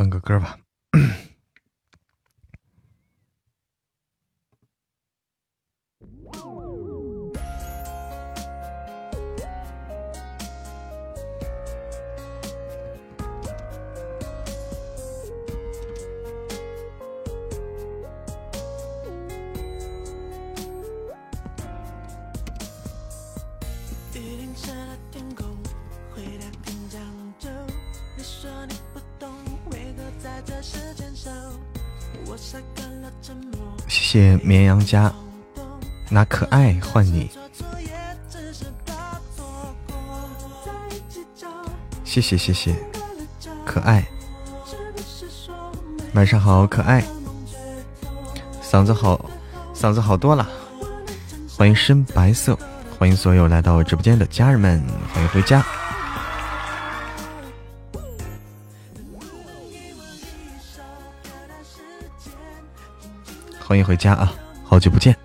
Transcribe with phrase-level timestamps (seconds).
[0.00, 0.69] 放个歌吧。
[34.20, 35.10] 谢绵羊家。
[36.10, 37.30] 拿可爱换你，
[42.04, 42.74] 谢谢谢谢。
[43.64, 44.06] 可爱，
[46.12, 47.02] 晚上好可爱，
[48.62, 49.24] 嗓子好
[49.74, 50.46] 嗓子好多了，
[51.56, 52.58] 欢迎深白色，
[52.98, 55.64] 欢迎所有来到我直播间的家人们，欢迎回家。
[63.70, 64.34] 欢迎回家啊！
[64.64, 65.16] 好久不见，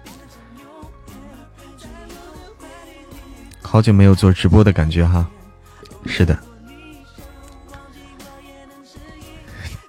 [3.60, 5.26] 好久没有做直播的感觉哈。
[6.06, 6.38] 是的，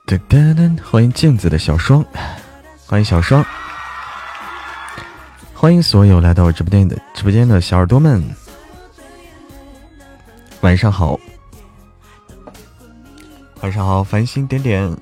[0.07, 2.03] 噔噔噔，欢迎镜子的小双，
[2.87, 3.45] 欢迎小双，
[5.53, 8.25] 欢迎所有来到我直播间的直播间的小耳朵们，
[10.63, 11.21] 晚上好，
[13.61, 14.97] 晚上好，繁星点点。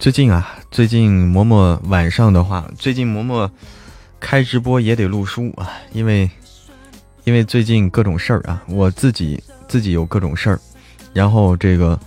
[0.00, 3.50] 最近啊，最近嬷嬷晚上的话，最近嬷嬷
[4.18, 6.28] 开直播也得录书啊，因为
[7.24, 10.58] 因为最近各种事儿啊，我自己自己有各种事儿，
[11.12, 12.00] 然后这个，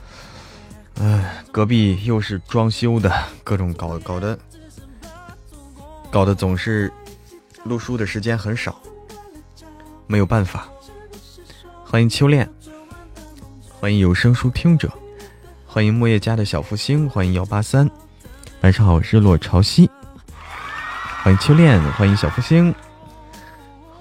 [1.00, 3.14] 哎，隔壁又是装修的，
[3.44, 4.40] 各种搞搞的，
[6.10, 6.92] 搞得总是
[7.64, 8.76] 录书的时间很少，
[10.08, 10.68] 没有办法。
[11.86, 12.50] 欢迎秋恋，
[13.80, 14.92] 欢迎有声书听者。
[15.74, 17.90] 欢迎木叶家的小福星，欢迎幺八三，
[18.62, 19.90] 晚上好，日落潮汐，
[21.24, 22.72] 欢迎秋恋，欢迎小福星，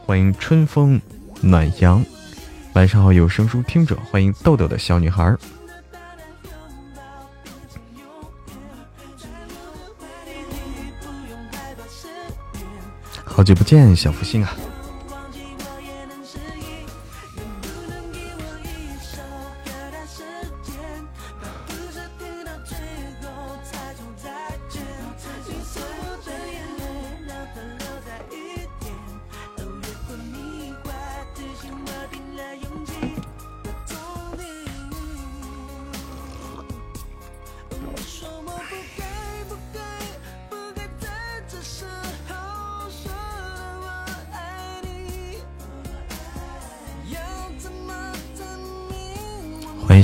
[0.05, 1.01] 欢迎春风
[1.41, 2.05] 暖阳，
[2.75, 5.35] 晚上好，有声书听者，欢迎豆豆的小女孩，
[13.25, 14.53] 好久不见，小福星啊。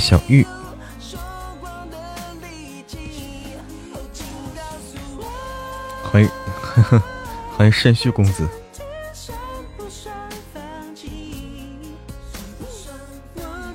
[0.08, 0.42] 小玉，
[6.02, 6.30] 欢迎，
[7.54, 8.48] 欢迎肾虚公子。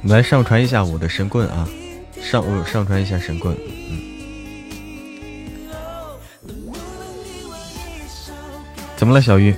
[0.06, 1.70] 来上传一下我的神棍啊！
[2.20, 3.56] 上我上传一下神棍。
[3.56, 4.02] 嗯，
[8.98, 9.56] 怎么了，小玉？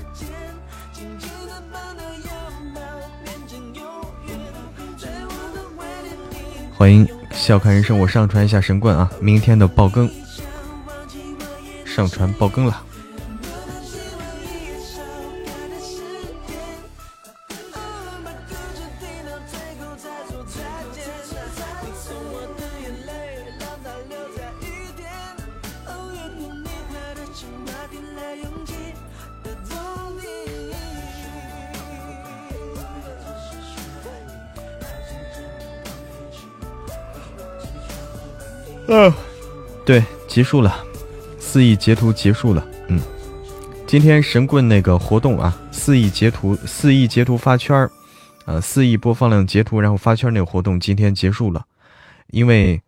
[6.85, 9.09] 欢迎笑看人生，我上传一下神棍啊！
[9.19, 10.07] 明天的爆更，
[11.83, 12.79] 上传爆更了。
[38.87, 39.11] 嗯，
[39.83, 40.83] 对，结束了，
[41.39, 42.65] 四亿截图结束了。
[42.87, 42.99] 嗯，
[43.87, 47.91] 今天神棍那个活动啊，四亿截图，四亿截图发圈儿，
[48.45, 51.65] 呃，四亿播放量截图，然后发圈那个活动今天结束了，
[52.27, 52.79] 因为，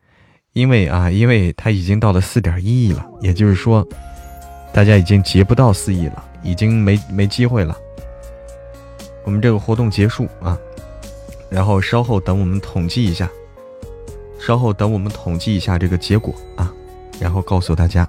[0.54, 3.88] 因为啊，因为它已经到了四点一亿了，也就是说，
[4.72, 7.76] 大家已经截不到四亿了，已经没没机会了。
[9.24, 10.56] 我们这个活动结束啊，
[11.50, 13.28] 然后稍后等我们统计一下。
[14.48, 16.72] 稍后等我们统计一下这个结果啊，
[17.20, 18.08] 然后告诉大家。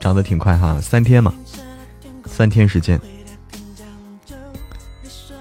[0.00, 1.32] 涨得挺快哈，三天嘛，
[2.26, 3.00] 三天时间。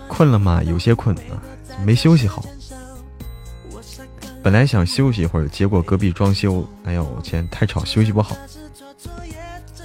[0.08, 0.62] 困了吗？
[0.62, 1.42] 有些困啊，
[1.84, 2.46] 没休息好。
[4.44, 8.38] 本来想休息一会儿，结果隔壁装修，哎呦我天，太吵，休息不好。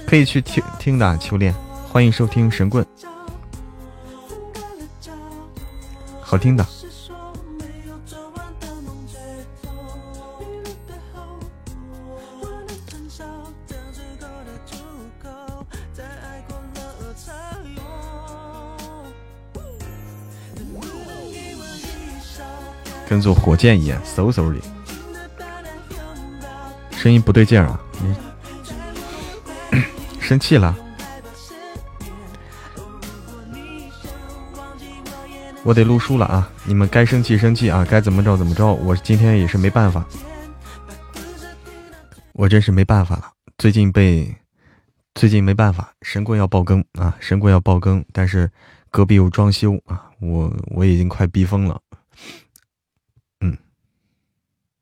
[0.05, 1.51] 可以去听听的，秋恋，
[1.91, 2.85] 欢迎收听神棍，
[6.21, 6.63] 好听的。
[23.09, 24.59] 跟坐火箭一样，嗖嗖的。
[26.91, 27.79] 声音不对劲啊！
[28.01, 28.15] 你
[30.19, 30.75] 生气了？
[35.63, 36.49] 我得录书了啊！
[36.65, 38.73] 你们该生气生气啊，该怎么着怎么着。
[38.73, 40.05] 我今天也是没办法，
[42.33, 43.31] 我真是没办法了。
[43.57, 44.35] 最近被
[45.15, 47.15] 最近没办法，神棍要爆更啊！
[47.19, 48.49] 神棍要爆更，但是
[48.91, 51.79] 隔壁有装修啊，我我已经快逼疯了。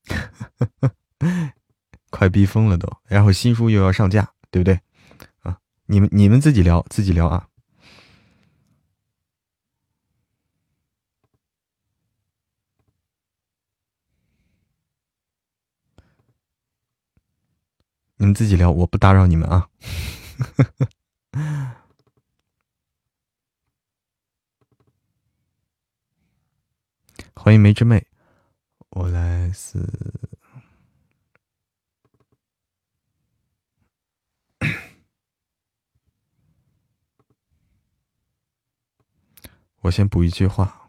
[2.09, 4.79] 快逼疯了都，然后新书又要上架，对不对？
[5.41, 7.49] 啊，你们你们自己聊，自己聊啊。
[18.17, 19.67] 你们自己聊，我不打扰你们啊。
[27.35, 28.07] 欢迎梅之妹，
[28.95, 29.85] 我来自。
[39.81, 40.84] 我先补一句话。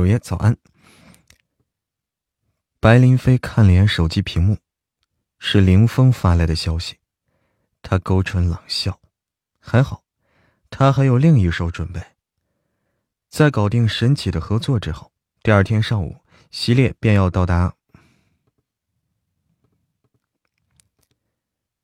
[0.00, 0.56] 九爷早安。
[2.80, 4.56] 白林飞看了眼手机屏幕，
[5.38, 6.96] 是林峰发来的消息。
[7.82, 8.98] 他勾唇冷笑，
[9.58, 10.02] 还好，
[10.70, 12.00] 他还有另一手准备。
[13.28, 16.16] 在搞定神启的合作之后，第二天上午，
[16.50, 17.74] 席烈便要到达。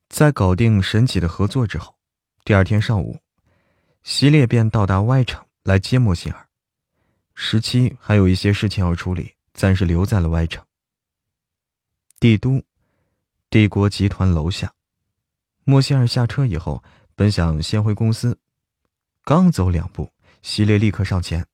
[0.08, 1.94] 在搞定神启的合作之后，
[2.46, 3.20] 第二天上午，
[4.04, 6.45] 席烈便到达 Y 城来接莫心儿。
[7.38, 10.64] 十七还有一些事情要处理，暂时留在了 Y 城。
[12.18, 12.62] 帝都，
[13.50, 14.72] 帝国集团楼下，
[15.64, 16.82] 莫西尔下车以后，
[17.14, 18.38] 本想先回公司，
[19.22, 21.46] 刚走两步，席列立刻上前。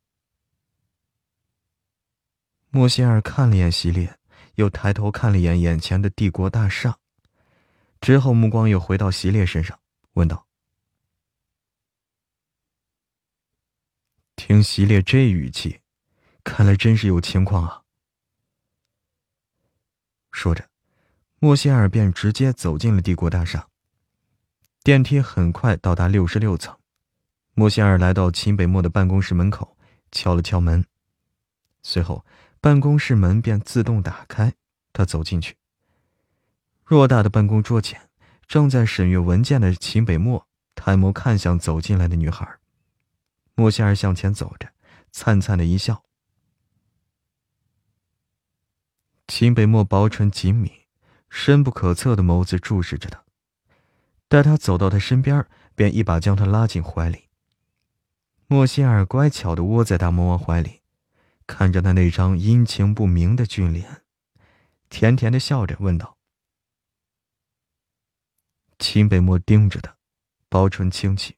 [2.71, 4.17] 莫西尔看了眼席列，
[4.55, 6.97] 又抬头看了眼眼前的帝国大厦，
[8.01, 9.77] 之后目光又回到席列身上，
[10.13, 10.47] 问道。
[14.45, 15.79] 听席烈这语气，
[16.43, 17.83] 看来真是有情况啊。
[20.33, 20.69] 说着，
[21.39, 23.69] 莫歇尔便直接走进了帝国大厦。
[24.83, 26.77] 电梯很快到达六十六层，
[27.55, 29.77] 莫歇尔来到秦北漠的办公室门口，
[30.11, 30.85] 敲了敲门，
[31.85, 32.27] 随后
[32.61, 34.53] 办公室门便自动打开，
[34.93, 35.57] 他走进去。
[36.85, 38.11] 偌大的办公桌前，
[38.49, 40.45] 正在审阅文件的秦北漠
[40.75, 42.59] 抬眸看向走进来的女孩。
[43.55, 44.73] 莫仙儿向前走着，
[45.11, 46.05] 灿灿的一笑。
[49.29, 50.87] 秦北漠薄唇紧抿，
[51.29, 53.25] 深不可测的眸子注视着他。
[54.29, 57.29] 待他走到他身边，便一把将他拉进怀里。
[58.47, 60.81] 莫仙儿乖巧的窝在大魔王怀里，
[61.47, 64.03] 看着他那张阴晴不明的俊脸，
[64.89, 66.17] 甜甜的笑着问道
[68.79, 69.97] ：“秦北漠盯着他，
[70.49, 71.37] 薄唇轻启。”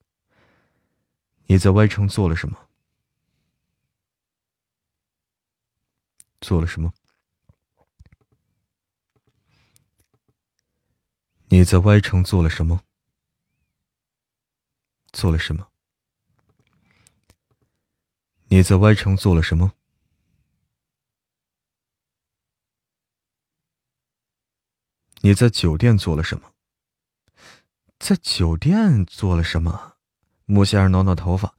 [1.46, 2.68] 你在 Y 城做了什么？
[6.40, 6.92] 做了什么？
[11.48, 12.82] 你在 Y 城做了什么？
[15.12, 15.70] 做了什么？
[18.48, 19.74] 你在 Y 城做了什么？
[25.20, 26.52] 你在酒店做了什么？
[27.98, 29.93] 在酒店做了什么？
[30.46, 31.54] 莫西尔挠挠头发，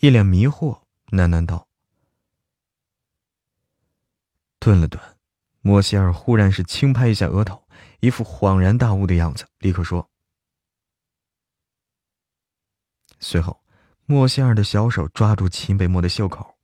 [0.00, 1.66] 一脸迷惑，喃喃道。
[4.60, 5.00] 顿了顿，
[5.60, 7.66] 莫西尔忽然是轻拍一下额头，
[8.00, 10.08] 一副恍然大悟的样子，立刻说。
[13.18, 13.64] 随后，
[14.06, 16.56] 莫西尔的小手抓住秦北漠的袖口。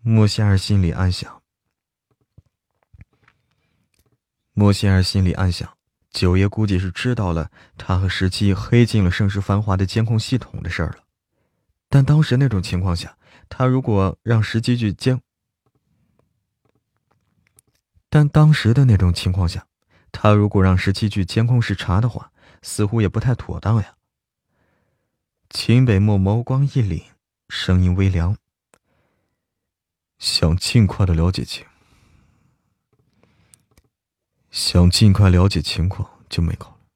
[0.00, 1.42] 莫西尔心里暗想。
[4.52, 5.73] 莫西尔心里暗想，
[6.14, 10.98] 九爷估计是知道了他和十七黑进了盛世繁华的监控系统的事儿了。
[11.88, 13.18] 但当时那种情况下，
[13.48, 15.20] 他如果让十七去监，
[18.08, 19.66] 但当时的那种情况下，
[20.12, 22.30] 他如果让十七去监控室查的话，
[22.62, 23.96] 似乎也不太妥当呀。
[25.50, 27.02] 秦北漠眸光一凛，
[27.48, 28.36] 声音微凉，
[30.18, 31.66] 想尽快的了解情。
[34.56, 36.86] 想尽快了解情况，就没考虑；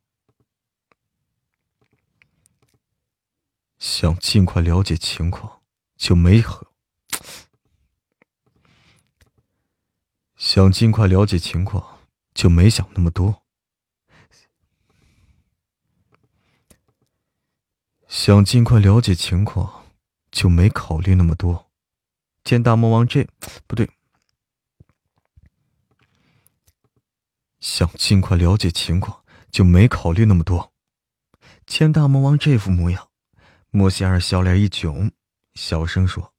[3.80, 5.60] 想尽快了解情况，
[5.96, 6.68] 就没和；
[10.36, 11.98] 想尽快了解情况，
[12.32, 13.42] 就没想那么多；
[18.06, 19.84] 想尽快了解情况，
[20.30, 21.68] 就没考虑那么多。
[22.44, 23.26] 见大魔王这
[23.66, 23.97] 不对。
[27.60, 30.72] 想尽快了解情况，就没考虑那么多。
[31.66, 33.10] 见大魔王这副模样，
[33.70, 35.12] 莫西尔笑脸一囧，
[35.54, 36.32] 小声说：“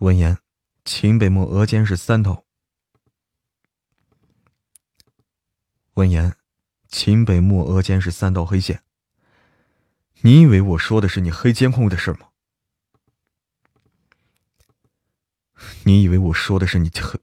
[0.00, 0.38] 闻言，
[0.84, 2.44] 秦北漠额间是三道。
[5.94, 6.36] 闻言，
[6.88, 8.82] 秦北漠额间是三道黑线。
[10.22, 12.30] 你以为我说的是你黑监控的事吗？
[15.84, 17.20] 你以为我说的是你黑？”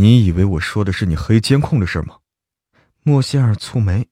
[0.00, 2.18] 你以为我说的是你黑监控的事吗？
[3.02, 4.06] 莫西尔蹙眉，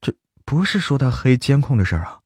[0.00, 0.14] 这
[0.44, 2.20] 不是说他黑监控的事啊。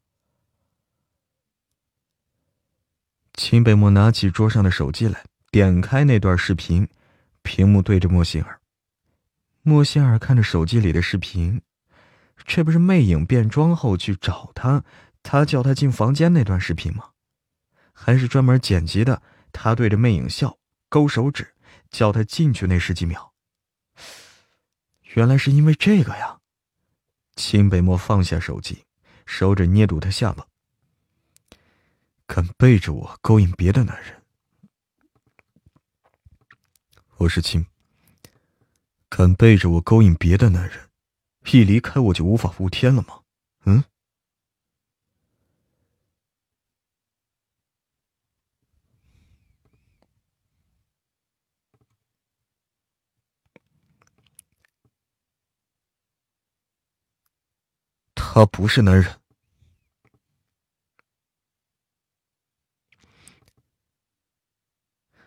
[3.33, 6.87] 秦北漠拿起桌上的手机来，点开那段视频，
[7.41, 8.61] 屏幕对着莫西尔。
[9.63, 11.63] 莫西尔看着手机里的视频，
[12.45, 14.85] 这不是魅影变装后去找他，
[15.23, 17.05] 他叫他进房间那段视频吗？
[17.95, 19.23] 还是专门剪辑的？
[19.53, 20.59] 他对着魅影笑，
[20.91, 21.55] 勾手指。
[21.91, 23.35] 叫他进去那十几秒，
[25.15, 26.41] 原来是因为这个呀！
[27.37, 28.85] 秦北漠放下手机，
[29.27, 30.47] 手指捏住他下巴，
[32.27, 34.23] 敢背着我勾引别的男人，
[37.17, 37.67] 我是秦，
[39.09, 40.91] 敢背着我勾引别的男人，
[41.51, 43.23] 一离开我就无法无天了吗？
[43.65, 43.85] 嗯？
[58.33, 59.21] 他不是男人，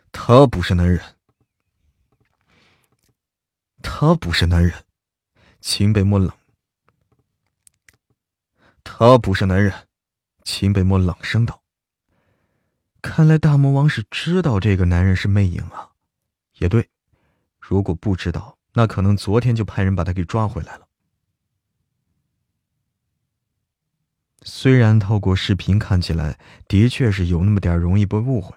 [0.10, 1.04] 他不是男人，
[3.82, 4.86] 他不是男人。
[5.60, 6.32] 秦北漠冷，
[8.86, 9.90] 他不是男人。
[10.46, 11.62] 秦北漠冷声道
[13.04, 15.92] ：“看来大魔王是知道这个男人是魅影啊。
[16.54, 16.90] 也对，
[17.60, 20.83] 如果不知道，那可能昨天就派人把他给抓回来了。”
[24.44, 28.56] 虽然透过视频看起来的确是有那么点容易被误会，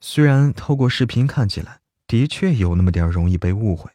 [0.00, 3.90] 虽然透过视频看起来的确有那么点容易被误会，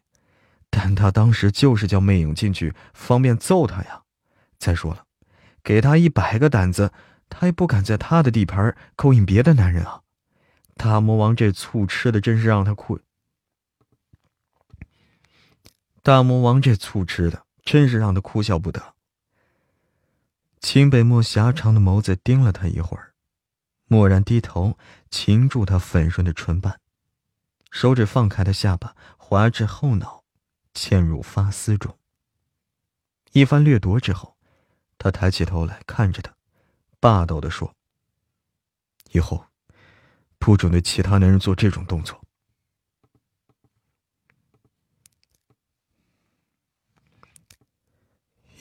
[0.70, 4.02] 但他当时就是叫魅影进去方便揍他呀。
[4.58, 5.06] 再说了，
[5.64, 6.92] 给他一百个胆子，
[7.30, 10.02] 他也不敢在他的地盘勾引别的男人啊。
[10.76, 13.00] 大魔王这醋吃的真是让他哭。
[16.02, 17.46] 大魔王这醋吃的。
[17.63, 18.96] 真是让他哭笑不得。
[20.60, 23.13] 秦北漠狭长的眸子盯了他一会儿，
[23.88, 24.77] 蓦然低头
[25.10, 26.80] 擒住他粉润的唇瓣，
[27.72, 30.24] 手指放开他下巴，滑至后脑，
[30.74, 31.98] 嵌入发丝中。
[33.32, 34.38] 一番掠夺之后，
[34.98, 36.36] 他抬起头来看着他，
[37.00, 37.74] 霸道的说
[39.13, 39.48] ：“以后
[40.38, 42.21] 不准对其他男人做这种动作。”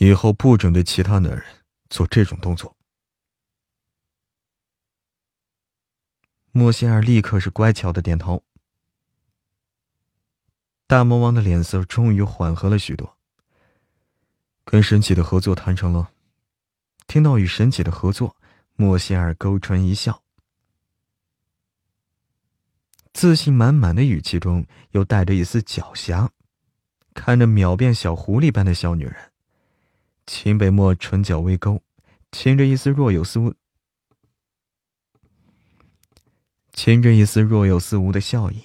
[0.02, 1.44] 以后不准对其他男人
[1.90, 2.74] 做这种动作。
[6.52, 8.42] 莫仙儿立刻是乖巧的点头。
[10.86, 13.18] 大魔王的脸色终于缓和了许多。
[14.64, 16.10] 跟神启的合作谈成了。
[17.06, 18.34] 听到与神启的合作，
[18.76, 20.22] 莫仙儿勾唇一笑，
[23.12, 26.30] 自信满满的语气中又带着一丝狡黠。
[27.12, 29.29] 看着秒变小狐狸般的小女人，
[30.26, 31.82] 秦北漠唇角微勾，
[32.30, 33.54] 噙着一丝若有似无，
[36.72, 38.62] 噙着一丝若有似无的笑意。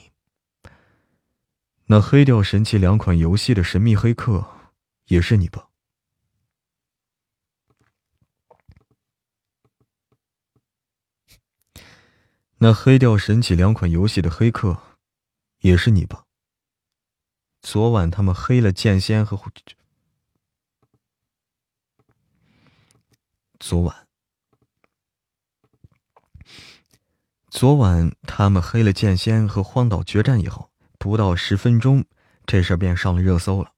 [1.88, 4.72] 那黑掉神器两款游戏的神秘黑客，
[5.06, 5.70] 也是你吧？
[12.58, 14.98] 那黑掉神器两款游戏的黑客，
[15.60, 16.26] 也是你吧？
[17.62, 19.38] 昨晚他们黑了剑仙和
[23.60, 24.08] 昨晚，
[27.50, 32.06] 昨晚他们黑了剑仙和荒岛决战以后，不到十分钟，
[32.46, 33.74] 这事便上了热搜了。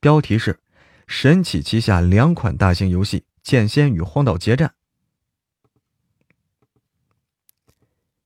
[0.00, 0.60] 标题是：
[1.06, 4.68] 神起旗下两款大型游戏《剑仙》与《荒岛决战》。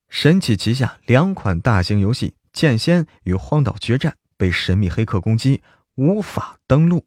[0.09, 4.11] 神起旗下两款大型游戏《剑仙》与《荒岛决战》。
[4.37, 5.61] 被神秘黑客攻击，
[5.95, 7.05] 无法登录。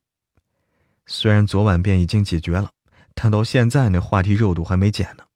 [1.06, 2.72] 虽然昨晚便已经解决了，
[3.14, 5.26] 但到现在那话题热度还没减呢。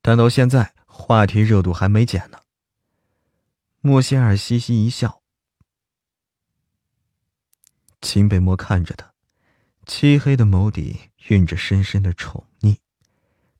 [0.00, 2.40] 但到现在话题热度还没减呢。
[3.80, 5.22] 莫歇尔嘻嘻一笑，
[8.00, 9.12] 秦北漠看着他，
[9.84, 12.78] 漆黑的眸底蕴着深深的宠溺。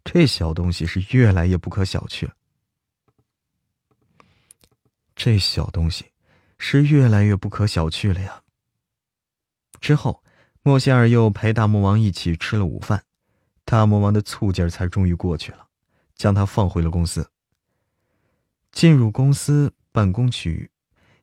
[0.04, 2.35] 这小东西是越来越不可小觑了。
[5.14, 6.12] 这小东西
[6.59, 8.42] 是越来越不可小觑了呀。
[9.80, 10.22] 之后，
[10.66, 13.05] 莫歇尔又陪大魔王一起吃了午饭，
[13.64, 15.68] 大魔王的醋劲儿才终于过去了，
[16.16, 17.31] 将他放回了公司。
[18.72, 20.68] 进入公司办公区域，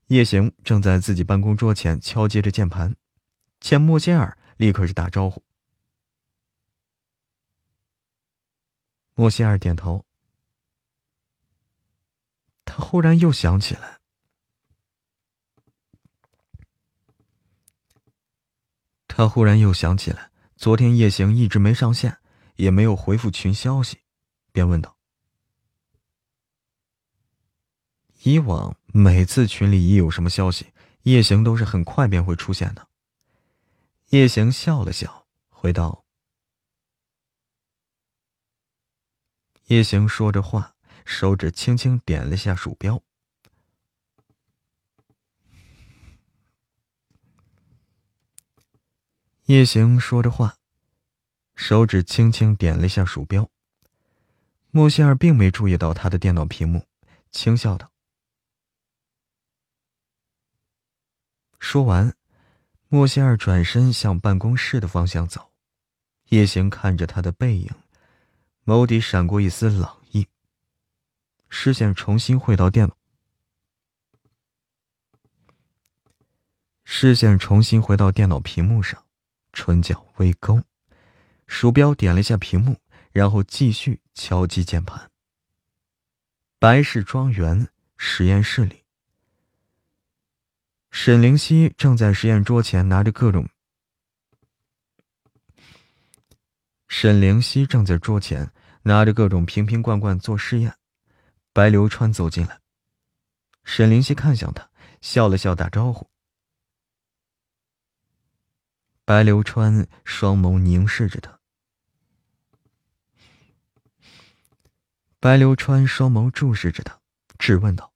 [0.07, 2.95] 叶行正在自己办公桌前敲击着键盘，
[3.59, 5.43] 见莫歇尔，立刻是打招呼。
[9.13, 10.05] 莫歇尔点头。
[12.63, 13.99] 他忽然又想起来，
[19.23, 22.17] 他忽然又想起来，昨天夜行一直没上线，
[22.57, 23.99] 也没有回复群消息，
[24.51, 24.97] 便问道
[28.23, 32.85] ：“以往每次群里一有什么消息，夜行都是很快便会出现的。”
[34.11, 36.03] 夜行笑了笑，回道
[39.67, 40.75] ：“夜行说着话。”
[41.07, 43.01] 手指轻轻点了下鼠标。
[49.47, 50.55] 叶行说着话，
[51.53, 53.49] 手指轻轻点了一下鼠标。
[54.71, 56.87] 莫仙儿并没注意到他的电脑屏幕，
[57.29, 57.91] 轻笑道。
[61.59, 62.15] 说完，
[62.87, 65.51] 莫仙儿转身向办公室的方向走。
[66.29, 67.69] 叶行看着他的背影，
[68.63, 70.25] 眸底闪过一丝冷意。
[71.49, 72.95] 视线重新回到电脑，
[76.85, 79.05] 视线重新回到电脑屏幕上，
[79.53, 80.61] 唇角微勾，
[81.47, 82.77] 鼠标点了一下屏幕，
[83.11, 85.09] 然后继续敲击键盘。
[86.59, 88.83] 白氏庄园实验室里，
[90.91, 93.47] 沈灵溪正在实验桌前拿着各种。
[96.87, 98.51] 沈灵溪正在桌前
[98.83, 100.75] 拿着各种瓶瓶罐罐做试验。
[101.51, 102.59] 白流川走进来，
[103.63, 104.67] 沈灵溪看向他，
[105.01, 106.09] 笑了笑，打招呼。
[109.05, 111.37] 白流川双眸凝视着他，
[115.19, 117.01] 白流川双眸注视着他，
[117.37, 117.91] 质问道：“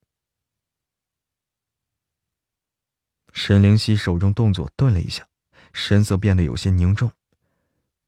[3.32, 5.26] 沈灵溪手中动作顿了一下，
[5.72, 7.10] 神色变得有些凝重，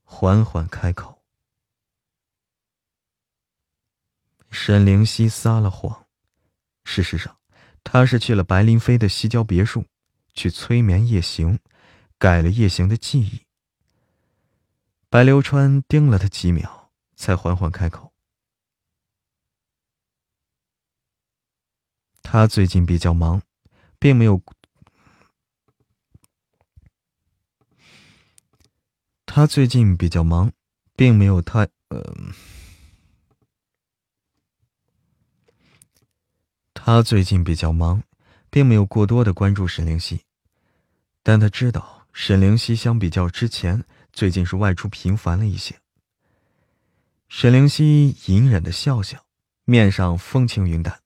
[0.02, 1.22] 缓缓开口。”
[4.52, 6.06] 沈灵溪撒了谎，
[6.84, 7.38] 事实上，
[7.82, 9.86] 他是去了白林飞的西郊别墅，
[10.34, 11.58] 去催眠夜行，
[12.20, 13.40] 改了夜行的记忆。
[15.08, 18.12] 白流川盯了他几秒，才缓缓开口
[22.22, 23.40] ：“他最近比较忙，
[23.98, 24.40] 并没有。
[29.24, 30.52] 他最近比较忙，
[30.94, 31.68] 并没有太……
[31.88, 32.14] 呃。”
[36.74, 38.02] 他最近比较忙，
[38.50, 40.24] 并没有过多的关注沈灵溪，
[41.22, 45.80] 但他知道沈灵溪相比较之前，最近是外出频繁了一些。
[47.28, 49.24] 沈灵溪隐忍的笑笑，
[49.64, 51.00] 面上风轻云淡。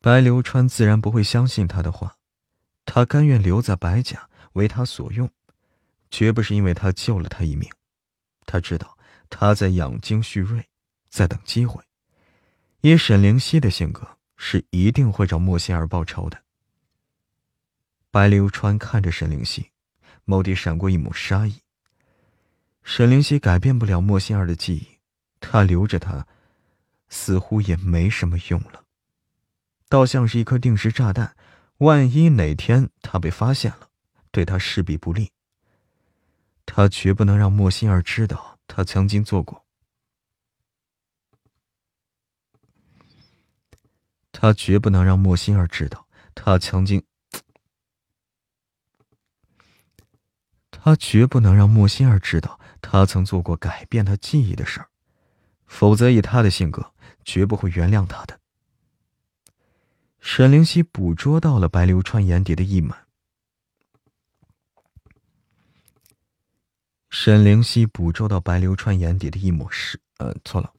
[0.00, 2.16] 白流川自然不会相信他的话，
[2.86, 5.30] 他甘愿留在白家为他所用，
[6.10, 7.70] 绝不是因为他救了他一命。
[8.46, 8.96] 他知道
[9.28, 10.66] 他在养精蓄锐，
[11.10, 11.82] 在等机会。
[12.80, 16.42] 以沈灵溪的性格，是一定会找莫心儿报仇的。
[18.18, 19.70] 白流川看着沈灵溪，
[20.26, 21.62] 眸底闪过一抹杀意。
[22.82, 24.98] 沈灵溪改变不了莫心儿的记忆，
[25.38, 26.26] 他留着她，
[27.08, 28.82] 似乎也没什么用了。
[29.88, 31.36] 倒像是一颗定时炸弹，
[31.76, 33.88] 万一哪天他被发现了，
[34.32, 35.30] 对他势必不利。
[36.66, 39.64] 他绝不能让莫心儿知道他曾经做过。
[44.32, 47.00] 他绝不能让莫心儿知道他曾经。
[50.88, 52.58] 他绝不能让莫心儿知道。
[52.80, 54.88] 他曾做过改变他记忆的事儿，
[55.66, 58.40] 否则以他的性格，绝不会原谅他的。
[60.20, 63.06] 沈灵溪捕捉到了白流川眼底的意满。
[67.10, 70.00] 沈灵溪捕捉到白流川眼底的一抹是……
[70.16, 70.72] 呃，错了。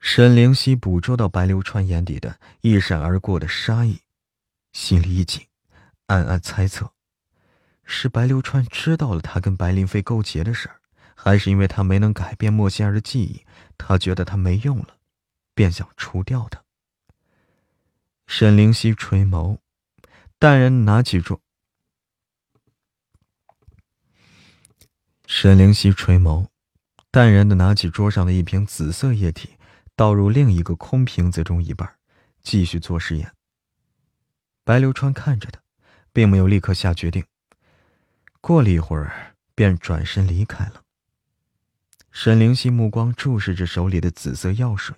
[0.00, 4.00] 沈灵溪捕捉到白流川眼底的一闪而过的杀意，
[4.72, 5.46] 心里一紧，
[6.06, 6.92] 暗暗猜测。
[7.84, 10.80] 是白流川知道了他跟白灵飞勾结的事儿，
[11.14, 13.44] 还是因为他没能改变莫仙儿的记忆，
[13.76, 14.96] 他觉得他没用了，
[15.54, 16.64] 便想除掉他。
[18.26, 19.58] 沈灵溪垂眸，
[20.38, 21.42] 淡然拿起桌。
[25.26, 26.48] 沈灵溪垂眸，
[27.10, 29.56] 淡然的拿起桌上的一瓶紫色液体，
[29.94, 31.98] 倒入另一个空瓶子中一半，
[32.42, 33.32] 继续做实验。
[34.64, 35.60] 白流川看着他，
[36.14, 37.22] 并没有立刻下决定。
[38.40, 40.82] 过了一会儿，便转身离开了。
[42.12, 44.96] 沈灵溪目光注视着手里的紫色药水。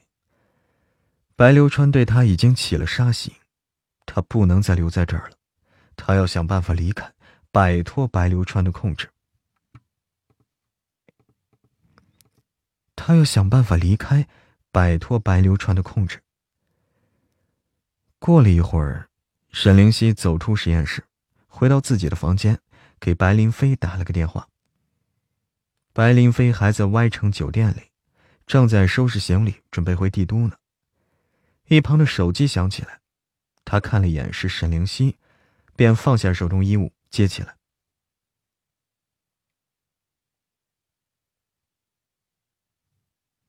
[1.35, 3.35] 白流川对他已经起了杀心，
[4.05, 5.37] 他不能再留在这儿了，
[5.97, 7.11] 他要想办法离开，
[7.51, 9.09] 摆脱白流川的控制。
[12.95, 14.27] 他要想办法离开，
[14.71, 16.21] 摆脱白流川的控制。
[18.19, 19.06] 过了一会儿，
[19.59, 21.03] 沈灵溪走出实验室，
[21.47, 22.61] 回到自己的房间。
[23.01, 24.51] 给白林飞打了个电话。
[25.95, 27.91] 白林飞还在 Y 城酒店里，
[28.47, 30.59] 正在收拾行李，准备回帝都呢。
[31.69, 33.01] 一旁的手机响起来，
[33.65, 35.17] 他看了一眼是沈灵溪，
[35.75, 37.57] 便放下手中衣物接起来。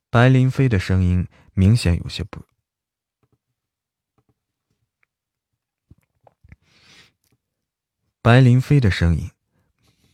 [0.09, 2.45] 白林飞的声音明显有些不。
[8.27, 9.31] 白林飞的声音。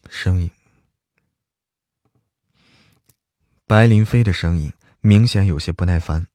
[0.07, 0.51] 声音，
[3.65, 4.71] 白林飞的声音
[5.01, 6.27] 明显有些不耐烦。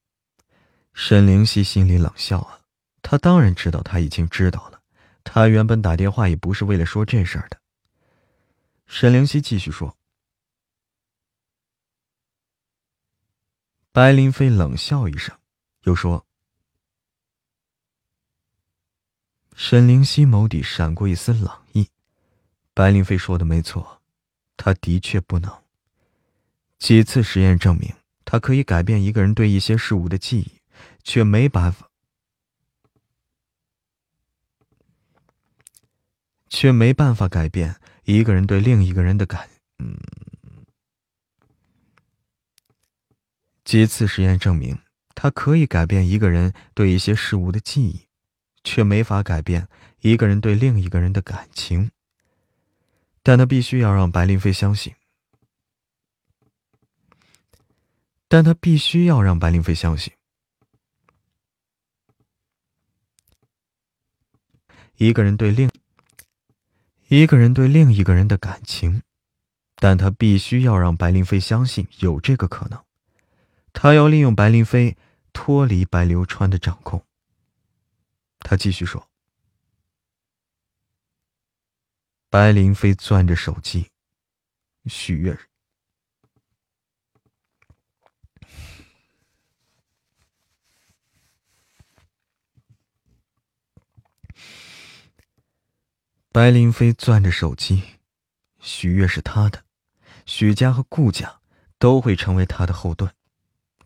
[0.93, 2.59] 沈灵溪心里冷笑啊，
[3.01, 4.81] 他当然知道他已经知道了。
[5.23, 7.57] 他原本打电话也不是为了说这事儿的。
[8.85, 9.97] 沈灵溪继续说。
[13.93, 15.33] 白林飞冷笑一声，
[15.83, 16.27] 又说
[19.61, 21.89] ：“沈灵溪眸底闪过一丝冷意。”
[22.73, 24.01] 白灵飞说的没错，
[24.55, 25.53] 他的确不能。
[26.77, 27.93] 几次实验证明，
[28.23, 30.61] 他可以改变一个人对一些事物的记忆，
[31.03, 31.89] 却没办法，
[36.47, 39.49] 却没办法改变一个人对另一个人的感。
[39.79, 39.99] 嗯，
[43.65, 44.79] 几次实验证明，
[45.13, 48.07] 他可以改变一个人对一些事物的记忆，
[48.69, 49.67] 却没法改变
[50.01, 51.89] 一个人对另一个人的感情。
[53.23, 54.93] 但他必须要让白灵飞相信，
[58.27, 60.13] 但他必须要让白灵飞相信，
[64.97, 65.69] 一个人对另
[67.09, 69.01] 一个人对另一个人的感情，
[69.75, 72.81] 但他必须要让白灵飞相信有这个可能，
[73.73, 74.95] 他要利用白灵飞
[75.33, 77.03] 脱离白流川的掌控。
[78.39, 79.09] 他继续说。
[82.29, 83.89] 白灵飞攥着手机，
[84.85, 85.37] 许月。
[96.31, 97.81] 白林飞攥着手机，
[98.59, 99.65] 许悦是他的，
[100.27, 101.41] 许家和顾家
[101.79, 103.11] 都会成为他的后盾，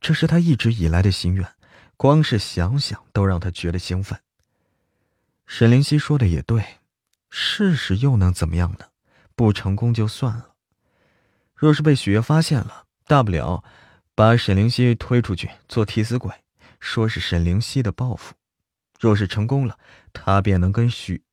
[0.01, 1.55] 这是他一直以来的心愿，
[1.95, 4.21] 光是想想都让他觉得兴奋。
[5.45, 6.63] 沈灵溪说的也对。
[7.35, 8.85] 试试又能怎么样呢？
[9.35, 10.53] 不成功就算了。
[11.55, 13.63] 若是被许悦发现了，大不了
[14.13, 16.31] 把沈灵溪推出去做替死鬼，
[16.79, 18.35] 说是沈灵溪的报复。
[18.99, 19.79] 若是成功了，
[20.13, 21.23] 他便能跟许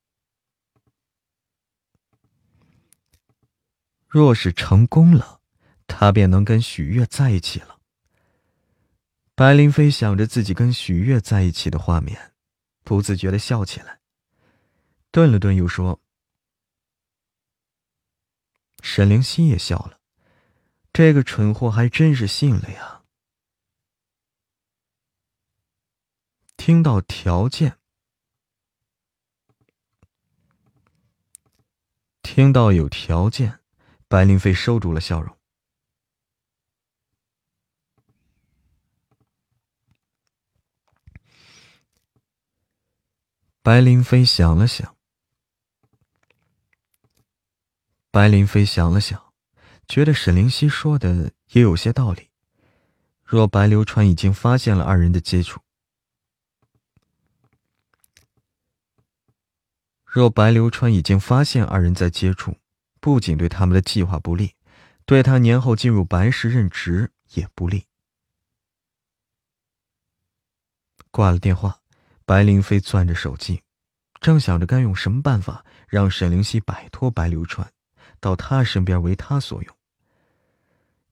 [4.09, 5.41] 若是成功了，
[5.87, 7.79] 他便能跟许月在一起了。
[9.35, 12.33] 白灵飞想着自己跟许月在一起的画面，
[12.83, 14.00] 不自觉的笑起来。
[15.13, 16.01] 顿了顿，又说
[18.81, 19.99] ：“沈灵溪也笑了，
[20.93, 23.03] 这个蠢货还真是信了呀。”
[26.57, 27.77] 听到条件，
[32.23, 33.59] 听到有条件，
[34.07, 35.37] 白灵飞收住了笑容。
[43.63, 45.00] 白灵飞想了想。
[48.13, 49.33] 白灵飞想了想，
[49.87, 52.31] 觉得沈灵溪说的也有些道理。
[53.25, 55.61] 若白流川已经发现了二人的接触，
[60.05, 62.57] 若白流川已经发现二人在接触，
[62.99, 64.57] 不仅对他们的计划不利，
[65.05, 67.87] 对他年后进入白氏任职也不利。
[71.13, 71.81] 挂了电话，
[72.25, 73.63] 白灵飞攥着手机，
[74.21, 77.73] 正想着该用什么办法让沈灵溪摆脱白流川。
[78.21, 79.77] 到他身边为他所用。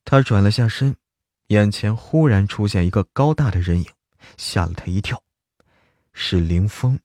[0.04, 0.96] 他转了下身，
[1.48, 3.90] 眼前忽然出现一个高大的人影，
[4.36, 5.22] 吓了他一跳，
[6.12, 7.00] 是林峰。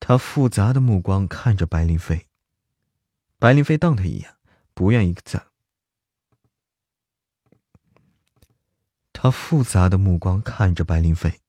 [0.00, 2.26] 他复杂的目光看着白灵飞。
[3.38, 4.36] 白灵飞瞪他一眼，
[4.74, 5.44] 不愿意再。
[9.12, 11.40] 他复杂的目光看着白灵飞，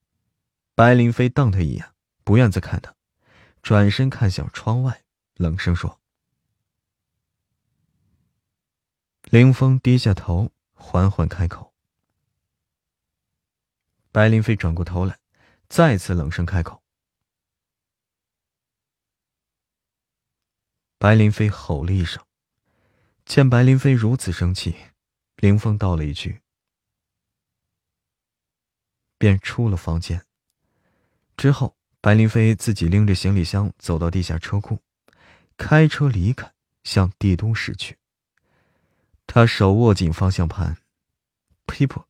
[0.73, 1.85] 白灵飞瞪他一眼，
[2.23, 2.95] 不愿再看他，
[3.61, 5.03] 转身看向窗外，
[5.35, 5.98] 冷声说。
[9.31, 11.71] 林峰低下头，缓缓开口。
[14.11, 15.19] 白林飞转过头来，
[15.67, 16.81] 再次冷声开口。
[20.97, 22.25] 白林飞吼了一声，
[23.23, 24.75] 见白林飞如此生气，
[25.35, 26.41] 林峰道了一句，
[29.19, 30.25] 便出了房间。
[31.37, 34.81] 之后，白林飞自己拎着行李箱走到地下车库，
[35.55, 36.51] 开车离开，
[36.83, 37.98] 向帝都驶去。
[39.31, 40.75] 他手握紧方向盘，
[41.67, 42.03] 噼噗。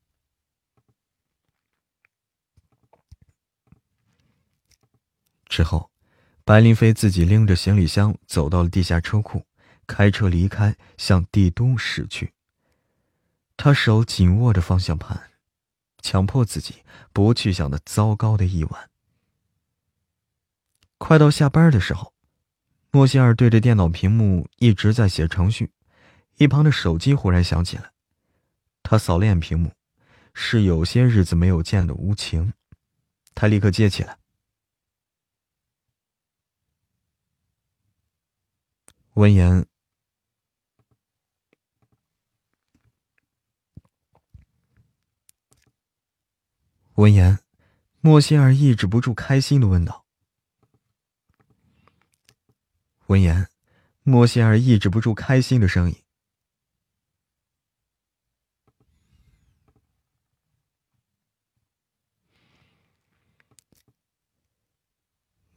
[5.45, 5.91] 之后，
[6.45, 9.45] 白林飞自己拎着行李箱走到了地下车库，
[9.85, 12.33] 开车离开，向帝都驶去。
[13.57, 15.31] 他手紧握着方向盘，
[16.01, 18.89] 强迫自己不去想那糟糕的一晚。
[20.97, 22.13] 快到下班的时候，
[22.91, 25.73] 莫西尔对着电脑屏幕一直在写程序。
[26.39, 27.91] 一旁的手机忽然响起来，
[28.81, 29.73] 他扫了眼屏幕，
[30.33, 32.53] 是有些日子没有见的无情。
[33.35, 34.17] 他立刻接起来。
[39.15, 39.65] 闻言，
[46.93, 47.37] 闻言，
[47.99, 50.05] 莫歇尔抑制不住开心的问道。
[53.07, 53.49] 闻言，
[54.03, 56.01] 莫歇尔抑制不住开心的声音。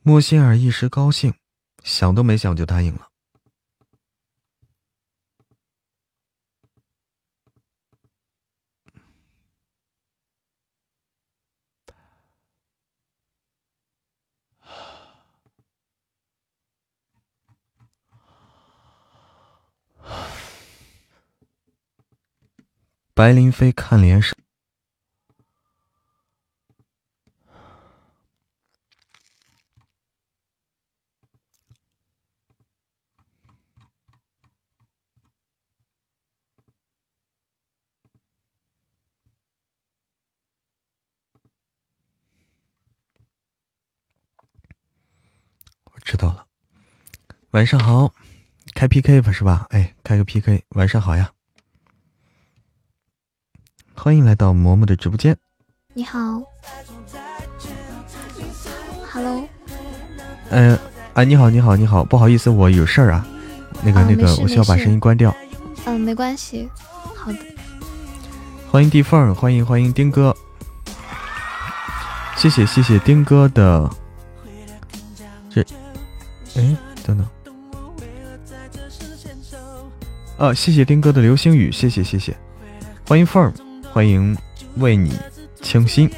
[0.04, 1.32] 莫心儿一时高兴，
[1.84, 3.08] 想都没想就答应了。
[23.14, 24.36] 白灵飞看脸上。
[46.12, 46.44] 知道了，
[47.52, 48.12] 晚上好，
[48.74, 49.66] 开 PK 吧是吧？
[49.70, 51.30] 哎，开个 PK，晚上好呀，
[53.94, 55.34] 欢迎来到嬷嬷的直播间。
[55.94, 56.18] 你好
[59.10, 59.48] ，Hello。
[60.50, 60.78] 嗯，
[61.14, 63.26] 啊，你好，你好，你好，不好意思，我有事儿啊，
[63.82, 65.34] 那个那个，我需要把声音关掉。
[65.86, 66.68] 嗯，没关系，
[67.16, 67.38] 好的。
[68.70, 70.36] 欢迎地缝，欢迎欢迎丁哥，
[72.36, 73.90] 谢谢谢谢丁哥的
[75.48, 75.64] 这。
[76.54, 77.26] 哎，等等，
[80.36, 82.36] 啊，谢谢丁哥的流星雨，谢谢谢谢，
[83.08, 83.52] 欢迎凤儿，
[83.90, 84.36] 欢迎
[84.76, 85.16] 为你
[85.62, 86.10] 倾心，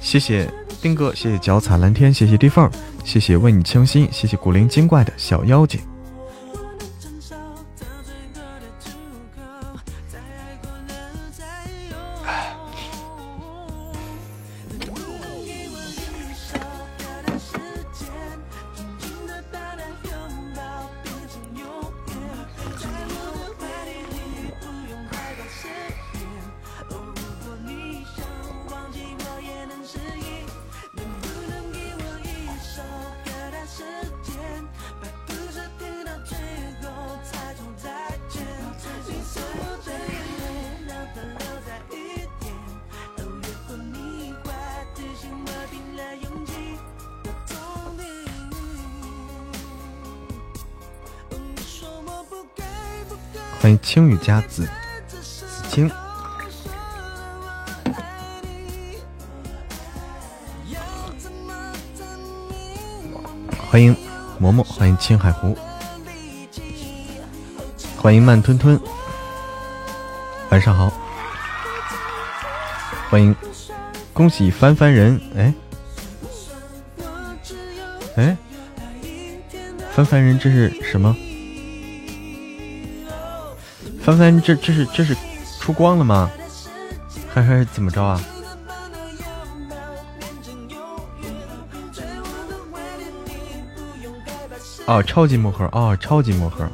[0.00, 0.48] 谢谢
[0.80, 2.70] 丁哥，谢谢脚踩蓝天，谢谢地缝儿，
[3.04, 5.80] 谢谢为你倾心，谢谢古灵精怪的小妖精。
[53.60, 54.68] 欢迎青雨家子
[55.08, 55.18] 子
[55.68, 55.90] 清，
[63.58, 63.94] 欢迎
[64.40, 65.58] 嬷嬷，欢迎青海湖，
[67.96, 68.80] 欢迎慢吞吞，
[70.50, 70.92] 晚上好，
[73.10, 73.34] 欢迎，
[74.12, 75.54] 恭喜翻翻人，哎，
[78.16, 78.36] 哎，
[79.90, 81.14] 翻翻人这是什么？
[84.08, 85.14] 翻翻，这这是这是
[85.60, 86.30] 出光了吗？
[87.28, 88.18] 还还是怎么着啊？
[94.86, 96.66] 哦，超级魔盒，哦，超级魔盒，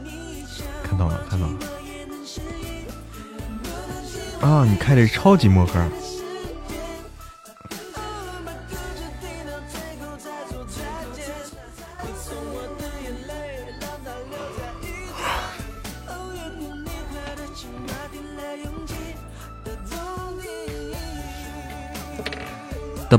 [0.84, 1.54] 看到了，看到了。
[4.40, 5.84] 啊，你开的是超级魔盒。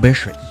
[0.05, 0.44] 杯水。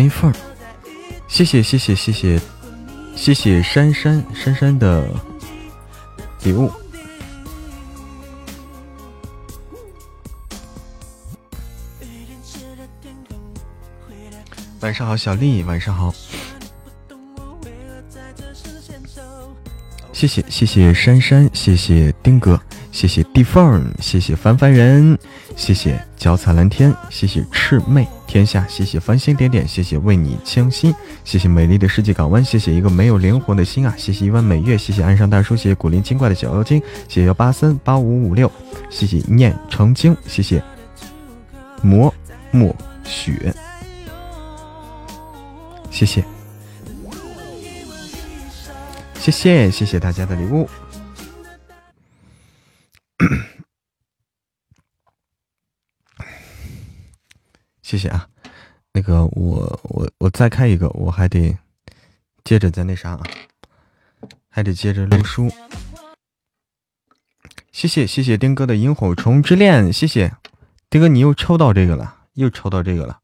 [0.00, 0.34] 欢迎凤儿，
[1.28, 2.40] 谢谢谢谢谢谢
[3.14, 5.06] 谢谢珊珊珊珊的
[6.42, 6.72] 礼物。
[14.80, 16.10] 晚上好，小丽，晚上好。
[20.14, 22.58] 谢谢谢谢珊珊，谢谢丁哥，
[22.90, 25.18] 谢谢地缝，谢谢凡凡人，
[25.56, 28.08] 谢谢脚踩蓝天，谢谢赤妹。
[28.30, 38.48] 天下，谢谢繁星点点，谢谢为你倾心，谢谢美丽的世界港湾，谢谢一个没有灵魂的心啊，谢谢一弯美月，谢谢岸上大叔，谢谢古灵精怪的小妖精，谢谢幺八三八五五六，
[38.88, 40.62] 谢谢念成经，谢谢
[41.82, 42.14] 磨
[42.52, 42.72] 墨
[43.02, 43.52] 雪，
[45.90, 46.24] 谢谢，
[49.18, 50.68] 谢谢谢谢大家的礼物。
[57.90, 58.28] 谢谢啊，
[58.92, 61.58] 那个我我我再开一个，我还得
[62.44, 63.22] 接着再那啥啊，
[64.48, 65.50] 还得接着录书。
[67.72, 70.32] 谢谢谢谢丁哥的萤火虫之恋，谢谢
[70.88, 73.18] 丁哥，你又抽到这个了，又抽到这个了。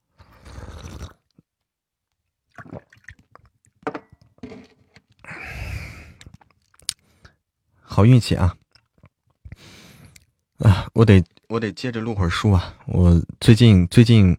[7.82, 8.56] 好运气啊！
[10.58, 12.74] 啊，我得我得接着录会儿书啊！
[12.86, 14.36] 我最近最近，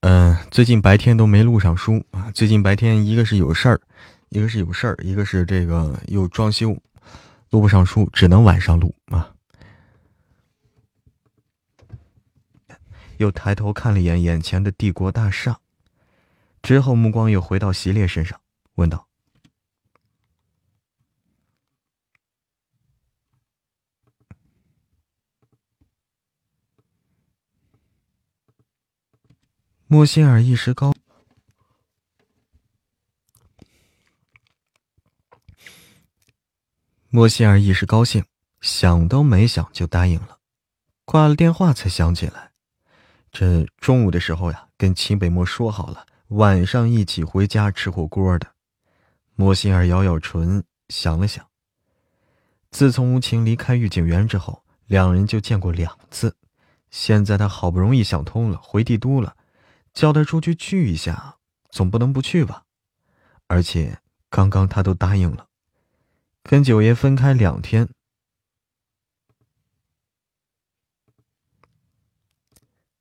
[0.00, 2.28] 嗯，最近白天都没录上书啊！
[2.32, 3.80] 最近白天一个是有事儿，
[4.30, 6.76] 一个是有事儿，一个是这个又装修，
[7.50, 9.30] 录不上书，只能晚上录啊。
[13.18, 15.60] 又抬头看了一眼眼前的帝国大厦，
[16.62, 18.40] 之后目光又回到席烈身上，
[18.74, 19.06] 问道。
[29.94, 30.92] 莫心儿一时高，
[37.08, 38.24] 莫歇尔一时高兴，
[38.60, 40.40] 想都没想就答应了。
[41.04, 42.50] 挂了电话才想起来，
[43.30, 48.52] 这中午的时候呀，跟秦北漠说好了，晚上一起回家吃火锅的。
[49.36, 51.46] 莫歇尔咬咬唇，想了想，
[52.72, 56.36] 自从吴晴离开御景园之后，两人就见过两次。
[56.90, 59.36] 现在他好不容易想通了，回帝都了。
[59.94, 61.38] 叫他出去聚一下，
[61.70, 62.64] 总不能不去吧？
[63.46, 65.48] 而且刚刚他都答应了，
[66.42, 67.88] 跟九爷分开两天，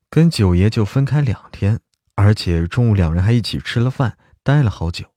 [0.10, 1.80] 跟九爷就分开两天，
[2.14, 5.12] 而且中午两人还一起吃了饭，待了好久，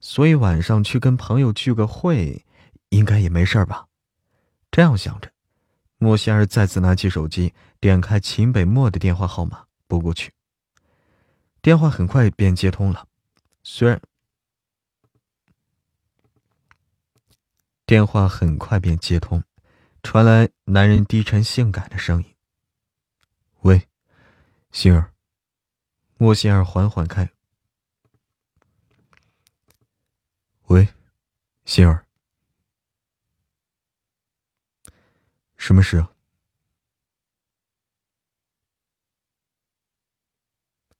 [0.00, 2.46] 所以晚上去跟朋友聚个会，
[2.90, 3.88] 应该也没事吧？
[4.70, 5.32] 这样想着，
[5.96, 10.32] 莫仙儿再次拿起手机，点开秦北漠的电话号码，拨过去。
[11.60, 13.06] 电话很快便接通了，
[13.62, 14.00] 虽然
[17.84, 19.42] 电话很快便接通，
[20.02, 22.34] 传来男人低沉性感的声音
[23.62, 23.88] ：“喂，
[24.70, 25.12] 心儿。”
[26.20, 27.30] 莫心儿缓缓开
[30.66, 30.88] ：“喂，
[31.64, 32.06] 心儿，
[35.56, 36.12] 什么事啊？”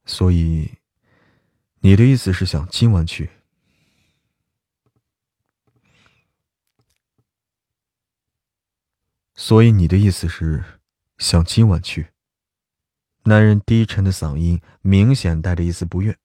[0.09, 0.79] 所以，
[1.81, 3.31] 你的意思是想今晚去？
[9.35, 10.81] 所以你的意思是
[11.19, 12.09] 想今晚去？
[13.25, 16.19] 男人低沉的嗓音明显带着一丝不悦。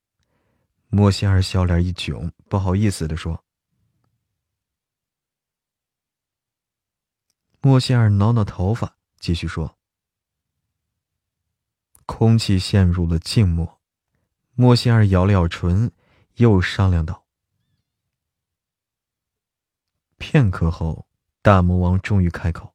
[0.88, 3.44] 莫仙儿笑脸一窘，不好意思的说
[7.60, 9.78] ：“莫仙儿挠挠头发，继续说。”
[12.06, 13.82] 空气陷入了静默，
[14.54, 15.91] 莫仙儿咬了咬唇，
[16.36, 17.26] 又商量道
[20.18, 21.08] ：“片刻后，
[21.41, 22.74] 大魔王终于开口：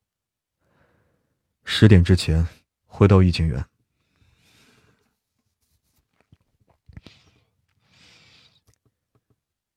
[1.64, 2.48] 十点之前
[2.86, 3.64] 回到御景园。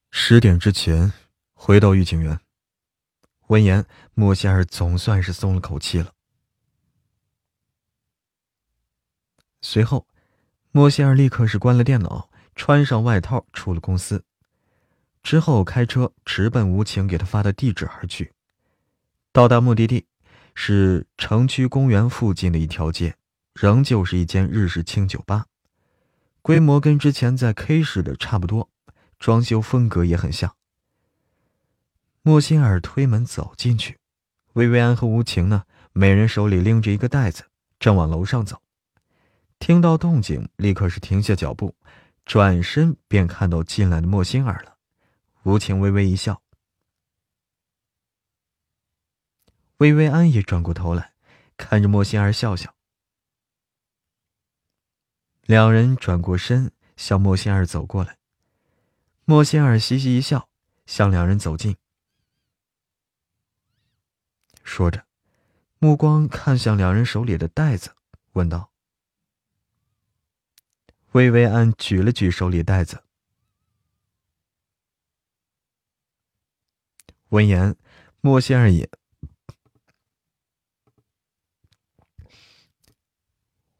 [0.09, 1.11] 十点之前
[1.53, 2.39] 回到御景园。”
[3.47, 6.13] 闻言，莫仙儿总算是松了口气了。
[9.61, 10.07] 随后，
[10.71, 14.23] 莫仙儿立刻是关了电脑，穿上外套，出了公司。
[15.23, 18.33] 之后开车直奔吴情给他发的地址而去。
[19.31, 20.07] 到达目的地，
[20.55, 23.15] 是城区公园附近的一条街，
[23.53, 25.45] 仍旧是一间日式清酒吧，
[26.41, 28.69] 规模跟之前在 K 市的差不多，
[29.19, 30.55] 装修风格也很像。
[32.23, 33.99] 莫仙儿推门走进去，
[34.53, 37.43] 薇薇安和吴情呢，每人手里拎着一个袋子，
[37.79, 38.59] 正往楼上走。
[39.61, 41.75] 听到动静，立刻是停下脚步，
[42.25, 44.75] 转身便看到进来的莫心儿了。
[45.43, 46.41] 无情微微一笑，
[49.77, 51.13] 薇薇安也转过头来，
[51.57, 52.73] 看着莫心儿笑笑。
[55.43, 58.17] 两人转过身向莫心儿走过来，
[59.25, 60.49] 莫心儿嘻嘻一笑，
[60.87, 61.77] 向两人走近，
[64.63, 65.05] 说着，
[65.77, 67.91] 目光看向两人手里的袋子，
[68.31, 68.70] 问道。
[71.11, 73.03] 薇薇安举了举手里袋子，
[77.29, 77.75] 闻言，
[78.21, 78.89] 莫仙儿也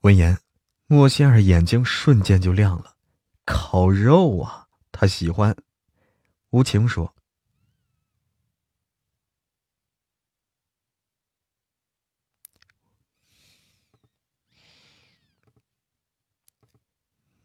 [0.02, 0.38] 闻言，
[0.88, 2.98] 莫仙儿眼睛瞬间就亮了。
[3.46, 5.56] 烤肉啊，他喜欢。
[6.50, 7.16] 无情说。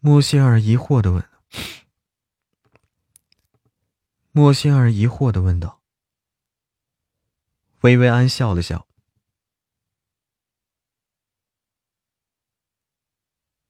[0.06, 1.28] 莫仙儿疑惑的问
[4.30, 5.82] ：“莫仙儿疑惑的问道。”
[7.82, 8.86] 薇薇安笑了笑。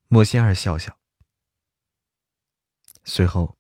[0.09, 0.99] 莫仙儿笑笑，
[3.03, 3.57] 随后，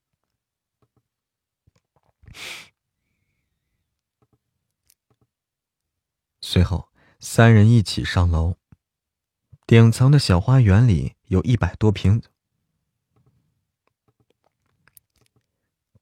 [6.42, 8.58] 随后，三人一起上楼。
[9.66, 12.22] 顶层的小花园里有一百多平。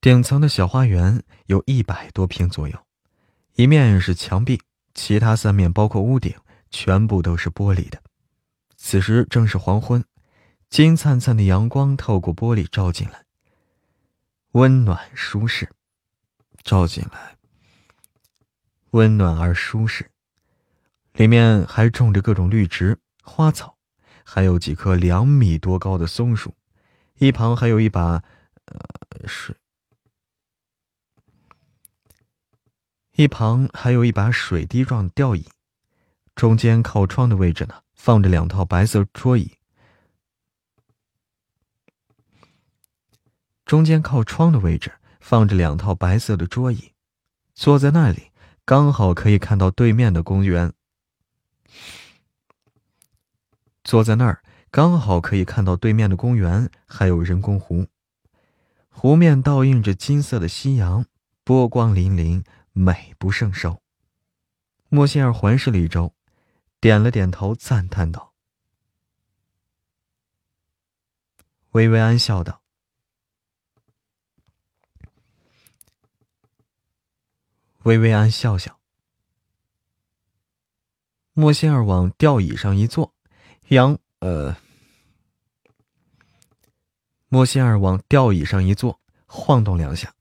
[0.05, 2.79] 顶层的小花园有一百多平左右，
[3.55, 4.61] 一面是墙壁，
[4.93, 6.37] 其他三面包括屋顶，
[6.69, 8.03] 全部都是玻璃的。
[8.77, 10.05] 此时正是黄昏，
[10.69, 13.25] 金灿灿的阳光透过玻璃照进来，
[14.53, 15.71] 温暖舒适。
[16.63, 17.39] 照进来，
[18.91, 20.11] 温暖而舒适。
[21.15, 23.79] 里面还种着各种绿植、花草，
[24.23, 26.55] 还有几棵两米多高的松树，
[27.17, 28.23] 一旁还有一把，
[28.67, 29.57] 呃，水。
[33.17, 35.47] 一旁还有一把水滴状吊椅，
[36.35, 39.53] 中间靠窗的位置呢，放着两套白色桌椅。
[43.65, 46.93] 中间靠窗的位置放着两套白色的桌椅，
[47.55, 48.33] 坐在那里
[48.65, 50.73] 刚好可以看到对面的公园。
[53.85, 54.43] 坐在那儿
[54.73, 57.87] 刚好可以看到对面的公园，还有人工湖，
[58.91, 61.07] 湖面倒映着金色的夕阳，
[61.45, 62.43] 波光粼粼。
[62.75, 63.83] 美不胜收。
[64.89, 66.15] 莫仙儿环视了一周，
[66.81, 68.35] 点了点头，赞叹道
[71.71, 72.63] ：“薇薇安笑道。”
[77.85, 78.81] 薇薇安笑笑。
[81.33, 83.15] 莫仙儿往吊椅上一坐，
[83.69, 84.57] 杨呃，
[87.29, 90.15] 莫仙儿往吊椅上一坐，晃动两下。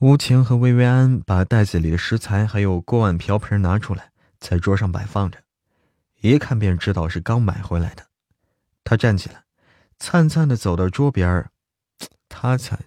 [0.00, 5.42] 吴晴和薇薇安把袋子里的食材还有锅碗瓢盆拿出来，在桌上摆放着，
[6.22, 8.06] 一看便知道是刚买回来的。
[8.82, 9.44] 他站起来，
[9.98, 11.50] 灿灿的走到桌边
[12.30, 12.78] 他才。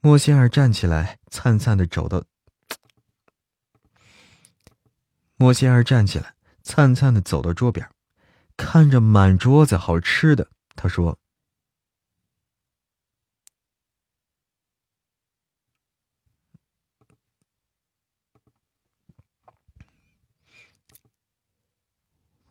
[0.00, 2.24] 莫仙儿站起来，灿灿的走到。
[5.36, 7.88] 莫仙儿站起来，灿灿的走到桌边
[8.56, 11.16] 看着满桌子好吃的，他说。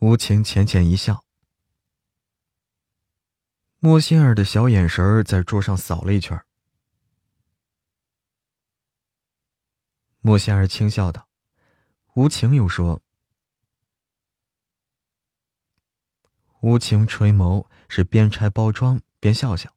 [0.03, 1.23] 吴晴浅浅一笑，
[3.79, 6.37] 莫心儿的小眼神在桌上扫了一圈。
[10.19, 11.29] 莫心儿轻笑道
[12.15, 13.01] ：“吴晴又说。”
[16.59, 19.73] 吴晴垂眸，是边拆包装边笑笑。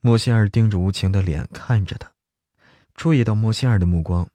[0.00, 2.12] 莫心儿盯着吴晴的脸看着他，
[2.92, 4.30] 注意到莫心儿的目光。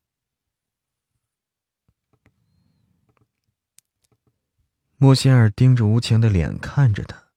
[5.04, 7.28] 莫仙儿盯着吴晴的脸看着他，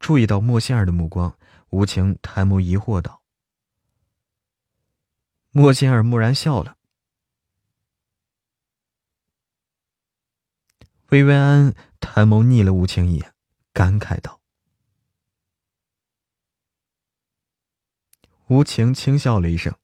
[0.00, 1.36] 注意到莫仙儿的目光，
[1.68, 3.22] 吴晴抬眸疑惑道
[5.52, 6.78] ：“莫仙儿蓦然笑了。”
[11.12, 13.34] 薇薇安抬眸睨了吴晴一眼，
[13.74, 14.40] 感慨道
[18.48, 19.76] ：“吴晴轻笑了一声。”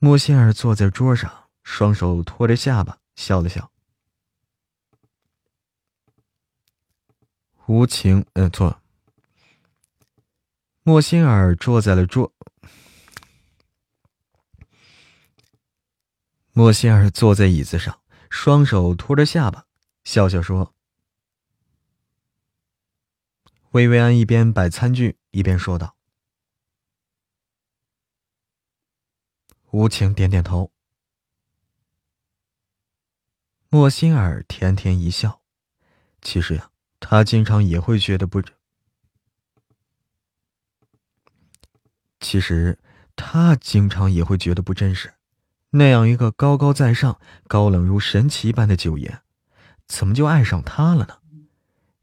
[0.00, 3.70] 莫仙儿坐在桌上，双手托着下巴，笑了笑。
[7.66, 8.80] 无情，嗯，错。
[10.84, 12.32] 莫心儿坐在了桌。
[16.52, 18.00] 莫心儿坐在椅子上，
[18.30, 19.66] 双手托着下巴，
[20.04, 20.72] 笑笑说
[23.72, 25.96] ：“薇薇安一边摆餐具，一边说道。”
[29.72, 30.70] 无情点点头。
[33.68, 35.42] 莫心儿甜甜一笑，
[36.22, 36.70] 其实呀。
[36.98, 38.42] 他经常也会觉得不
[42.18, 42.78] 其实
[43.14, 45.14] 他经常也会觉得不真实。
[45.70, 49.20] 那样一个高高在上、高冷如神奇般的九爷，
[49.86, 51.18] 怎么就爱上他了呢？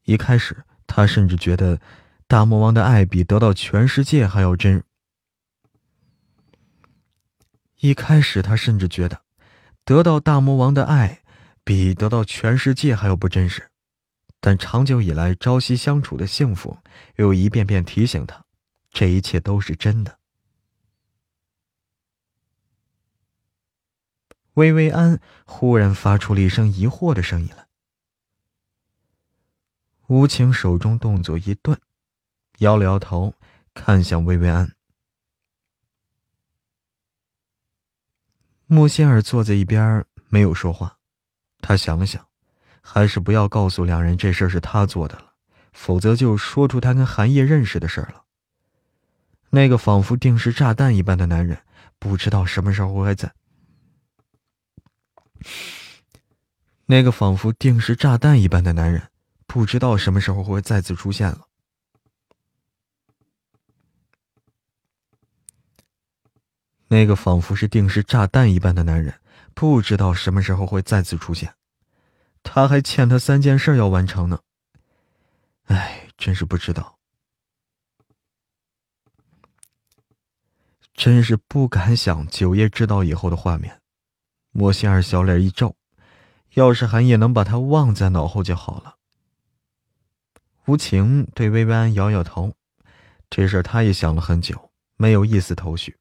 [0.04, 1.80] 一开始，他甚至觉得
[2.28, 4.84] 大魔王的爱比得到全世界还要真。
[7.80, 9.24] 一开始，他甚至觉得
[9.84, 11.24] 得到大魔王的爱
[11.64, 13.70] 比得到全世界还要不真实。
[14.46, 16.78] 但长久以来朝夕相处的幸福，
[17.16, 18.44] 又一遍遍提醒他，
[18.90, 20.20] 这一切都是真的。
[24.56, 27.70] 薇薇安忽然发出了一声疑惑的声音来。
[30.08, 31.80] 吴情手中动作一顿，
[32.58, 33.36] 摇了摇头，
[33.74, 34.76] 看向薇薇安。
[38.66, 41.00] 莫仙儿坐在一边没有说话，
[41.62, 42.33] 他想了想。
[42.86, 45.34] 还是不要告诉两人这事儿是他做的了，
[45.72, 48.26] 否则就说出他跟韩烨认识的事儿了。
[49.50, 51.58] 那个仿佛定时炸弹一般的男人，
[51.98, 53.34] 不知道什么时候会在。
[56.86, 59.10] 那个仿佛定时炸弹一般的男人，
[59.48, 61.48] 不知道什么时候会再次出现了。
[66.90, 69.14] 那个仿佛是定时炸弹一般的男人，
[69.54, 71.52] 不知道什么时候会再次出现。
[72.44, 74.42] 他还欠他三件事要完成呢。
[75.64, 77.00] 哎，真是不知道。
[80.94, 83.82] 真是不敢想九爷知道以后的画面。
[84.52, 85.76] 莫心儿小脸一皱，
[86.54, 88.98] 要是韩也能把他忘在脑后就好了。
[90.66, 92.56] 无情对薇薇安摇摇头，
[93.30, 95.98] 这事他也想了很久，没有一丝头绪。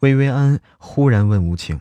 [0.00, 1.80] 薇薇安忽然问无情：“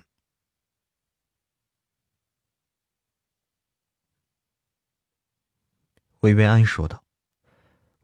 [6.21, 7.03] 薇薇安说道。”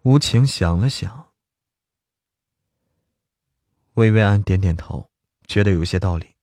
[0.04, 1.34] 无情想了想，
[3.96, 5.12] 薇薇安点点头，
[5.48, 6.36] 觉得有些道理。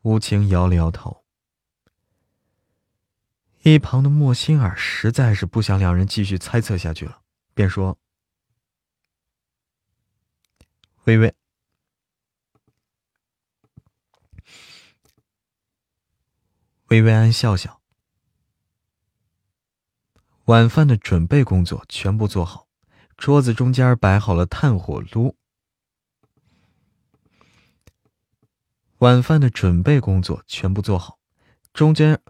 [0.00, 1.24] 无情摇了摇头。
[3.62, 7.22] 一旁的莫心儿实在是不想两人继续猜测下去了，
[7.54, 7.96] 便说
[11.04, 11.32] ：“薇薇，
[16.92, 17.80] 薇薇安笑笑。”
[20.44, 22.68] 晚饭的准备工作全部做好，
[23.16, 25.34] 桌子中间摆好了炭火炉。
[28.98, 31.18] 晚饭的准备工作全部做好，
[31.72, 32.20] 中间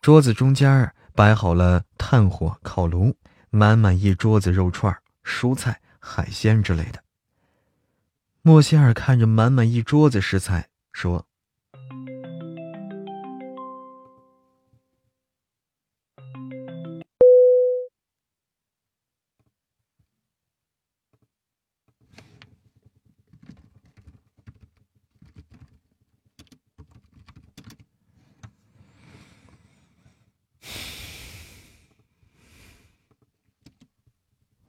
[0.00, 3.16] 桌子中间摆好了炭火烤炉，
[3.50, 7.02] 满满一桌子肉串、蔬菜、海鲜之类的。
[8.46, 11.26] 莫歇尔看着满满一桌子食材，说。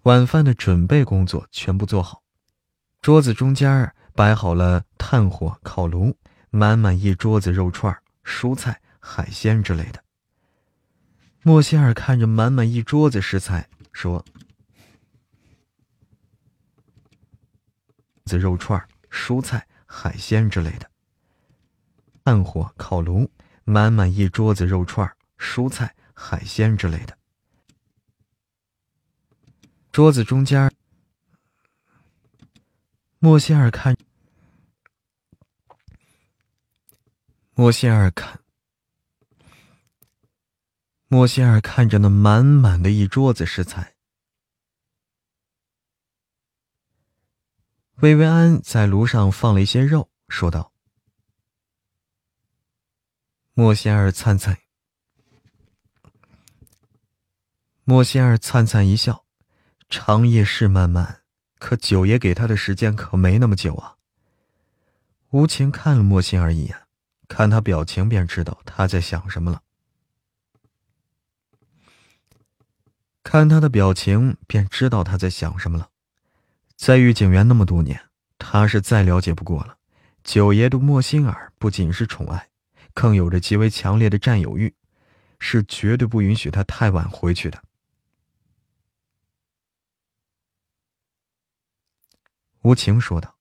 [0.03, 2.24] 晚饭的准备工作全部做好，
[3.05, 6.17] 桌子中间摆好了炭火烤炉，
[6.49, 10.03] 满满一桌子肉串、蔬菜、海鲜之类的。
[11.43, 14.25] 莫歇尔看着满满一桌子食材，说
[18.25, 20.89] ：“子肉串、蔬菜、海鲜之类的。”
[22.25, 23.29] 炭火烤炉，
[23.65, 27.15] 满满一桌子肉串、蔬菜、海鲜之类的。
[29.91, 30.73] 桌子中间，
[33.25, 33.97] 莫歇尔看，
[37.55, 38.39] 莫歇尔看，
[41.07, 43.95] 莫歇尔看着那满满的一桌子食材。
[47.95, 50.71] 薇薇安在炉上放了一些肉，说道
[53.55, 54.55] ：“莫歇尔灿灿，
[57.85, 59.25] 莫歇尔灿灿一笑。”
[59.89, 61.24] 长夜是漫漫，
[61.59, 63.95] 可九爷给他的时间可没那么久啊。
[65.31, 66.75] 无情看了莫心儿一眼，
[67.27, 69.61] 看他表情便知道他在想什么了。
[73.23, 75.89] 看他的表情便知道他在想什么了。
[76.77, 77.99] 在御景园那么多年，
[78.37, 79.77] 他是再了解不过了。
[80.23, 82.49] 九爷对莫心儿不仅是宠爱，
[82.93, 84.73] 更有着极为强烈的占有欲，
[85.39, 87.61] 是绝对不允许他太晚回去的。
[92.65, 93.35] 无情说道。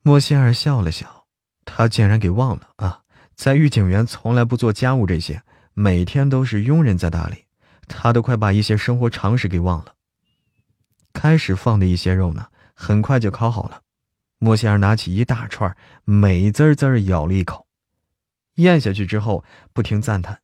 [0.00, 1.26] 莫仙儿笑了笑，
[1.66, 3.02] 他竟然给忘了啊！
[3.34, 5.42] 在御景园从来不做家务，这些
[5.74, 7.44] 每天都是佣人在打理，
[7.86, 9.94] 他都快把一些生活常识给忘了。
[11.12, 13.82] 开始放的一些肉呢，很快就烤好了。
[14.38, 17.66] 莫仙儿拿起一大串，美滋滋咬了一口，
[18.54, 19.44] 咽下去之后，
[19.74, 20.40] 不停赞叹。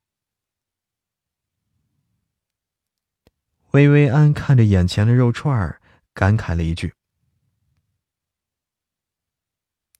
[3.76, 5.82] 薇薇安看着眼前的肉串儿，
[6.14, 6.94] 感慨了一句，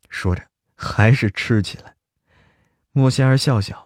[0.08, 1.94] 说着还是吃起来。
[2.92, 3.85] 莫仙儿笑笑。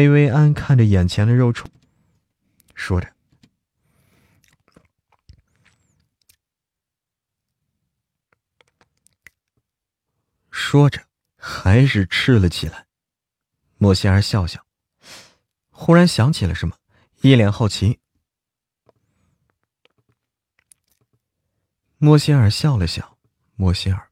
[0.00, 1.70] 薇薇安看着眼前的肉串，
[2.74, 3.12] 说着，
[10.50, 12.86] 说着，还是吃了起来。
[13.76, 14.64] 莫仙儿笑笑，
[15.70, 16.78] 忽然想起了什么，
[17.20, 18.00] 一脸好奇。
[21.98, 23.18] 莫歇尔笑了笑，
[23.54, 24.10] 莫歇尔，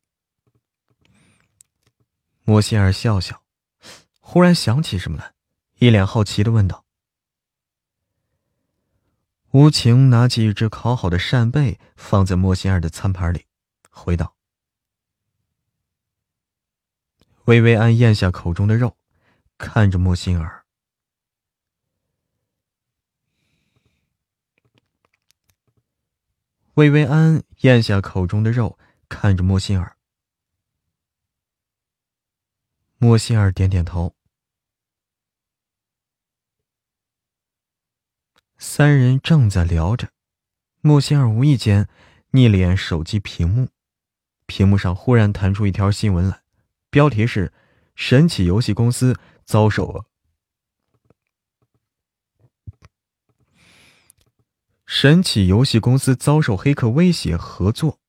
[2.45, 3.43] 莫歇尔笑笑，
[4.20, 5.38] 忽然想起什么来。
[5.81, 6.85] 一脸好奇的问道
[9.55, 13.47] ：“无情拿起一只烤好的扇贝，放在莫心儿的餐盘里，
[13.89, 14.35] 回道
[17.47, 18.99] ：‘薇薇安咽下口中的肉，
[19.57, 20.64] 看着莫心儿。’
[26.74, 28.76] 薇薇安咽下口中的肉，
[29.09, 29.97] 看着莫心儿。
[32.97, 34.12] 莫心儿点点头。”
[38.61, 40.09] 三人正在聊着，
[40.80, 41.88] 莫仙儿无意间
[42.32, 43.68] 逆脸手机屏幕，
[44.46, 46.42] 屏幕上忽然弹出一条新闻来，
[46.90, 47.52] 标题是
[47.94, 50.04] “神奇游戏公司遭受
[54.84, 58.00] 神奇游戏公司遭受黑客威胁合作”。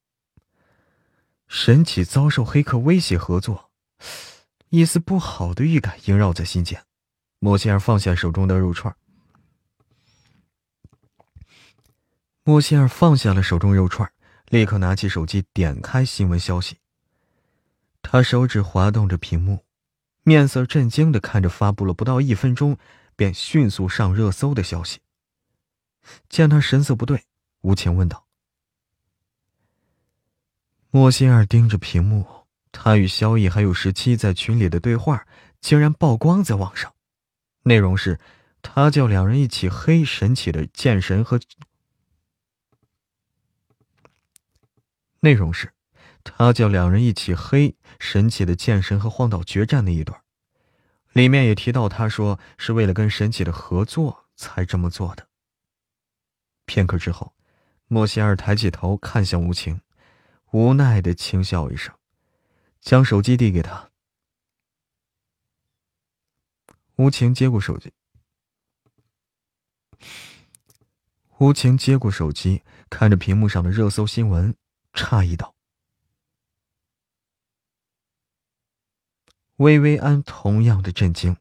[1.48, 3.70] 神奇遭受黑客威胁合作，
[4.70, 6.84] 一丝不好的预感萦绕在心间。
[7.38, 8.96] 莫仙儿放下手中的肉串。
[12.50, 14.12] 莫仙儿放下了手中肉串，
[14.48, 16.78] 立刻拿起手机点开新闻消息。
[18.02, 19.64] 他手指滑动着屏幕，
[20.24, 22.76] 面色震惊的看着发布了不到一分钟
[23.16, 24.98] 便迅速上热搜的消息。
[26.28, 27.24] 见他神色不对，
[27.62, 28.26] 吴情问道
[30.90, 32.26] ：“莫仙儿盯着屏幕，
[32.72, 35.28] 他与萧逸还有十七在群里的对话
[35.62, 36.92] 竟然曝光在网上，
[37.62, 38.20] 内容是，
[38.64, 41.40] 他叫两人一起黑神奇的剑神和。”
[45.22, 45.74] 内容是，
[46.24, 50.22] 他叫两人一起黑神奇的剑神和荒岛决战那一段，
[51.12, 55.28] 里面也提到他说是为了跟神奇的合作才这么做的。
[56.66, 57.34] 片刻之后，
[57.88, 59.82] 莫仙儿抬起头看向吴情，
[60.52, 61.94] 无奈的轻笑一声，
[62.80, 63.90] 将手机递给他。
[66.96, 67.92] 吴情接过手机，
[71.40, 74.56] 吴情接过手机，看着屏幕上的热搜新闻。
[74.94, 75.56] 诧异道
[79.58, 81.38] ：“薇薇安同样的震惊，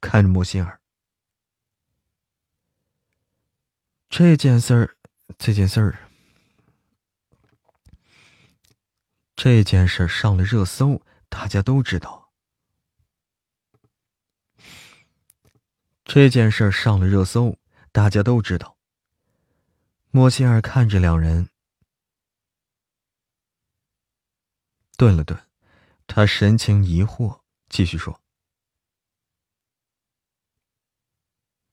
[0.00, 0.80] 看着莫心儿。
[4.08, 4.96] 这件事儿，
[5.38, 5.98] 这件事儿，
[9.34, 12.30] 这件事儿上了热搜，大家都知道。
[16.04, 17.58] 这件事儿上了热搜，
[17.90, 18.76] 大家都知道。”
[20.14, 21.48] 莫心儿看着两人。
[24.96, 25.38] 顿了顿，
[26.06, 28.20] 他神情疑惑，继续说：“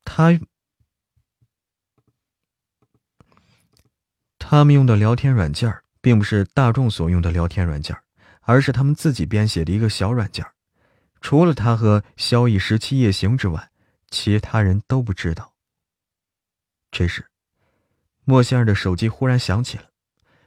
[0.04, 0.40] 他
[4.40, 7.96] 他们用的聊天软件并不是大众所用的聊天软件，
[8.42, 10.46] 而是他们自己编写的一个小软件。
[11.22, 13.72] 除了他和萧逸十七夜行之外，
[14.10, 15.54] 其他人都不知道。”
[16.90, 17.30] 这时，
[18.24, 19.92] 莫仙儿的手机忽然响起了，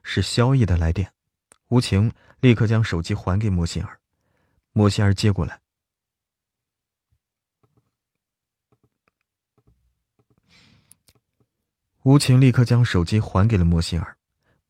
[0.03, 1.12] 是萧逸的来电。
[1.68, 2.12] 无情。
[2.43, 4.01] 立刻将手机还给莫心儿，
[4.72, 5.61] 莫心儿接过来。
[12.03, 14.18] 无情立刻将手机还给了莫心儿，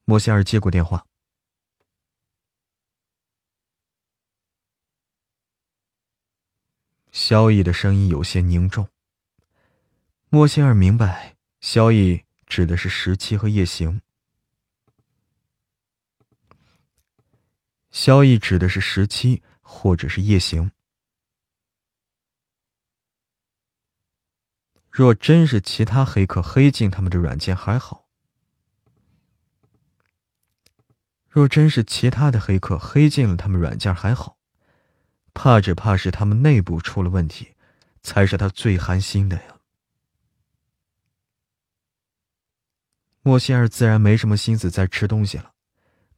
[0.05, 1.07] 莫心儿接过电话。
[7.11, 8.87] 萧逸的声音有些凝重。
[10.29, 14.03] 莫心儿明白，萧逸指的是十七和夜行。
[17.93, 20.73] 萧逸指的是十七，或者是夜行。
[24.91, 28.09] 若真是其他黑客黑进他们的软件还好；
[31.29, 34.39] 若真是其他的黑客黑进了他们软件还好，
[35.35, 37.55] 怕只怕是他们内部出了问题，
[38.03, 39.61] 才是他最寒心的呀。
[43.21, 45.53] 莫仙儿自然没什么心思再吃东西了，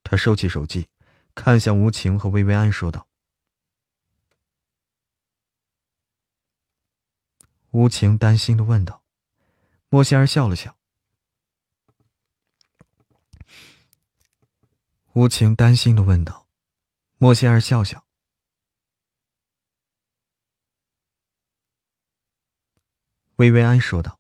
[0.05, 0.89] 他收起手机。
[1.35, 3.09] 看向吴情和薇薇安，说道
[7.73, 9.03] ：“吴情担心的问道。”
[9.91, 10.77] 莫仙儿笑了笑。
[15.13, 16.49] 吴情担心的问道
[17.19, 18.05] ：“莫仙儿笑笑。”
[23.37, 24.19] 薇薇安说道。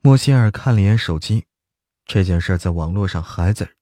[0.00, 1.46] 莫西尔看了眼手机，
[2.04, 3.74] 这件事在网络上还在。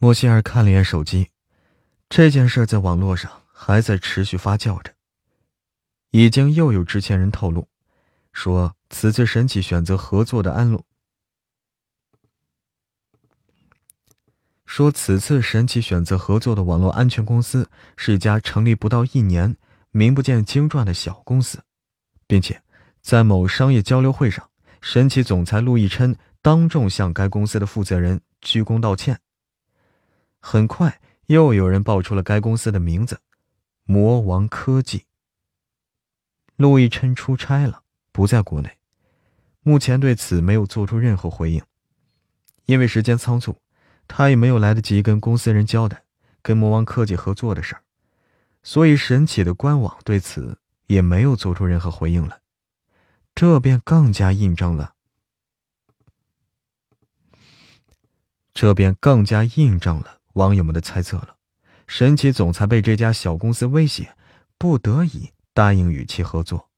[0.00, 1.30] 莫西尔看了眼手机，
[2.08, 4.94] 这件事在网络上还在持续发酵着。
[6.10, 7.66] 已经又有知情人透露，
[8.32, 10.84] 说此次神奇选择合作的安陆，
[14.66, 19.56] 说此次神奇选择合作的网络安全公司是一家成立不到一年、
[19.90, 21.60] 名不见经传的小公司，
[22.28, 22.62] 并且
[23.02, 24.48] 在某商业交流会上，
[24.80, 29.20] 神奇总裁陆毅琛当众向该公司的负责人鞠躬道歉。
[30.50, 33.20] 很快，又有人爆出了该公司的名字——
[33.84, 35.04] 魔王科技。
[36.56, 37.82] 陆亦琛出差了，
[38.12, 38.78] 不在国内，
[39.60, 41.62] 目前对此没有做出任何回应。
[42.64, 43.60] 因为时间仓促，
[44.06, 46.02] 他也没有来得及跟公司人交代
[46.40, 47.82] 跟魔王科技合作的事儿，
[48.62, 52.40] 所以神企的官网对此也没有做出任何回应了。
[53.34, 54.94] 这便更加印证了，
[58.54, 61.36] 这便更加印证了网友们的猜测了。
[61.86, 64.16] 神奇总裁被这家小公司威胁，
[64.56, 65.32] 不得已。
[65.58, 66.70] 答应与其合作。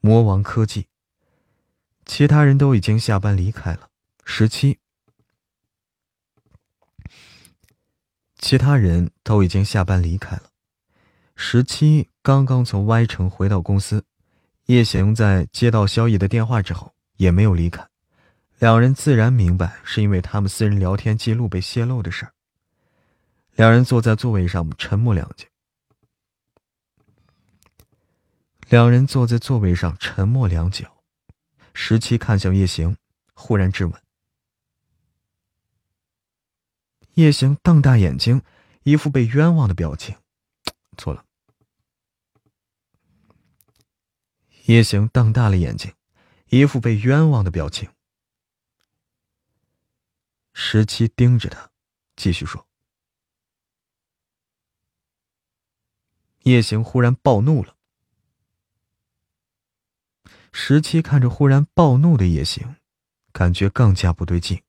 [0.00, 0.86] 魔王科技，
[2.06, 3.90] 其他人都已经下班离开了。
[4.24, 4.78] 十七，
[8.38, 10.44] 其他人都已经下班离开了。
[11.36, 14.06] 十七刚刚从 Y 城回到公司，
[14.64, 17.86] 叶行在接到萧逸的电话之后也没有离开。
[18.62, 22.32] 两人自然明白是因为他们私人聊天记录被泄露的事儿。
[23.56, 25.48] 两人坐在座位上沉默良久。
[28.68, 30.86] 两人坐在座位上，沉默良久。
[31.74, 32.96] 十七看向叶行，
[33.34, 34.00] 忽然质问
[37.14, 38.42] ：“叶行，瞪大眼睛，
[38.84, 40.14] 一副被冤枉的表情。”
[40.96, 41.24] 错了。
[44.66, 45.92] 叶行瞪大了眼睛，
[46.46, 47.90] 一副被冤枉的表情。
[50.52, 51.70] 十七盯着他，
[52.16, 52.66] 继续说
[56.44, 57.76] ：“叶行忽然暴怒了。”
[60.52, 62.76] 十七看着忽然暴怒的叶行，
[63.32, 64.62] 感觉更加不对劲。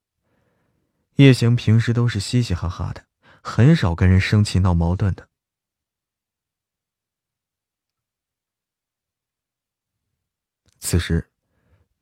[1.16, 3.06] 叶行平时都是嘻嘻哈哈的，
[3.42, 5.28] 很少跟人生气闹矛盾的。
[10.80, 11.30] 此时，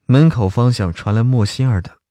[0.06, 2.01] 门口方向传来莫心儿的。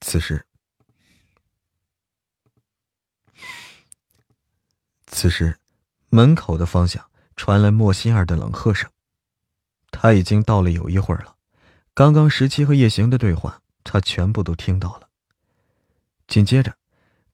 [0.00, 0.44] 此时，
[5.06, 5.56] 此时。
[6.12, 8.90] 门口的方向传来莫心儿的冷喝声，
[9.92, 11.36] 他已经到了有一会儿了。
[11.94, 15.08] 刚刚十七和叶行的对话，他全部都听到了。
[16.26, 16.76] 紧接着，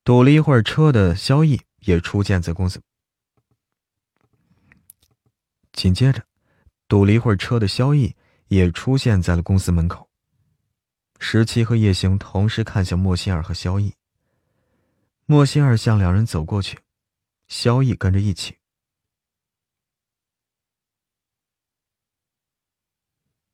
[0.05, 2.83] 堵了一会儿车的萧逸也出现在公司。
[5.73, 6.27] 紧接着，
[6.87, 8.15] 堵了一会儿车的萧逸
[8.49, 10.06] 也出现在了公司门口。
[11.19, 13.95] 十七和叶行同时看向莫心儿和萧逸。
[15.25, 16.79] 莫心儿向两人走过去，
[17.49, 18.59] 萧逸跟着一起。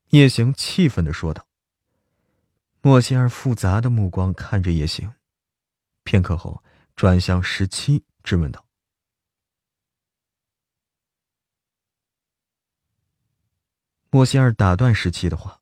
[0.09, 1.47] 叶行气愤的说道。
[2.81, 5.15] 莫仙儿复杂的目光看着叶行，
[6.03, 6.61] 片刻后
[6.97, 8.65] 转向十七，质问道
[14.11, 15.61] ：“莫仙儿打断十七的话。”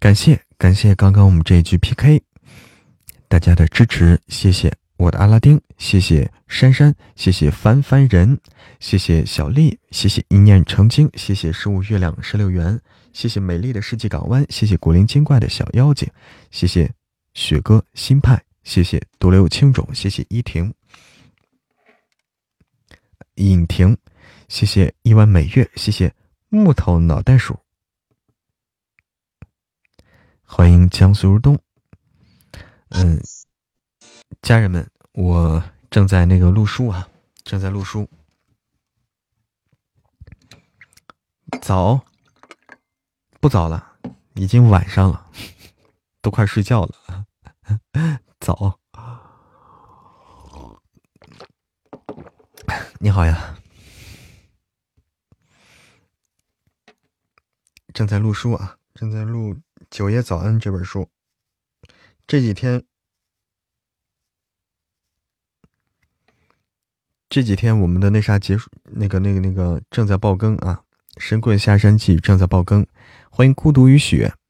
[0.00, 2.22] 感谢感谢刚刚我们这一局 PK，
[3.28, 8.40] 大家的支持，谢谢我的阿拉丁，谢谢珊珊，谢谢凡凡人，
[8.78, 12.80] 谢谢小丽，谢谢一念成精，谢谢十五月亮十六元，
[13.12, 16.08] 谢谢美丽的世纪港湾，谢谢古灵精怪的小妖精，
[16.50, 16.90] 谢谢
[17.34, 20.72] 雪哥新派，谢谢独留青种，谢谢依婷，
[23.34, 23.94] 尹婷，
[24.48, 26.10] 谢谢一弯美月，谢谢
[26.48, 27.58] 木头脑袋鼠。
[30.52, 31.56] 欢迎江苏如东，
[32.88, 33.22] 嗯，
[34.42, 37.08] 家人们，我正在那个录书啊，
[37.44, 38.10] 正在录书。
[41.62, 42.04] 早，
[43.40, 43.96] 不早了，
[44.34, 45.30] 已经晚上了，
[46.20, 47.24] 都快睡觉了。
[48.40, 48.76] 早，
[52.98, 53.56] 你好呀，
[57.94, 59.56] 正在录书啊，正在录。
[59.90, 61.10] 九爷早安》这本书。
[62.26, 62.84] 这几天，
[67.28, 70.84] 这几天我们的那啥结束，那个、那个、那个正在爆更啊，
[71.20, 72.86] 《神棍下山记》正在爆更。
[73.30, 74.32] 欢迎孤独与雪，《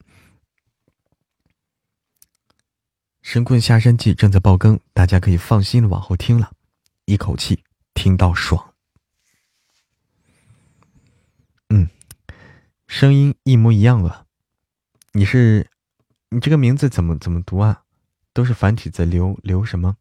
[3.21, 6.53] 神棍下山记》正在爆更，大家可以放心的往后听了，
[7.05, 7.63] 一口气
[7.95, 8.75] 听到爽。
[11.69, 11.89] 嗯。
[12.87, 14.27] 声音一模一样了，
[15.13, 15.67] 你是，
[16.29, 17.81] 你这个名字怎么怎么读啊？
[18.31, 19.97] 都是繁体字，刘刘什么？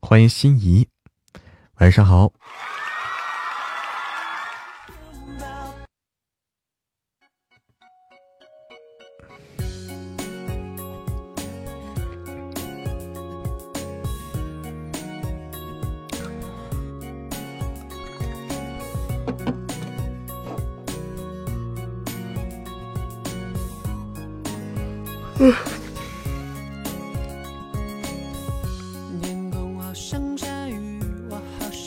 [0.00, 0.86] 欢迎心仪，
[1.76, 2.34] 晚上好。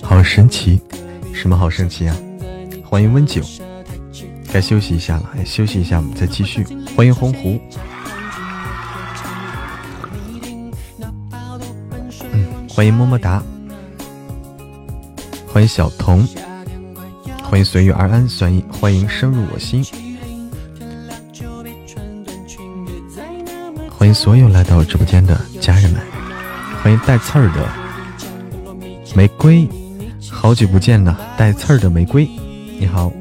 [0.03, 0.81] 好神奇，
[1.33, 2.15] 什么好神奇啊？
[2.83, 3.41] 欢迎温酒，
[4.51, 6.65] 该休息一下了，休息一下，我们再继续。
[6.95, 7.59] 欢迎洪湖，
[12.31, 13.41] 嗯，欢迎么么哒，
[15.47, 16.27] 欢迎小童，
[17.43, 19.83] 欢迎随遇而安，欢迎欢迎深入我心。
[23.89, 26.01] 欢迎所有来到直播间的家人们，
[26.83, 27.69] 欢迎带刺儿的
[29.13, 29.67] 玫瑰，
[30.29, 32.27] 好久不见了，带刺儿的玫瑰，
[32.79, 33.11] 你好。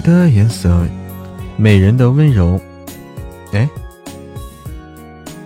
[0.00, 0.86] 的颜色，
[1.56, 2.60] 美人的温柔。
[3.52, 3.68] 哎，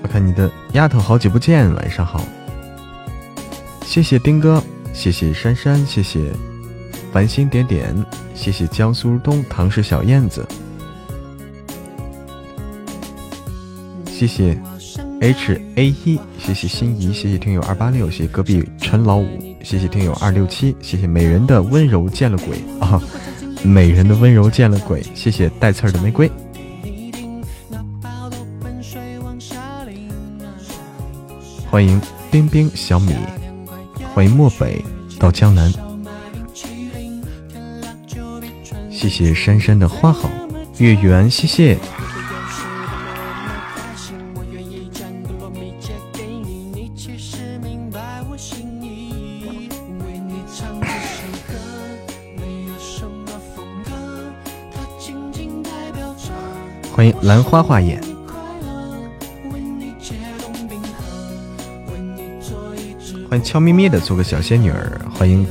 [0.03, 2.25] 我看你的丫头，好久不见，晚上好。
[3.85, 6.31] 谢谢丁哥，谢谢珊珊，谢谢
[7.13, 7.95] 繁星点点，
[8.35, 10.47] 谢谢江苏东唐氏小燕子，
[14.07, 14.61] 谢谢
[15.21, 19.27] H A 一，谢谢心仪，谢谢听友二八六，谢谢隔壁陈老五，
[19.63, 23.03] 谢谢听友二六七，谢谢美人的温柔见了鬼啊。
[23.69, 26.31] 美人的温柔见了鬼，谢谢带刺儿的玫瑰。
[31.71, 32.01] 欢迎
[32.31, 33.15] 冰冰小米，
[34.15, 34.83] 欢迎漠北
[35.19, 35.71] 到江南。
[38.91, 40.31] 谢谢珊珊的花好
[40.79, 41.77] 月圆，谢谢。
[57.29, 58.01] 兰花花眼，
[63.29, 65.47] 欢迎悄咪咪的做个小仙女儿，欢迎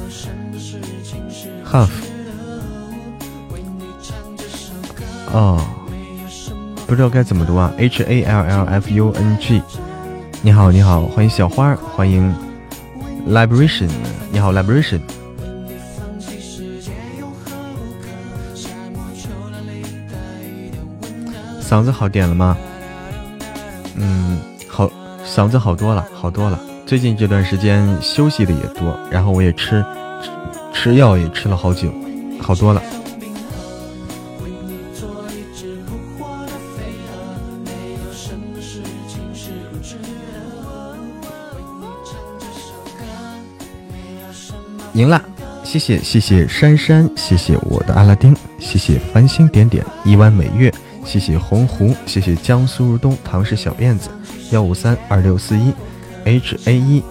[1.64, 1.88] half，
[5.32, 5.64] 哦，
[6.88, 9.62] 不知道该怎么读啊，h a l l f u n g，
[10.42, 12.34] 你好你好，欢迎小花，欢迎
[13.30, 13.90] liberation，
[14.32, 15.02] 你好 liberation。
[21.68, 22.58] 嗓子好点了吗？
[23.98, 24.40] 嗯，
[24.70, 24.90] 好，
[25.26, 26.58] 嗓子好多了，好多了。
[26.86, 29.84] 最近这段时间休息的也多，然后我也吃
[30.74, 31.94] 吃药也吃了好久，
[32.42, 32.82] 好多了。
[44.94, 45.22] 赢了，
[45.66, 50.74] 谢谢谢谢珊珊，谢谢我的阿拉丁，谢谢繁星点点，一弯美月。
[51.08, 54.10] 谢谢洪湖，谢谢江苏如东，唐氏小燕子，
[54.52, 55.74] 幺五三二六四一
[56.26, 57.02] ，H A 一，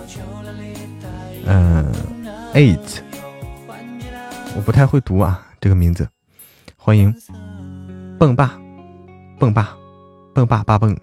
[1.47, 1.91] 嗯
[2.53, 2.99] ，eight，
[4.55, 6.07] 我不太会读啊这个名字。
[6.77, 7.13] 欢迎
[8.19, 8.61] 蹦爸，
[9.39, 9.75] 蹦爸，
[10.35, 10.95] 蹦爸爸蹦。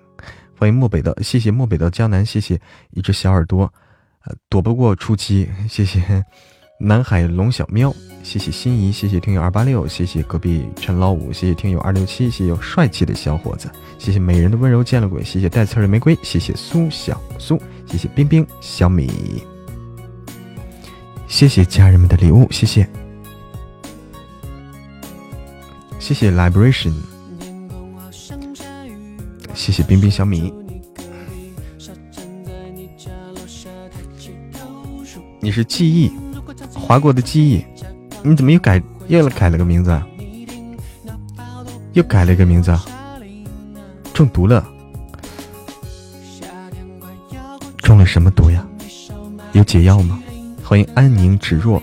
[0.56, 3.74] 欢迎漠北的，谢谢漠北的江南，谢谢一只小耳朵，
[4.24, 6.24] 呃，躲不过初期，谢谢
[6.84, 7.96] 南海龙小喵。
[8.24, 19.44] 谢谢心仪，谢谢听友二八六，谢谢隔壁陈老五，谢谢听友二六七，谢谢帅气的小伙子，谢谢美人的温柔见了鬼，谢谢带刺的玫瑰，谢谢苏小苏，谢谢冰冰小米，
[21.28, 22.88] 谢谢家人们的礼物，谢谢，
[26.00, 26.94] 谢谢 Liberation，
[29.54, 30.54] 谢谢冰冰小米，
[35.42, 36.10] 你是记忆
[36.86, 37.66] 划过的记忆，
[38.22, 39.90] 你怎么又改又改了个名字？
[39.90, 40.06] 啊？
[41.94, 42.86] 又改了一个名字，啊？
[44.14, 44.68] 中毒了。
[47.78, 48.66] 中了什么毒呀？
[49.54, 50.22] 有解药吗？
[50.64, 51.82] 欢迎安宁芷若，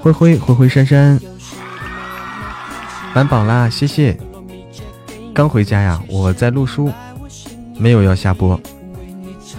[0.00, 1.18] 灰灰灰灰珊珊，
[3.14, 3.70] 满榜啦！
[3.70, 4.18] 谢谢。
[5.32, 6.90] 刚回家呀，我在录书，
[7.78, 8.60] 没有要下播，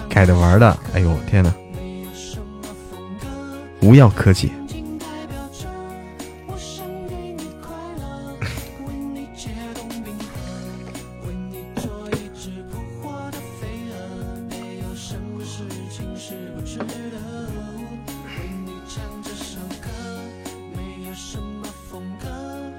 [0.08, 0.76] 改的玩的。
[0.92, 1.52] 哎呦天哪！
[3.84, 4.48] 无药可解。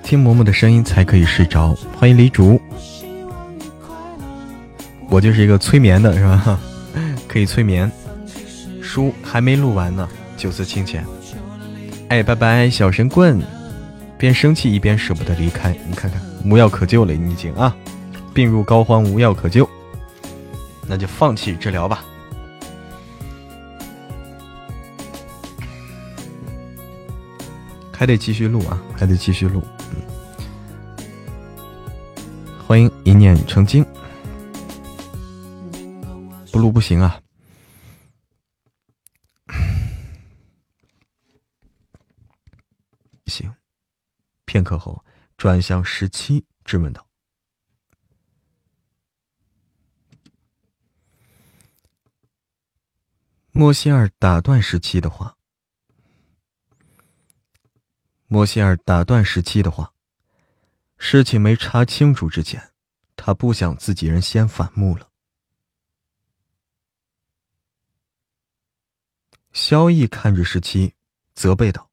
[0.02, 1.76] 听嬷嬷的声音才可以睡着。
[1.96, 2.60] 欢迎黎竹，
[5.10, 6.60] 我就是一个催眠的，是吧？
[7.28, 7.92] 可以催眠。
[8.82, 10.08] 书还没录完呢，
[10.38, 11.06] 九次清浅。
[12.10, 13.42] 哎，拜拜，小神棍！
[14.18, 17.76] 边生气一边舍不得离开，你看看，无药可救了，你已经啊，
[18.34, 19.70] 病入膏肓，无药可救，
[20.88, 22.06] 那就放弃治疗吧。
[27.92, 29.64] 还得继续录啊，还得继续录。
[32.68, 33.86] 欢迎一念成精，
[36.52, 37.20] 不录不行啊！
[43.28, 43.52] 行，
[44.46, 45.04] 片刻后
[45.38, 47.06] 转向十七，质问道
[53.52, 55.36] ：“莫西尔打断十七的话，
[58.28, 59.92] 莫西尔打断十七的话。”
[60.98, 62.72] 事情没查清楚之前，
[63.18, 65.12] 他不想自己人先反目了。
[69.52, 70.96] 萧逸看着十七，
[71.34, 71.92] 责备道：“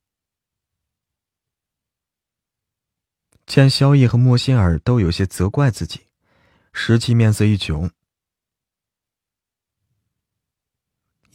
[3.53, 6.07] 见萧逸和莫心儿都有些责怪自己，
[6.73, 7.91] 十七面色一窘。”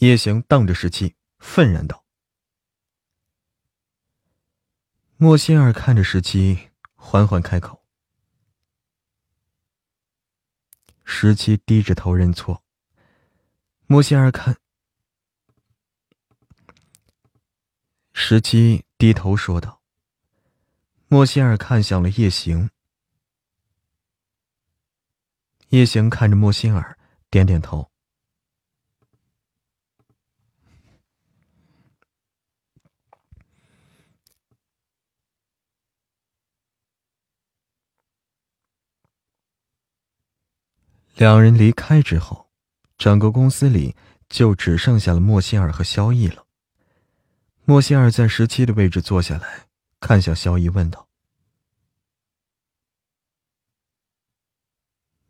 [0.01, 2.03] 叶行瞪着十七，愤然道
[5.17, 7.85] ：“莫心儿看着十七。”缓缓开口，
[11.05, 12.63] 十七低着头认错。
[13.85, 14.57] 莫心儿看，
[18.11, 19.76] 十七低头说道。
[21.09, 22.69] 莫心儿看向了叶行，
[25.69, 26.97] 叶行看着莫心儿，
[27.29, 27.89] 点点头。
[41.15, 42.49] 两人离开之后，
[42.97, 43.95] 整个公司里
[44.27, 46.45] 就只剩下了莫心儿和萧逸了。
[47.63, 49.67] 莫心儿在十七的位置坐下来，
[49.99, 51.09] 看向萧逸，问道：“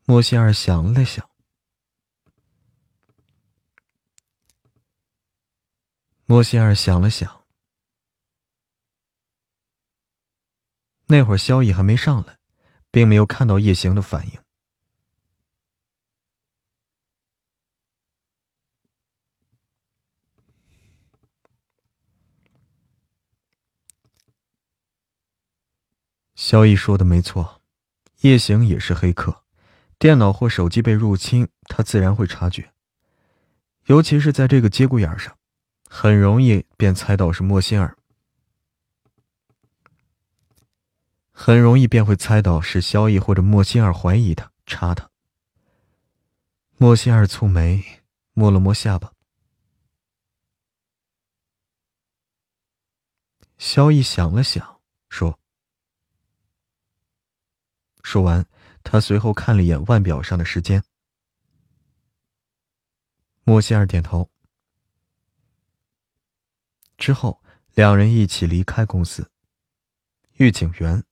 [0.06, 1.30] 莫心儿想了想，
[6.26, 7.46] 莫心儿想了想，
[11.06, 12.38] 那会儿萧逸还没上来，
[12.92, 14.42] 并没有看到叶行的反应。”
[26.38, 27.64] 萧逸说的没错，
[28.22, 29.44] 叶行也是黑客，
[29.98, 32.72] 电脑或手机被入侵，他自然会察觉。
[33.88, 35.36] 尤其是在这个节骨眼上，
[35.90, 37.98] 很容易便猜到是莫心儿，
[41.32, 45.10] 很容易便会猜到是萧逸或者莫心儿怀疑他查他。
[46.78, 48.04] 莫心儿蹙眉，
[48.34, 49.12] 摸了摸下巴。
[53.58, 55.40] 萧逸想了想，说。
[58.08, 58.46] 说完，
[58.86, 60.82] 他随后看了一眼腕表上的时间。
[63.44, 64.32] 莫西尔点头。
[66.98, 67.44] 之后，
[67.74, 69.30] 两人一起离开公司。
[70.36, 71.04] 狱警员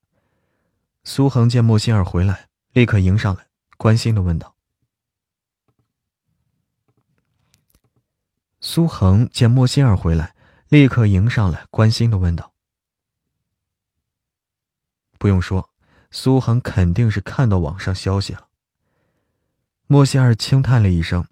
[1.04, 4.56] 苏恒见莫西尔回来，立刻迎上来，关心的问道
[8.62, 10.34] ：“苏恒见莫西尔回来，
[10.70, 12.54] 立刻迎上来，关心的问道
[15.20, 15.70] ：‘不用说。’”
[16.18, 18.48] 苏恒肯定是看到网上消息了。
[19.86, 21.28] 莫西尔轻叹了一声。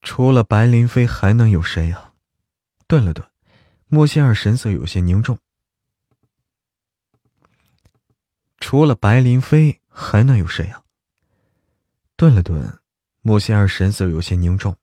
[0.00, 2.14] 除了白林飞，还能有谁啊？
[2.86, 3.28] 顿了顿，
[3.88, 5.36] 莫西尔神色有些凝重。
[8.60, 10.84] 除了白林飞，还能有谁啊？
[12.14, 12.78] 顿了顿，
[13.22, 14.78] 莫西尔神色有些凝重。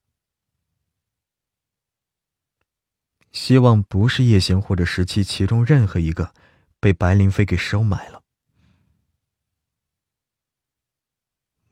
[3.34, 6.32] 希望不是叶行或者十七其中任何一个
[6.78, 8.22] 被白灵飞给收买了。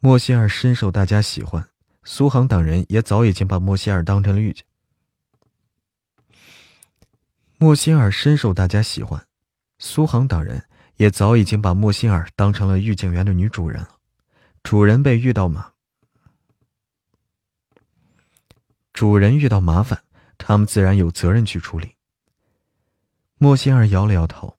[0.01, 1.71] 莫西尔深受大家喜欢，
[2.03, 4.65] 苏杭等人也早已经把莫西尔当成了御姐。
[7.59, 9.25] 莫西尔深受大家喜欢，
[9.79, 10.67] 苏杭等人
[10.97, 14.01] 也早已经把莫西尔当成了御景园的女主人了。
[14.65, 15.73] 主人被遇到麻，
[18.93, 20.03] 主人遇到麻烦。
[20.45, 21.95] 他们自然有责任去处理。
[23.39, 24.59] 莫心儿摇了摇头。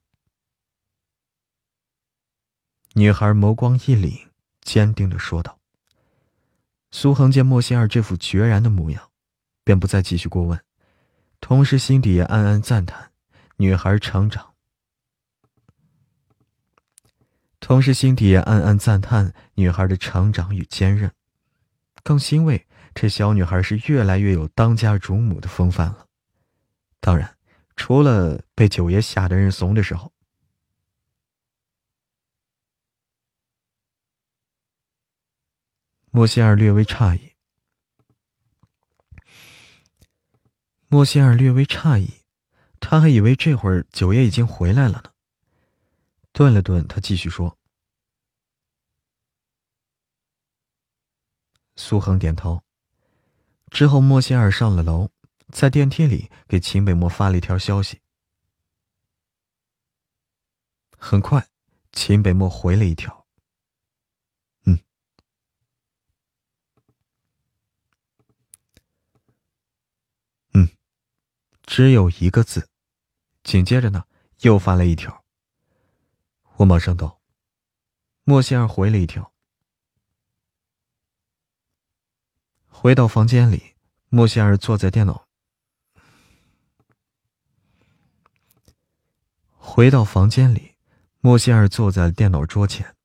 [2.94, 4.30] 女孩眸光一凛，
[4.62, 5.60] 坚定的说道
[6.90, 9.12] ：“苏恒见莫心儿这副决然的模样，
[9.64, 10.64] 便不再继续过问，
[11.42, 13.12] 同时心底也暗暗赞叹
[13.58, 14.54] 女孩成长。
[17.60, 21.12] 同时心底也暗暗赞叹女孩的成长与坚韧，
[22.04, 22.66] 更欣慰。”
[22.96, 26.08] 这小女孩是越来越有当家主母的风范了，
[27.00, 27.38] 当然，
[27.76, 30.14] 除了被九爷吓得认怂的时候。
[36.12, 37.34] 莫西尔略微诧异，
[40.88, 42.22] 莫西尔略微诧异，
[42.80, 45.12] 他还以为这会儿九爷已经回来了呢。
[46.32, 47.58] 顿了顿，他继续说
[51.76, 52.62] ：“苏恒点头。”
[53.74, 55.10] 之后，莫西尔上了楼，
[55.52, 58.02] 在电梯里给秦北漠发了一条消息。
[60.96, 61.48] 很快，
[61.92, 63.26] 秦北漠回了一条
[64.66, 64.80] ：“嗯，
[70.54, 70.70] 嗯，
[71.64, 72.70] 只有一个字。”
[73.42, 74.06] 紧接着呢，
[74.42, 75.26] 又发了一条
[76.58, 77.20] ：“我马上到。”
[78.24, 79.33] 莫西尔回了一条。
[82.84, 83.76] 回到房间里，
[84.10, 85.26] 莫歇尔坐在电脑。
[89.56, 90.76] 回到房间里，
[91.22, 92.98] 莫歇尔坐在电脑桌前。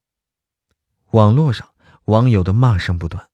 [1.12, 1.72] 网络上
[2.06, 3.30] 网友的骂声不断，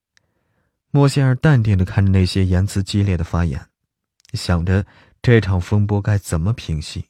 [0.91, 3.71] 莫歇尔淡定的看着那些言辞激烈的发言，
[4.35, 4.85] 想着
[5.23, 7.09] 这场风波该怎么平息。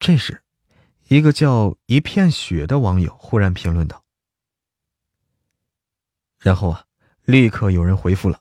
[0.00, 0.42] 这时。
[1.08, 4.04] 一个叫“一片雪”的网友忽然评论道，
[6.38, 6.86] 然后啊，
[7.22, 8.40] 立刻有人回复了，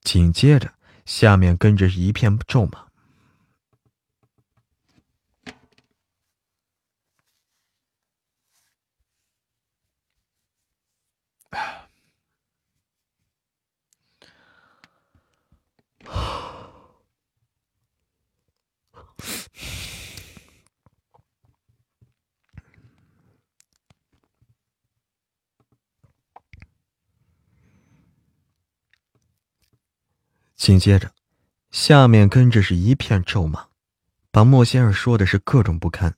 [0.00, 0.72] 紧接着
[1.04, 2.91] 下面跟着一片咒骂。
[30.62, 31.10] 紧接着，
[31.72, 33.66] 下面跟着是一片咒骂，
[34.30, 36.14] 把莫仙儿说的是各种不堪。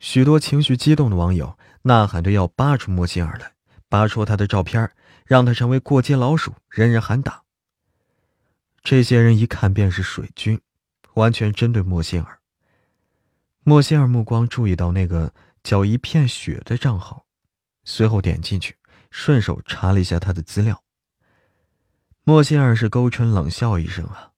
[0.00, 3.52] 许多情绪激动的网友呐喊着要扒出莫仙儿来，
[3.88, 4.90] 扒出他的照片，
[5.24, 7.44] 让他成为过街老鼠，人人喊打。
[8.82, 10.60] 这些人一看便是水军，
[11.14, 12.40] 完全针对莫仙儿。
[13.62, 15.32] 莫仙儿目光注意到那个
[15.62, 17.24] 叫一片雪的账号，
[17.84, 18.74] 随后点进去，
[19.12, 20.82] 顺手查了一下他的资料。
[22.22, 24.32] 莫心儿是勾唇冷笑一声啊。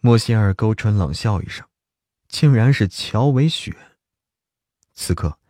[0.00, 1.66] 莫心儿勾唇冷笑一声，
[2.28, 3.76] 竟然是乔伟雪。
[4.94, 5.40] 此刻，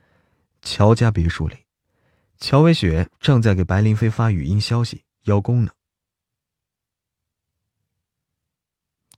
[0.62, 1.66] 乔家别墅里，
[2.38, 5.72] 乔伟雪正在给白林飞发语音消息邀功呢。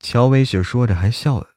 [0.01, 1.55] 乔伟雪说着还笑了。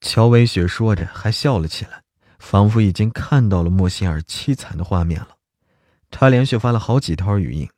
[0.00, 2.05] 乔伟雪说着还笑了起来。
[2.48, 5.36] 仿佛已经看到了莫心儿凄惨的画面了，
[6.12, 7.68] 他连续发了好几条语音。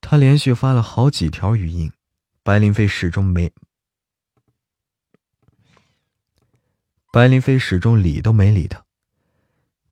[0.00, 1.92] 他连续发了好几条语音，
[2.42, 3.52] 白林飞始终没，
[7.12, 8.84] 白林飞始终理都没理他。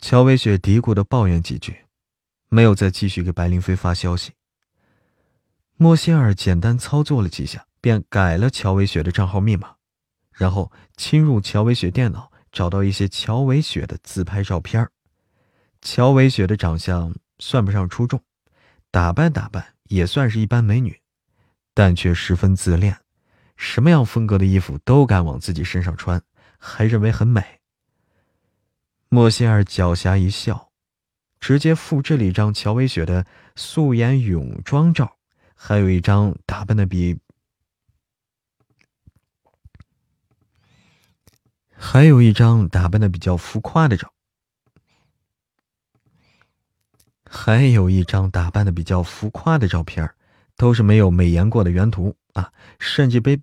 [0.01, 1.85] 乔薇雪嘀咕的抱怨几句，
[2.48, 4.32] 没有再继续给白林飞发消息。
[5.77, 9.77] 莫心儿简单操作了几下，便改了乔伟雪的账号密码，
[10.40, 14.88] 然后侵入乔伟雪电脑，找到一些乔伟雪的自拍照片。
[15.82, 18.22] 乔伟雪的长相算不上出众，
[18.90, 20.98] 打扮打扮也算是一般美女，
[21.74, 22.96] 但却十分自恋，
[23.58, 26.22] 什么样风格的衣服都敢往自己身上穿，
[26.56, 27.60] 还认为很美。
[29.10, 30.70] 莫仙儿狡黠一笑，
[31.38, 33.26] 直接复制了一张乔伟雪的
[33.56, 35.18] 素颜泳装照，
[35.54, 37.18] 还有一张打扮的比。
[41.82, 44.12] 还有一张打扮的比较浮夸的照，
[47.24, 50.15] 还有一张打扮的比较浮夸的照片，
[50.57, 53.40] 都是没有美颜过的原图啊，甚至被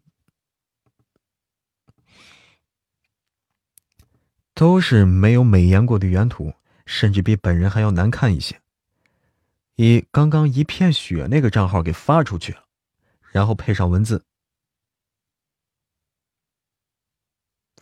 [4.54, 6.54] 都是没有美颜过的原图，
[6.86, 8.62] 甚至比本人还要难看一些。
[9.76, 12.64] 以刚刚一片雪那个账号给发出去了，
[13.32, 14.24] 然后配上文字。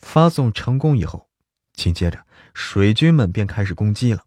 [0.00, 1.28] 发送成功以后，
[1.72, 2.24] 紧接着
[2.54, 4.24] 水军们便开始攻击了。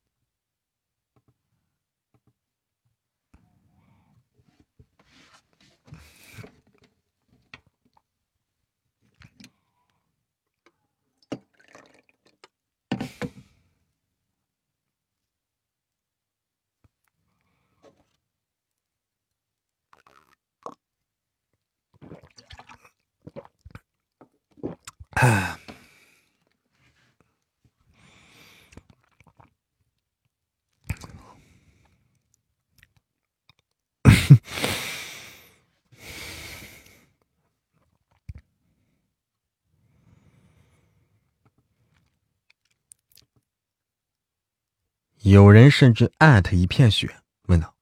[45.30, 47.76] 有人甚至艾特一片雪，问道：“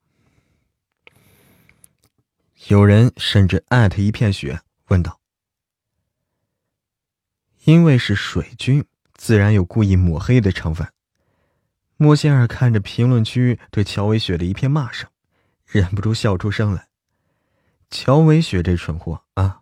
[2.68, 4.60] 有人甚至艾特一片雪，
[4.90, 5.22] 问道：
[7.64, 8.84] 因为是水军，
[9.14, 10.91] 自然有故意抹黑的成分。”
[11.95, 15.10] 莫仙儿看着评论区对乔伟雪的一片骂声，
[15.65, 16.90] 忍不住笑出声来。
[17.90, 19.61] 乔伟雪这蠢货啊！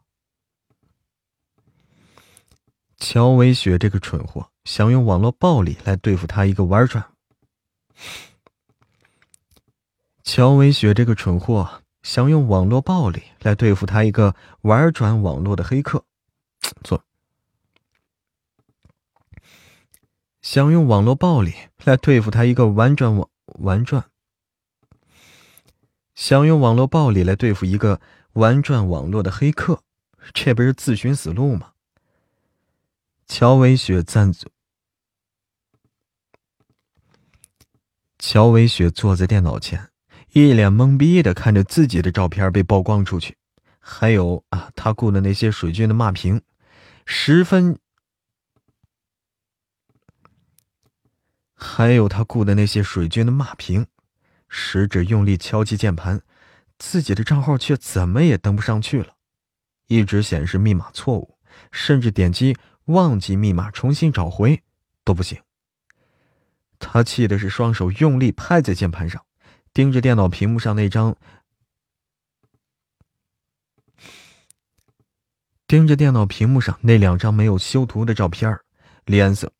[2.97, 7.11] 乔伟雪这个蠢货，想用网络暴力来对付他一个玩转。
[10.23, 16.05] 乔伟雪这个蠢货想用网络暴力来对付他一个玩转网络的黑客，
[16.83, 17.03] 错。
[20.41, 21.53] 想用网络暴力
[21.83, 24.05] 来对付他一个玩转网玩转，
[26.13, 27.99] 想用网络暴力来对付一个
[28.33, 29.81] 玩转网络的黑客，
[30.33, 31.71] 这不是自寻死路吗？
[33.27, 34.31] 乔伟雪赞
[38.27, 39.91] 乔伟雪坐在电脑前，
[40.33, 43.37] 一脸懵逼的看着自己的照片被曝光出去，
[43.79, 46.41] 还有啊，他雇的那些水军的骂评，
[47.05, 47.77] 十分，
[51.53, 53.85] 还有他雇的那些水军的骂评，
[54.49, 56.19] 食指用力敲击键盘，
[56.79, 59.13] 自己的账号却怎么也登不上去了，
[59.85, 61.37] 一直显示密码错误，
[61.71, 64.63] 甚至点击忘记密码重新找回
[65.03, 65.39] 都不行。
[66.79, 69.23] 他气的是双手用力拍在键盘上，
[69.73, 71.15] 盯着电脑屏幕上那张，
[75.67, 78.59] 盯着电脑屏幕上那两张没有修图的照片
[79.05, 79.51] 脸色，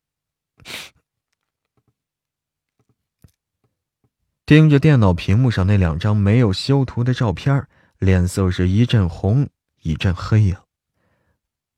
[4.44, 7.66] 盯着电脑屏幕上那两张没有修图的照片
[7.98, 9.48] 脸色是一阵红
[9.82, 10.62] 一阵黑呀。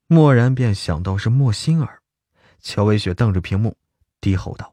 [0.08, 2.00] 蓦然便想到是莫心儿，
[2.60, 3.76] 乔伟雪瞪着屏幕，
[4.20, 4.72] 低吼道。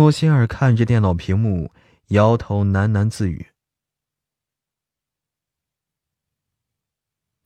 [0.00, 1.74] 莫心儿看着电脑屏幕，
[2.06, 3.48] 摇头喃喃自语：“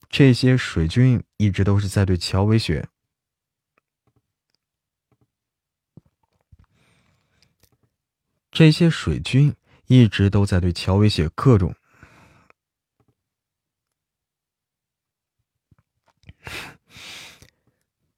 [0.07, 2.87] 这些水军一直都是在对乔伟雪，
[8.51, 9.53] 这些水军
[9.87, 11.75] 一直都在对乔伟雪各种，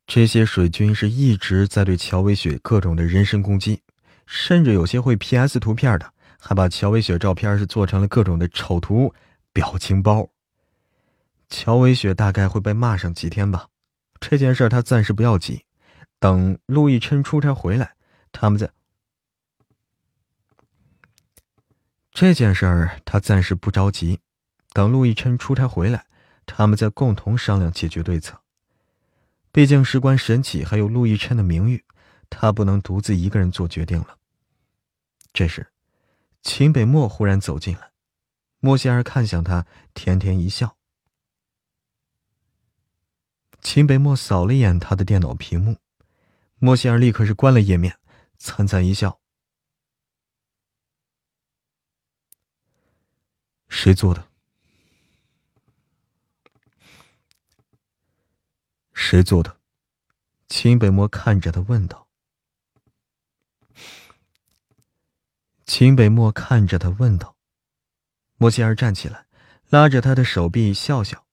[0.05, 3.81] 这些水军是一直在对乔伟雪各种的人身攻击。”
[4.27, 9.13] 甚至有些会 PS 图片的，还把乔伟雪照片是做成了各种的丑图
[9.53, 10.29] 表情包。
[11.49, 13.69] 乔伟雪大概会被骂上几天吧。
[14.19, 15.63] 这件事他暂时不要急，
[16.19, 17.95] 等陆亦琛出差回来，
[18.31, 18.69] 他们再。
[22.11, 24.19] 这件事儿他暂时不着急，
[24.73, 26.05] 等陆亦琛出差回来，
[26.45, 28.41] 他们再共同商量解决对策。
[29.51, 31.85] 毕竟事关沈启还有陆亦琛的名誉，
[32.29, 34.16] 他不能独自一个人做决定了。
[35.33, 35.71] 这时，
[36.41, 37.91] 秦北漠忽然走进来，
[38.59, 40.77] 莫西尔看向他，甜甜一笑。
[43.61, 45.77] 秦北墨扫了一眼他的电脑屏幕，
[46.57, 47.99] 莫西尔立刻是关了页面，
[48.37, 49.19] 灿灿一笑
[53.67, 54.29] ：“谁做的？
[58.93, 59.59] 谁做的？”
[60.47, 62.06] 秦北墨看着他问道。
[65.67, 67.35] 秦北墨看着他问道
[68.39, 69.27] ：“莫西儿站起来，
[69.69, 71.25] 拉着他的手臂笑笑。”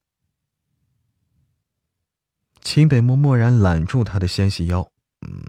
[2.60, 4.90] 秦北墨蓦然揽住他的纤细腰，
[5.20, 5.44] 嗯。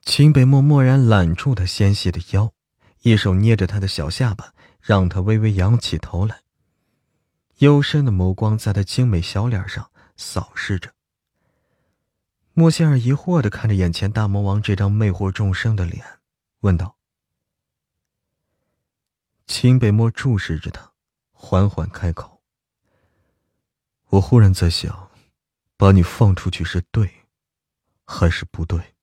[0.00, 2.55] 秦北墨蓦然揽住他纤细的腰。
[3.06, 6.42] 一手捏着他的小下巴，让他微微仰起头来。
[7.58, 10.92] 幽深的眸光在他精美小脸上扫视着。
[12.52, 16.04] 莫仙儿疑惑的看着眼前大魔王这张魅惑众生的脸，
[16.62, 16.96] 问道
[19.46, 20.90] ：“秦北漠注视着他，
[21.30, 22.42] 缓缓开口
[24.10, 25.10] ：‘我忽然在想，
[25.76, 27.08] 把你放出去是对，
[28.04, 28.96] 还是不对？’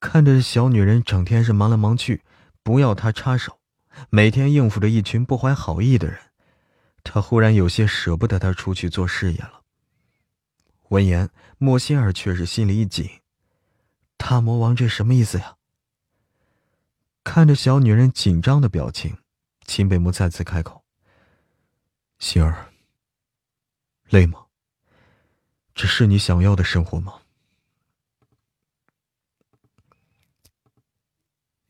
[0.00, 2.22] 看着小女人整天是忙来忙去。”
[2.62, 3.60] 不要他插手，
[4.10, 6.18] 每天应付着一群不怀好意的人，
[7.02, 9.62] 他忽然有些舍不得他出去做事业了。
[10.88, 13.20] 闻言，莫心儿却是心里一紧，
[14.16, 15.56] 大魔王这什么意思呀？
[17.24, 19.18] 看着小女人紧张的表情，
[19.66, 20.84] 秦北木再次开口
[22.18, 22.72] ：“心儿，
[24.08, 24.46] 累吗？
[25.74, 27.22] 这是你想要的生活吗？”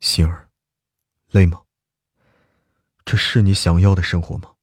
[0.01, 0.50] 心儿。
[1.31, 1.63] 累吗？
[3.05, 4.55] 这是你想要的生活吗？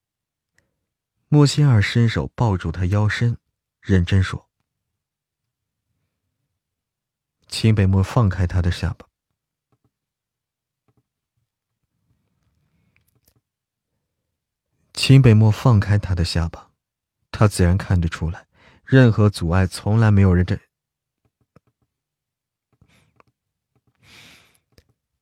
[1.29, 3.37] 莫心儿伸手抱住他腰身，
[3.81, 4.49] 认真说。
[7.47, 9.07] 秦北漠放开他的下巴。
[14.93, 16.71] 秦北漠放开他的下巴，
[17.31, 18.47] 他自然看得出来，
[18.83, 20.59] 任何阻碍从来没有人这。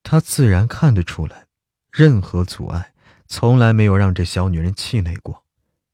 [0.08, 1.48] 他自然看得出来，
[1.90, 2.94] 任何阻碍
[3.26, 5.44] 从来没有让这小女人气馁过，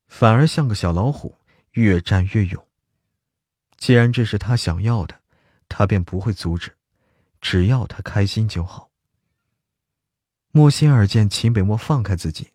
[0.06, 1.38] 反而像个小老虎，
[1.70, 2.68] 越战越勇。
[3.78, 5.22] 既然这是他想要的，
[5.66, 6.76] 他便不会阻止，
[7.40, 8.90] 只要他开心就好。
[10.50, 12.50] 莫心儿见秦北漠放开自己，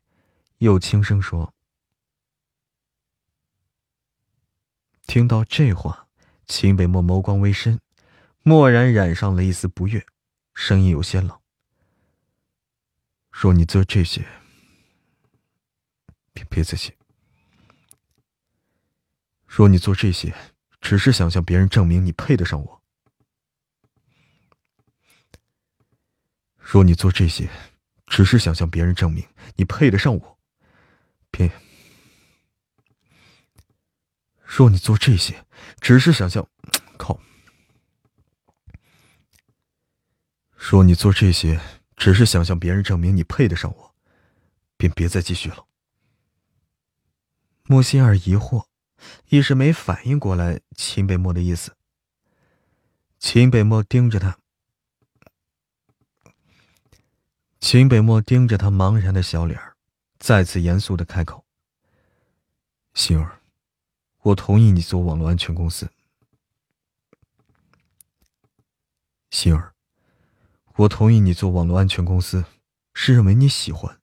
[0.59, 1.55] 又轻声说
[5.07, 6.07] ：“听到这话，
[6.45, 7.79] 秦北漠眸光微深，
[8.43, 10.05] 蓦然染上了一丝不悦，
[10.53, 11.35] 声音有些冷。”
[13.39, 14.26] 若你做这些，
[16.34, 16.97] 便别再写。
[19.45, 20.34] 若你做这些，
[20.81, 22.81] 只是想向别人证明你配得上我；
[26.57, 27.47] 若你做这些，
[28.07, 29.23] 只是想向别人证明
[29.55, 30.39] 你配得上我，
[31.30, 31.51] 别；
[34.43, 35.45] 若你做这些，
[35.80, 36.49] 只是想向……
[36.97, 37.19] 靠！
[40.55, 41.76] 若你做这些。
[41.97, 43.95] 只是想向别人证明你配得上我，
[44.77, 45.65] 便别再继续了。
[47.63, 48.67] 莫心儿疑惑，
[49.29, 51.75] 一时没反应过来秦北漠的意思。
[53.19, 54.37] 秦北漠盯着他，
[57.59, 59.59] 秦北漠盯着他茫然的小脸
[60.19, 61.43] 再次严肃的开口
[62.93, 63.41] ：“心儿，
[64.21, 65.91] 我同意你做网络安全公司。”
[69.31, 69.73] 心儿。
[70.77, 72.45] 我同意你做网络安全公司，
[72.93, 73.99] 是认为你喜欢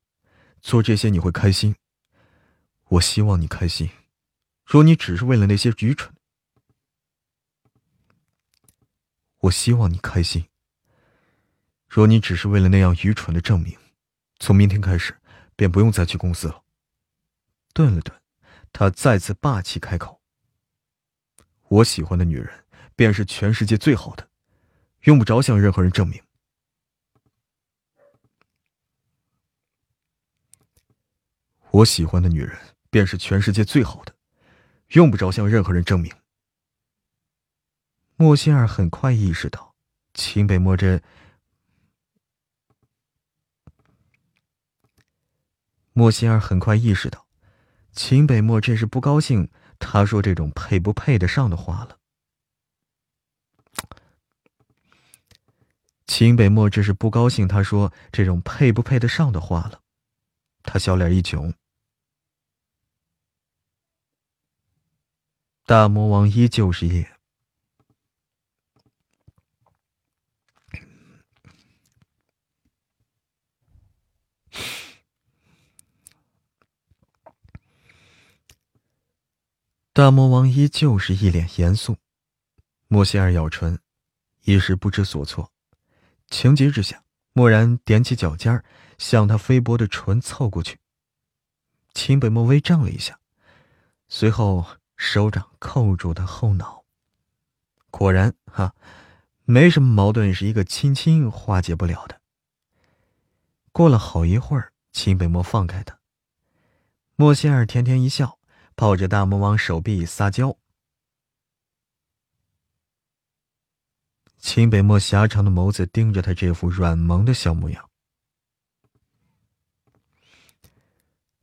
[0.60, 1.76] 做这些，你会开心。
[2.88, 3.88] 我希望你开心。
[4.64, 6.12] 若你只是为了那些愚蠢，
[9.38, 10.48] 我希望你开心。
[11.88, 13.78] 若你只是为了那样愚蠢的证明，
[14.40, 15.16] 从明天开始
[15.54, 16.64] 便不用再去公司了。
[17.72, 18.20] 顿了顿，
[18.72, 20.20] 他再次霸气开口
[21.68, 22.64] ：“我喜欢的女人
[22.96, 24.28] 便是全世界最好的，
[25.02, 26.20] 用不着向任何人证明。”
[31.74, 32.56] 我喜欢的女人
[32.88, 34.14] 便是全世界最好的，
[34.90, 36.12] 用不着向任何人证明。
[38.14, 39.74] 莫心儿很快意识到，
[40.12, 41.02] 秦北墨这……
[45.92, 47.26] 莫心儿很快意识到，
[47.90, 51.98] 秦北墨这是不高兴他说这种配不配得上的话了。
[56.06, 59.80] 秦北墨这是不高兴他说这种配不配得上的话了，
[60.62, 61.52] 他小脸一囧。
[65.66, 67.10] 大魔王依旧是夜。
[79.94, 81.96] 大魔王依旧是一脸严肃，
[82.88, 83.80] 莫西尔咬唇，
[84.42, 85.50] 一时不知所措。
[86.28, 88.62] 情急之下，蓦然踮起脚尖儿，
[88.98, 90.78] 向他菲薄的唇凑过去。
[91.94, 93.18] 秦北漠微怔了一下，
[94.08, 96.84] 随后手掌扣住他后脑。
[97.90, 98.74] 果然，哈，
[99.44, 102.20] 没什么矛盾是一个亲亲化解不了的。
[103.72, 105.98] 过了好一会儿，秦北漠放开他，
[107.16, 108.38] 莫西尔甜甜一笑。
[108.76, 110.58] 抱着大魔王手臂撒娇，
[114.36, 117.88] 秦北漠狭长的眸子盯着他这副软萌的小模样。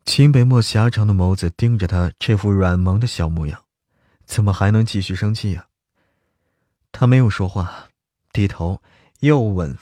[0.05, 3.63] 秦北漠狭长的眸子盯着他这副软萌的小模样，
[4.25, 5.67] 怎么还能继续生气呀？
[6.91, 7.89] 他没有说话，
[8.31, 8.81] 低头
[9.19, 9.77] 又吻。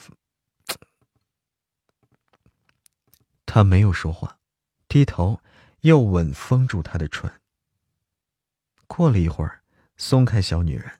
[3.45, 4.37] 他没有说话，
[4.87, 5.41] 低头
[5.81, 7.31] 又吻封住他的唇。
[8.85, 9.63] 过了一会儿，
[9.97, 10.99] 松开小女人，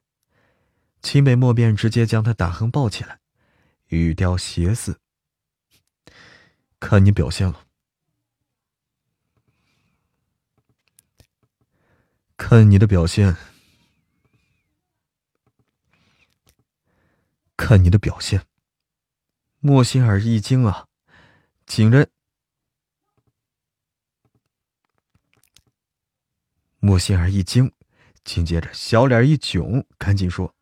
[1.04, 3.20] 秦北漠便直接将她打横抱起来，
[3.88, 5.00] 语调邪肆
[6.80, 7.66] ：“看你表现了，
[12.40, 13.36] 看你的表现，
[17.58, 18.48] 看你的表现。”
[19.60, 20.88] 莫心儿一惊啊，
[21.66, 22.10] 竟然。
[26.80, 27.74] 莫心儿一惊。
[28.24, 30.56] 紧接着，小脸一囧，赶紧说：“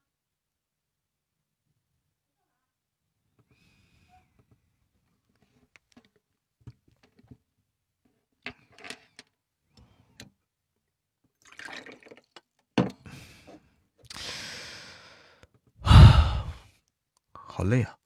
[17.57, 17.97] 好累啊！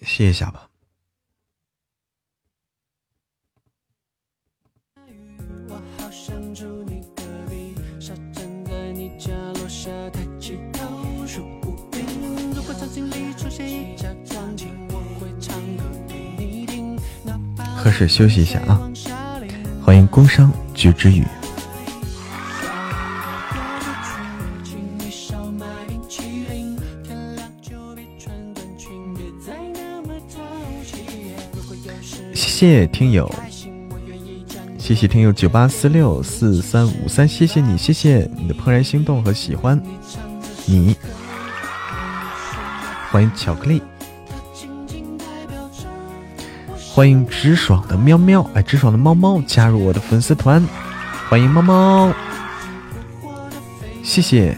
[0.00, 0.68] 歇一下吧。”
[17.76, 18.90] 喝水休息一下啊！
[19.80, 21.24] 欢迎工商菊之语。
[32.64, 33.28] 谢听友，
[34.78, 39.82] 谢谢听友九八四六四三五三，谢谢你，谢谢你的怦然心动和喜欢
[40.64, 40.94] 你。
[43.10, 43.82] 欢迎巧克力。
[46.94, 50.64] 欢迎直爽的喵喵，哎，直爽的猫猫加入我的粉丝团，
[51.28, 52.14] 欢迎猫猫，
[54.04, 54.56] 谢谢。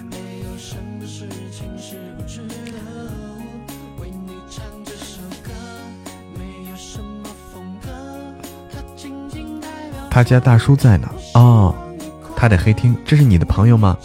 [10.15, 11.74] 他家大叔在呢，哦，
[12.36, 13.99] 他在黑厅，这是你的朋友吗？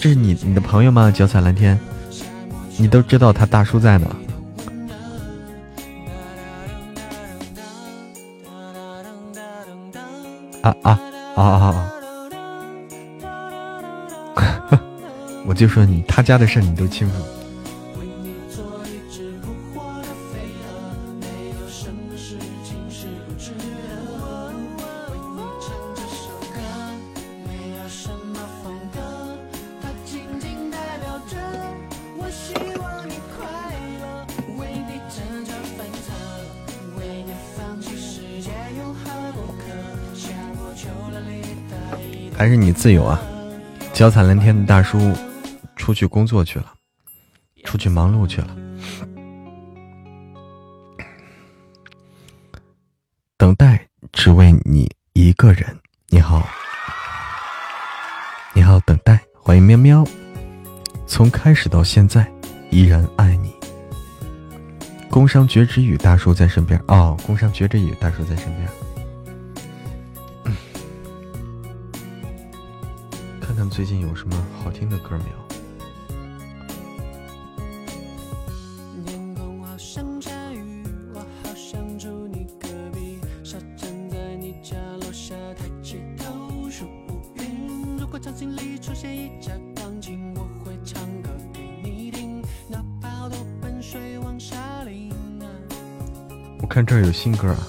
[0.00, 1.08] 这是你你的朋友吗？
[1.08, 1.78] 脚踩蓝天，
[2.76, 4.16] 你都知道他大叔在呢。
[10.62, 11.00] 啊啊
[11.36, 11.92] 啊啊！
[15.46, 17.14] 我就说你他家的事你都清楚。
[42.52, 43.18] 是你自由啊！
[43.94, 45.16] 脚踩蓝天的大叔
[45.74, 46.74] 出去工作去了，
[47.64, 48.54] 出去忙碌去了。
[53.38, 55.64] 等待只为你一个人。
[56.10, 56.46] 你好，
[58.52, 60.06] 你好，等待，欢迎喵喵。
[61.06, 62.30] 从开始到现在，
[62.70, 63.54] 依然爱你。
[65.08, 68.68] 工商绝之语大叔在身边哦，工商绝之语大叔在身边。
[73.74, 75.36] 最近有什么好听的歌没有？
[96.60, 97.66] 我看这儿有新歌啊！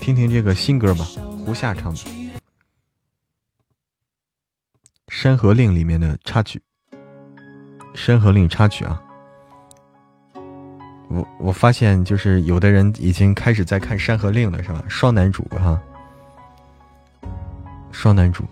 [0.00, 1.04] 听听这个新歌吧，
[1.44, 1.98] 胡夏唱的
[5.24, 6.60] 《山河令》里面的插曲，
[7.94, 9.02] 《山河令》插曲啊。
[11.08, 14.84] 我我发现，就是有的人已经开始在看《山河令》了，是吧？
[14.86, 15.80] 双男主哈，
[17.90, 18.44] 双男主。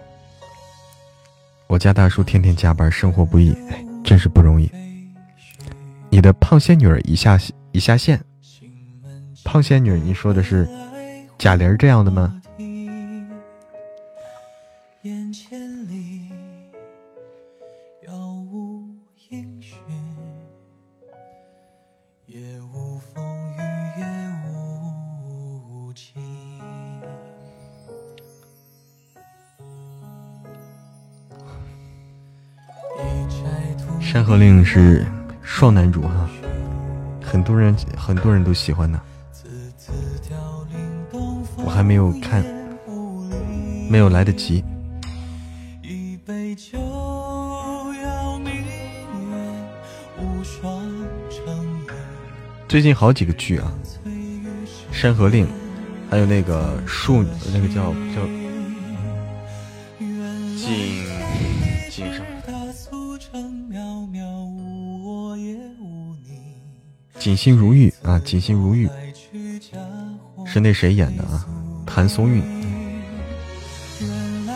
[1.67, 3.55] 我家大叔天天加班，生活不易，
[4.03, 4.73] 真是不容易。
[6.09, 7.39] 你的胖仙女已下
[7.73, 8.19] 已下线，
[9.45, 10.67] 胖仙女，你说的是？
[11.37, 12.41] 贾玲这样的吗？
[34.33, 35.05] 山河令是
[35.43, 36.27] 双男主哈，
[37.23, 38.99] 很多人很多人都喜欢的。
[41.59, 42.43] 我还没有看，
[43.91, 44.65] 没有来得及。
[52.67, 53.71] 最近好几个剧啊，
[54.91, 55.45] 《山河令》，
[56.09, 57.23] 还有那个树，
[57.53, 58.27] 那个叫叫
[67.43, 68.89] 心如玉啊，锦心如玉。
[70.47, 71.45] 是那谁演的啊？
[71.85, 72.41] 谭松韵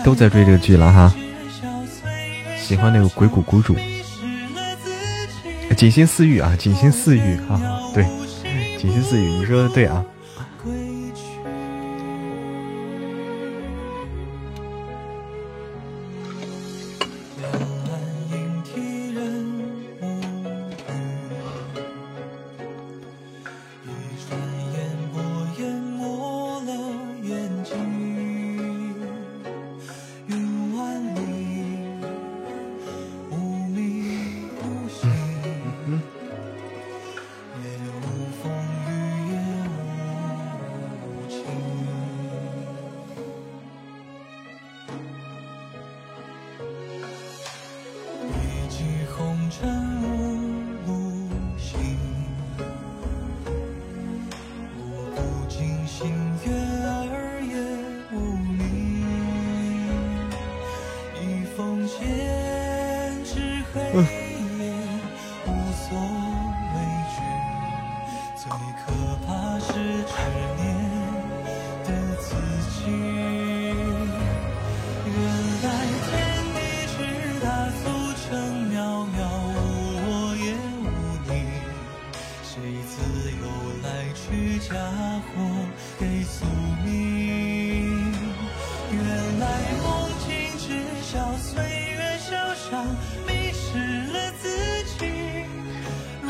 [0.04, 1.12] 都在追这个剧了哈，
[2.56, 3.74] 喜欢那个鬼谷谷主，
[5.76, 7.60] 锦心似玉啊，锦心似玉哈，
[7.92, 8.06] 对，
[8.78, 10.04] 锦心似玉，你说的对啊。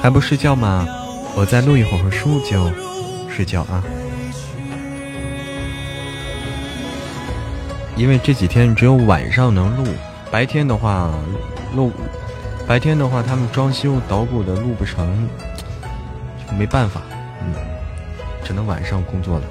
[0.06, 0.86] 还不睡觉吗？
[1.34, 2.70] 我再录一会儿书就
[3.28, 3.82] 睡觉啊。
[7.96, 9.84] 因为这几天只有晚上能录，
[10.30, 11.12] 白天的话
[11.74, 11.90] 录，
[12.68, 15.28] 白天的话他们装修捣鼓的录不成，
[16.56, 17.02] 没办法，
[17.42, 17.52] 嗯，
[18.44, 19.44] 只能晚上工作了。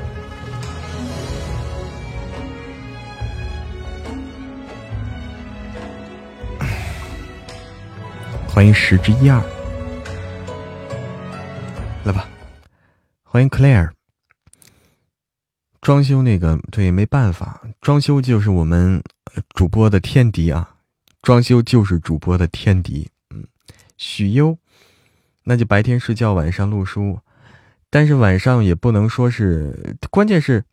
[8.48, 9.44] 欢迎十之一二。
[13.36, 13.92] 欢迎 Claire。
[15.82, 19.04] 装修那个对，没办法，装修就是我们
[19.50, 20.78] 主播的天敌啊！
[21.22, 23.10] 装修就是主播的天敌。
[23.32, 23.46] 嗯，
[23.98, 24.58] 许攸，
[25.44, 27.20] 那就白天睡觉，晚上录书，
[27.90, 30.64] 但是晚上也不能说是，关键是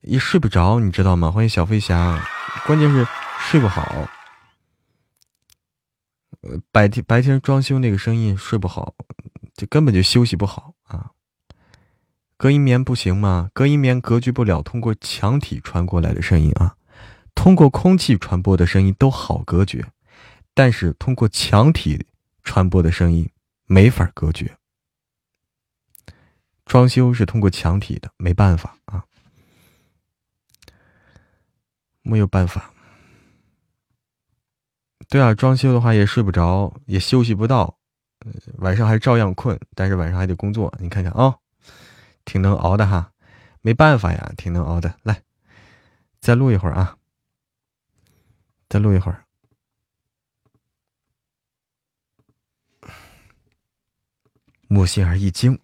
[0.00, 1.30] 也睡不着，你知道吗？
[1.30, 2.20] 欢迎小飞侠，
[2.66, 3.06] 关键是
[3.38, 4.08] 睡不好。
[6.40, 8.92] 呃，白天白天装修那个声音睡不好。
[9.54, 11.12] 就根本就休息不好啊！
[12.42, 13.50] 隔音棉不行吗？
[13.54, 16.74] 隔音棉隔绝不了通过墙体传过来的声音啊，
[17.36, 19.86] 通过空气传播的声音都好隔绝，
[20.52, 22.04] 但是通过墙体
[22.42, 23.30] 传播的声音
[23.66, 24.56] 没法隔绝。
[26.66, 29.04] 装修是通过墙体的，没办法啊，
[32.02, 32.74] 没有办法。
[35.08, 37.78] 对啊，装修的话也睡不着，也休息不到。
[38.58, 40.74] 晚上还照样困，但是晚上还得工作。
[40.80, 41.36] 你看看啊，
[42.24, 43.12] 挺能熬的哈，
[43.60, 44.98] 没办法呀，挺能熬的。
[45.02, 45.22] 来，
[46.20, 46.98] 再录一会儿啊，
[48.68, 49.24] 再录一会儿。
[54.68, 55.60] 莫心儿一惊，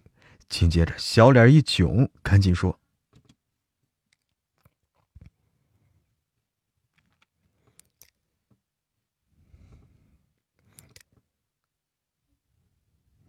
[0.47, 2.79] 紧接着小脸一窘，赶紧说：“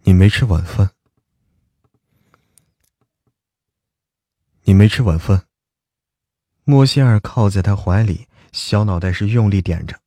[0.04, 0.90] 你没吃晚饭。”
[4.62, 5.46] 你没吃晚饭？
[6.64, 10.00] 莫歇尔靠在他怀里，小脑袋是用力点着。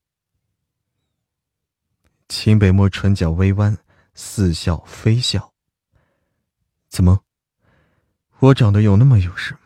[2.29, 3.77] 秦北漠唇角微弯，
[4.13, 5.53] 似笑非笑。
[6.87, 7.23] 怎么？
[8.39, 9.57] 我长得有那么有事？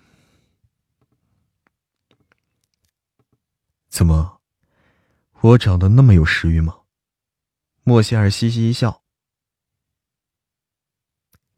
[3.90, 4.42] 怎么？
[5.42, 6.82] 我长得那么有食欲吗？
[7.84, 9.04] 莫歇尔嘻嘻一笑。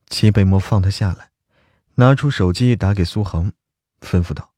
[0.07, 1.28] 秦北漠放他下来，
[1.99, 3.51] 拿出手机打给苏恒，
[3.99, 4.53] 吩咐道：“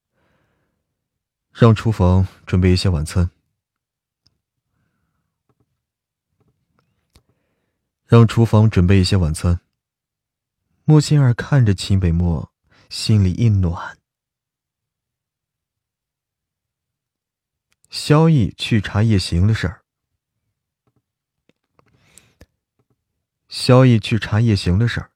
[1.52, 3.32] 让厨房准备一些晚餐。”
[8.06, 9.60] 让厨房准备一些晚餐。
[10.84, 12.54] 莫心儿看着秦北漠，
[12.92, 13.98] 心里一暖。
[17.90, 19.84] 萧逸去查夜行的事儿。
[23.50, 25.11] 萧逸去查夜行的事儿，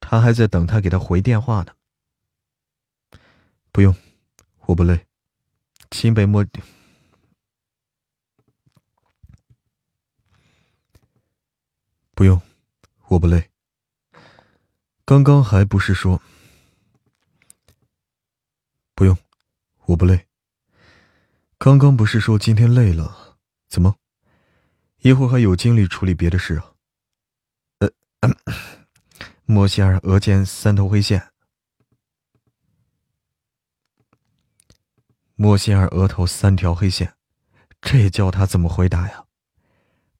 [0.00, 1.74] 他还在等他给他回电话呢。
[3.72, 3.94] 不用，
[4.66, 5.06] 我不累。
[5.90, 6.44] 秦北漠。
[12.14, 12.40] 不用，
[13.08, 13.50] 我不累。
[15.04, 16.20] 刚刚还不是说
[18.94, 19.16] 不用，
[19.86, 20.26] 我不累。
[21.56, 23.38] 刚刚不是说今天累了？
[23.68, 23.96] 怎么，
[24.98, 26.72] 一会儿还有精力处理别的事啊？
[27.78, 27.88] 呃，
[29.50, 31.30] 莫西尔额间三头黑线。
[35.36, 37.14] 莫西尔额头三条黑线，
[37.80, 39.24] 这叫他怎么回答呀？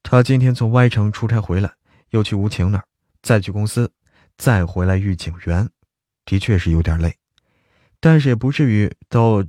[0.02, 1.74] 他今天从 Y 城出差回来。
[2.08, 2.88] 又去吴晴那儿，
[3.20, 3.92] 再去公司，
[4.38, 5.68] 再回来遇警员，
[6.24, 7.18] 的确是有点累，
[8.00, 9.44] 但是也不至于到，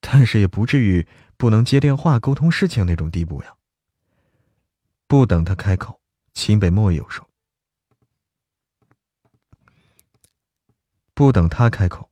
[0.00, 1.06] 但是也不至于
[1.36, 3.57] 不能接电话沟通事情那种地步呀。
[5.08, 6.02] 不等他开口，
[6.34, 7.26] 秦北漠又说
[11.14, 12.07] ：“不等他开口。”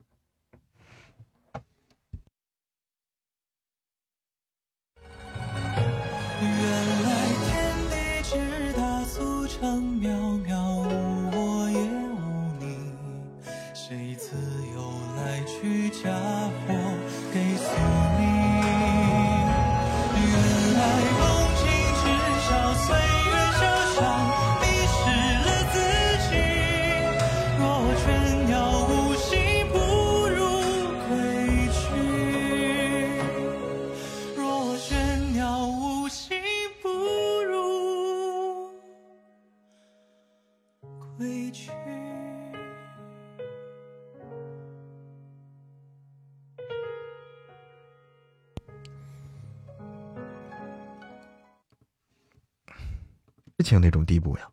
[53.66, 54.48] 像那种地步呀！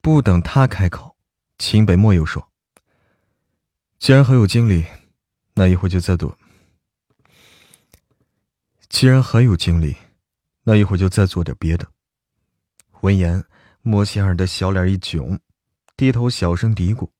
[0.00, 1.16] 不等他开口，
[1.58, 2.50] 秦北漠又说
[3.98, 4.86] ：“既然还有精力，
[5.54, 6.38] 那一会就再做。
[8.88, 9.96] 既然还有精力，
[10.62, 11.92] 那一会就再做点别的。”
[13.02, 13.44] 闻言，
[13.82, 15.38] 莫西尔的小脸一囧，
[15.96, 17.10] 低头小声嘀咕。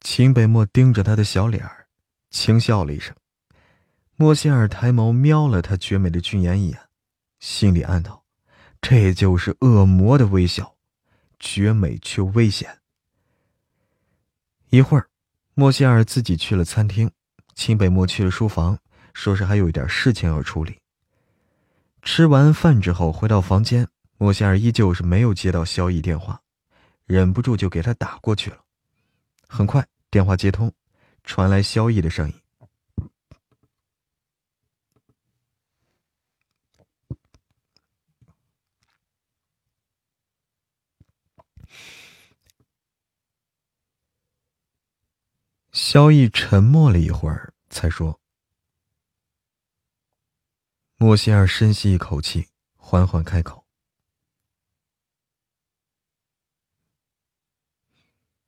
[0.00, 1.85] 秦北漠盯着他的小脸儿。
[2.36, 3.16] 轻笑了一声，
[4.14, 6.78] 莫歇尔抬眸瞄了他绝美的俊颜一眼，
[7.40, 8.24] 心里暗道
[8.82, 10.76] ：“这就是恶魔的微笑，
[11.38, 12.80] 绝美却危险。”
[14.68, 15.08] 一会儿，
[15.54, 17.10] 莫歇尔自己去了餐厅，
[17.54, 18.78] 秦北漠去了书房，
[19.14, 20.78] 说是还有一点事情要处理。
[22.02, 23.88] 吃完饭之后回到房间，
[24.18, 26.42] 莫歇尔依旧是没有接到萧逸电话，
[27.06, 28.58] 忍不住就给他打过去了。
[29.48, 30.70] 很快，电话接通。
[31.26, 32.40] 传来萧逸的声音。
[45.72, 48.18] 萧逸沉默了一会儿，才说
[50.96, 53.66] ：“莫西尔，深吸一口气，缓缓开口。”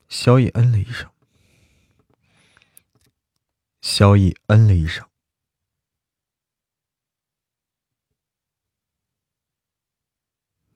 [0.09, 1.13] 萧逸嗯了一声。
[3.91, 5.09] 萧逸嗯了一声。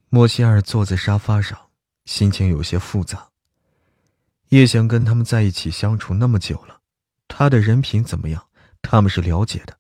[0.09, 1.71] 莫西尔坐在沙发上，
[2.07, 3.31] 心情有些复杂。
[4.49, 6.81] 叶翔跟他们在一起相处那么久了，
[7.29, 8.49] 他的人品怎么样，
[8.81, 9.79] 他们是了解的。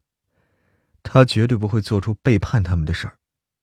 [1.03, 3.17] 他绝对不会做出背叛他们的事儿，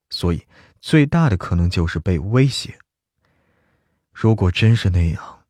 [0.10, 0.48] 所以
[0.82, 2.80] 最大的可能就是被威胁。
[4.12, 5.46] 如果真是那样，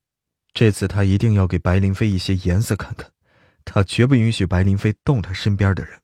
[0.54, 3.10] 这次他一定要给白灵飞一些颜色看看。
[3.72, 6.02] 他绝不允许白灵飞动他身边的人。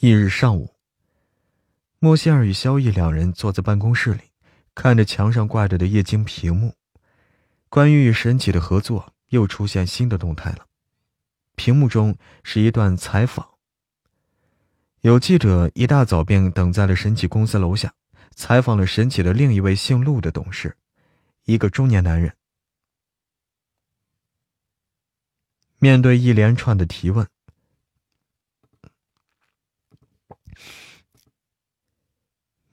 [0.00, 0.74] 翌日上午，
[1.98, 4.20] 莫西尔与萧逸两人坐在办公室里，
[4.74, 6.74] 看着墙上挂着的液晶屏幕，
[7.70, 10.66] 关于与神奇的合作又出现新的动态了。
[11.56, 12.14] 屏幕中
[12.44, 13.48] 是一段采访。
[15.00, 17.94] 有记者一大早便等在了神奇公司楼下，
[18.34, 20.76] 采访了神奇的另一位姓陆的董事，
[21.44, 22.34] 一个中年男人。
[25.80, 27.28] 面对一连串的提问，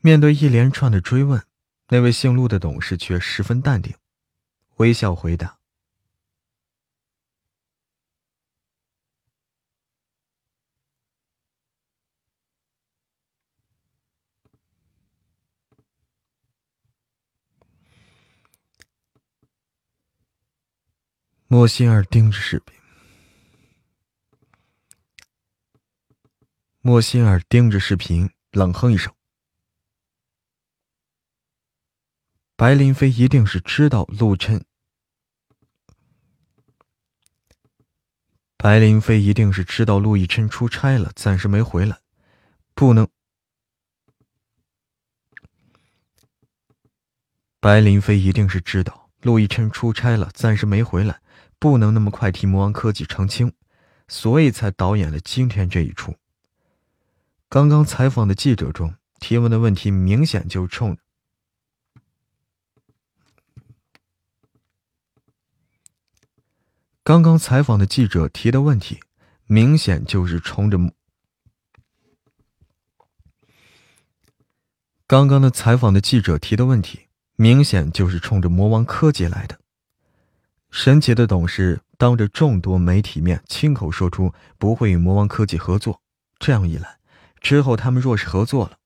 [0.01, 1.45] 面对一连串的追问，
[1.89, 3.95] 那位姓陆的董事却十分淡定，
[4.77, 5.59] 微笑回答。
[21.47, 22.75] 莫心儿盯着视频，
[26.87, 29.11] 莫心儿盯着视频，冷哼一声。
[32.55, 34.63] 白林飞一定是知道陆琛，
[38.55, 41.97] 白林飞一定是知道陆亦琛出差了，暂时没回来，
[42.75, 43.07] 不能。
[47.59, 51.19] 白林飞一定是知道陆亦琛出差了，暂时没回来。
[51.57, 53.51] 不能那么快替魔王科技澄清，
[54.07, 56.15] 所以才导演了今天这一出。
[57.55, 60.97] 刚刚采访的记者中提问的问题，明显就冲
[67.01, 68.99] 刚刚采访的记者提的问题，
[69.45, 70.77] 明显就是冲着
[75.07, 77.07] 刚刚的采访的记者提的问题，
[77.37, 79.57] 明显就是冲着魔王科技来的。
[80.71, 86.01] 神奇的董事当着众多媒体面亲口说出不会与魔王科技合作，
[86.37, 86.97] 这样一来，
[87.45, 88.79] 之后他们若是合作了，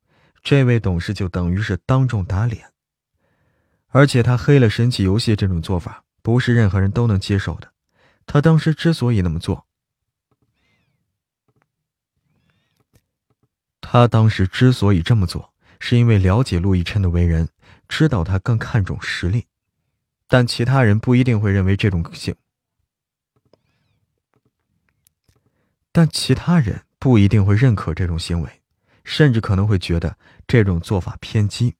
[0.43, 2.73] 这位董事就等于是当众打脸。
[3.87, 7.71] 而且他黑了神奇游戏这种做法，不是任何人都能接受的。
[8.25, 9.65] 他当时之所以那么做，
[13.79, 17.47] 他当时之所以这么做，是因为了解陆亦琛的为人，
[17.87, 19.47] 知道他更看重实力。
[20.27, 22.35] 但其他人不一定会认为这种行，
[25.93, 28.61] 但其他人不一定会认可这种行为，
[29.05, 31.75] 甚至可能会觉得这种做法偏激。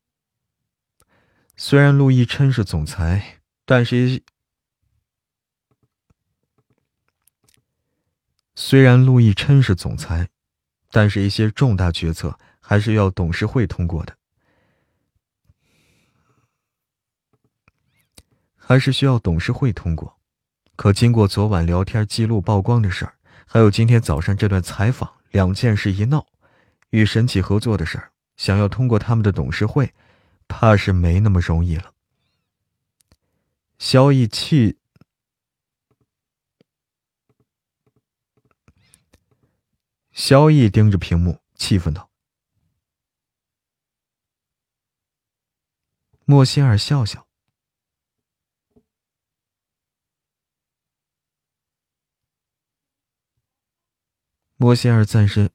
[1.58, 4.24] 虽然陆毅琛是总裁，但是
[8.56, 10.30] 虽然陆毅琛是总裁，
[10.90, 14.18] 但是一些重大决策还是要董事会通过的。
[18.56, 20.18] 还是需要董事会通过，
[20.78, 23.19] 可经过昨晚聊天记录曝光的事儿，
[23.52, 26.28] 还有今天早上这段采访，两件事一闹，
[26.92, 29.92] 与神奇合作的事儿，想要通过他们的董事会，
[30.48, 31.96] 怕是没那么容易了。
[33.80, 34.78] 萧逸气，
[40.12, 42.12] 萧逸盯着屏幕，气愤道
[46.26, 47.26] ：“莫心儿笑笑。”
[54.62, 55.52] 莫西尔暂时，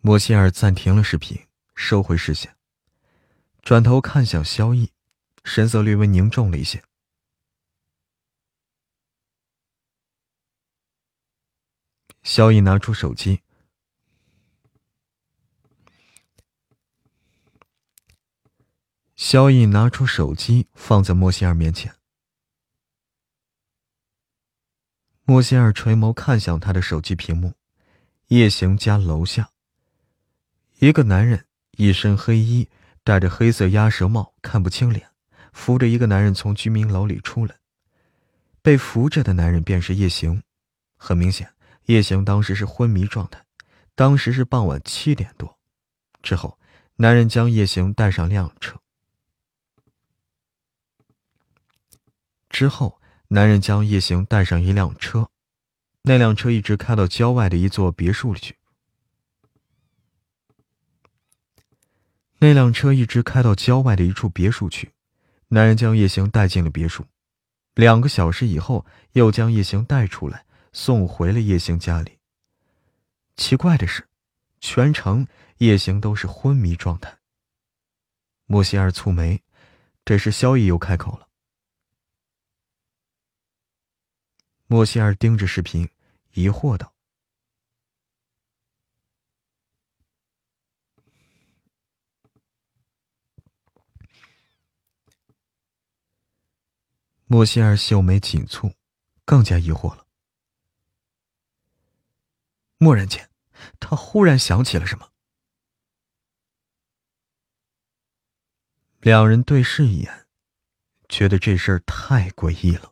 [0.00, 2.56] 莫西尔暂停了视频，收回视线，
[3.60, 4.90] 转头看向萧逸，
[5.44, 6.82] 神色略微凝重了一些。
[12.22, 13.42] 萧逸拿出手机，
[19.14, 22.01] 萧逸拿出手机放在莫西尔面前。
[25.32, 27.54] 莫仙儿垂眸看向他的手机屏幕，
[28.26, 29.48] 夜行家楼下。
[30.78, 31.46] 一个男人
[31.78, 32.68] 一身黑衣，
[33.02, 35.08] 戴着黑色鸭舌帽，看不清脸，
[35.54, 37.56] 扶着一个男人从居民楼里出来。
[38.60, 40.42] 被扶着的男人便是夜行。
[40.98, 41.50] 很明显，
[41.86, 43.42] 夜行当时是昏迷状态。
[43.94, 45.58] 当时是傍晚七点多。
[46.22, 46.58] 之后，
[46.96, 48.78] 男人将夜行带上辆车。
[52.50, 53.00] 之后。
[53.34, 55.30] 男人将叶行带上一辆车，
[56.02, 58.58] 那辆车一直开到郊外的一座别墅里去。
[62.40, 64.92] 那辆车一直开到郊外的一处别墅去，
[65.48, 67.06] 男人将叶行带进了别墅。
[67.74, 70.44] 两个小时以后，又将叶行带出来，
[70.74, 72.18] 送回了叶行家里。
[73.36, 74.06] 奇怪的是，
[74.60, 75.26] 全程
[75.56, 77.16] 叶行都是昏迷状态。
[78.44, 79.40] 莫西尔蹙眉，
[80.04, 81.28] 这时萧逸又开口了。
[84.72, 85.86] 莫西尔盯着视频，
[86.32, 86.94] 疑惑道
[97.28, 98.72] ：“莫西尔秀眉紧蹙，
[99.26, 100.06] 更加疑惑了。
[102.78, 103.28] 蓦然间，
[103.78, 105.12] 他忽然想起了什么。
[109.00, 110.26] 两人对视一眼，
[111.10, 112.91] 觉得这事儿太诡异了。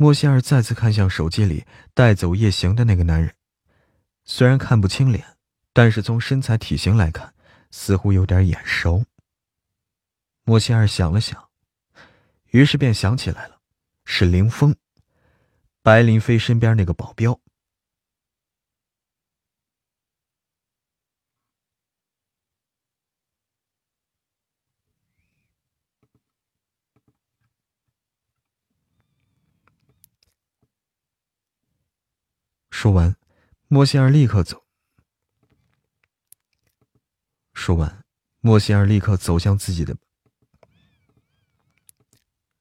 [0.00, 3.34] 莫西尔再次看向手机里带走夜行的那个男人，
[4.24, 5.36] 虽然看不清脸，
[5.72, 7.34] 但是从身材体型来看，
[7.72, 9.04] 似乎有点眼熟。
[10.44, 11.48] 莫西尔想了想，
[12.52, 13.60] 于是便想起来了，
[14.04, 14.72] 是林峰，
[15.82, 17.40] 白林飞身边那个保镖。
[32.80, 33.16] 说完，
[33.66, 34.64] 莫西尔立刻走。
[37.52, 38.04] 说完，
[38.38, 39.96] 莫西尔立刻走向自己的。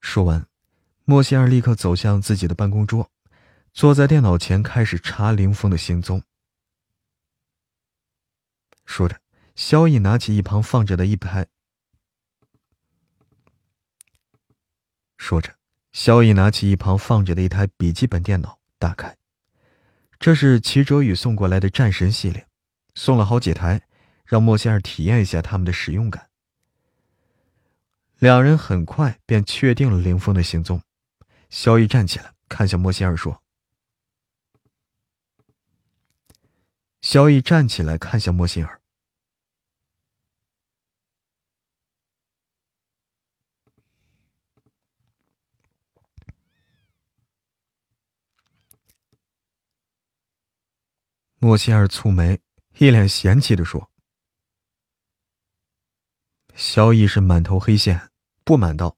[0.01, 0.47] 说完，
[1.05, 3.11] 莫西尔立刻走向自己的办公桌，
[3.73, 6.23] 坐在电脑前开始查林峰的行踪。
[8.87, 9.21] 说着，
[9.53, 11.47] 萧逸拿起一旁放着的一排。
[15.19, 15.55] 说着，
[15.91, 19.15] 萧逸拿起一旁放着的一台笔记本电脑，打开。
[20.19, 22.47] 这是齐哲宇送过来的战神系列，
[22.95, 23.81] 送了好几台，
[24.25, 26.29] 让莫仙儿体验一下他们的使用感。
[28.17, 30.81] 两人很快便确定了林峰的行踪。
[31.49, 33.41] 萧逸站起来，看向莫仙儿说
[37.01, 38.76] ：“萧逸站起来，看向莫仙儿。”
[51.39, 52.41] 莫西尔蹙眉，
[52.79, 53.91] 一脸嫌弃的说
[56.55, 58.09] ：“萧逸是满头黑线，
[58.43, 58.97] 不满道。”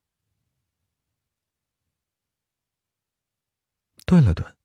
[4.05, 4.55] 顿了顿，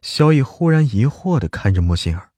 [0.00, 2.32] 萧逸忽然疑惑的看着莫西尔。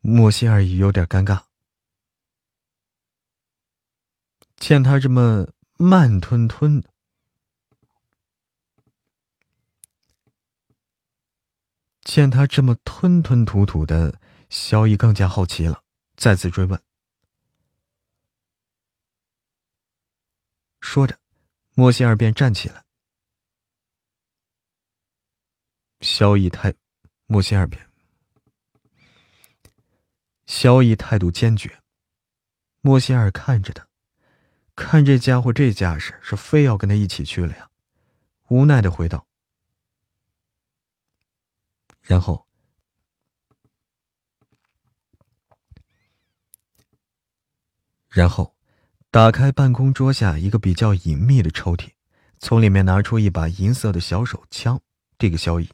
[0.00, 1.46] 莫西尔有点尴尬，
[4.56, 6.91] 见他这么慢吞吞的。
[12.04, 14.20] 见他这么吞吞吐吐的，
[14.50, 15.82] 萧逸更加好奇了，
[16.16, 16.80] 再次追问。
[20.80, 21.18] 说着，
[21.74, 22.84] 莫西尔便站起来。
[26.00, 26.74] 萧逸态，
[27.26, 27.88] 莫西尔便。
[30.46, 31.80] 萧逸态度坚决，
[32.80, 33.86] 莫西尔看着他，
[34.74, 37.70] 看这家伙这架势，是非要跟他一起去了呀，
[38.48, 39.24] 无奈的回道。
[42.02, 42.46] 然后，
[48.08, 48.56] 然后，
[49.10, 51.92] 打开办公桌下一个比较隐秘的抽屉，
[52.40, 54.82] 从里面拿出一把银色的小手枪，
[55.16, 55.70] 递给萧逸。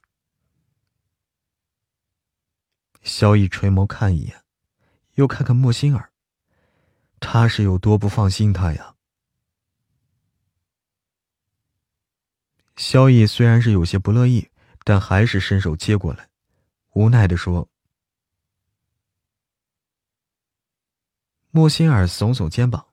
[3.03, 4.45] 萧逸垂眸看一眼，
[5.15, 6.13] 又看看莫心儿，
[7.19, 8.95] 他是有多不放心他呀？
[12.77, 14.51] 萧逸虽然是有些不乐意。
[14.85, 16.29] 但还是伸手接过来，
[16.95, 17.69] 无奈的说
[21.51, 22.87] ：“莫心儿耸耸肩膀，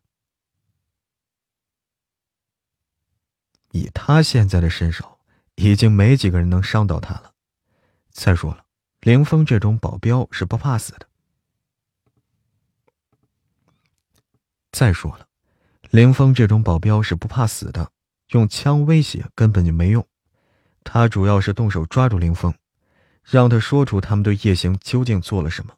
[3.72, 5.20] 以他现在的身手，
[5.56, 7.34] 已经没几个人能伤到他了。
[8.10, 8.66] 再说了，
[9.02, 11.07] 凌风这种保镖是不怕死的。
[14.72, 15.28] 再说了，
[15.91, 17.91] 凌风这种保镖是不怕死的，
[18.30, 20.06] 用枪威胁根本就没用。”
[20.86, 22.53] 他主要是动手抓住林峰，
[23.24, 25.76] 让他说出他们对叶行究竟做了什么。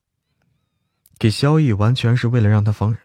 [1.18, 2.96] 给萧逸完全是为了让他防，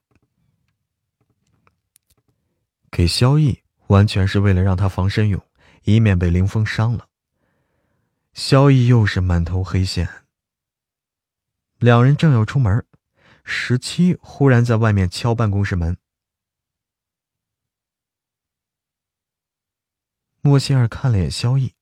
[2.90, 5.40] 给萧逸完全是为了让他防身用，
[5.84, 7.08] 以免被林峰伤了。
[8.34, 10.26] 萧逸又是满头黑线。
[11.78, 12.84] 两人正要出门，
[13.44, 15.96] 十七忽然在外面敲办公室门。
[20.42, 21.72] 莫西尔看了眼萧逸。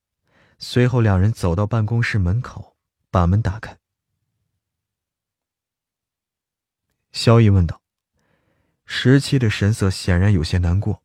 [0.63, 2.77] 随后，两人走到办公室门口，
[3.09, 3.79] 把门打开。
[7.11, 7.81] 萧逸问道
[8.85, 11.01] ：“十七的神色显然有些难过。”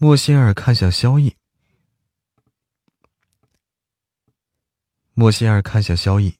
[0.00, 1.36] 莫心儿看向萧逸，
[5.12, 6.38] 莫心儿看向萧逸，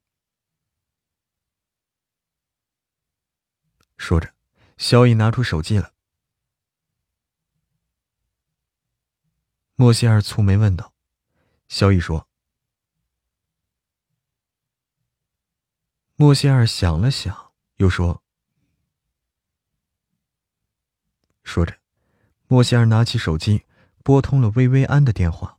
[3.97, 4.33] 说着，
[4.77, 5.93] 萧逸拿出手机了。
[9.75, 10.95] 莫心儿蹙眉问道
[11.67, 12.29] ：“萧逸说。”
[16.15, 18.23] 莫心儿想了想，又说
[21.43, 21.77] ：“说着。”
[22.51, 23.65] 莫西尔拿起手机，
[24.03, 25.59] 拨通了薇薇安的电话。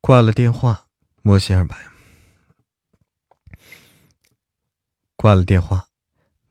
[0.00, 0.88] 挂了电话，
[1.22, 1.91] 莫西尔把。
[5.22, 5.86] 挂了电话，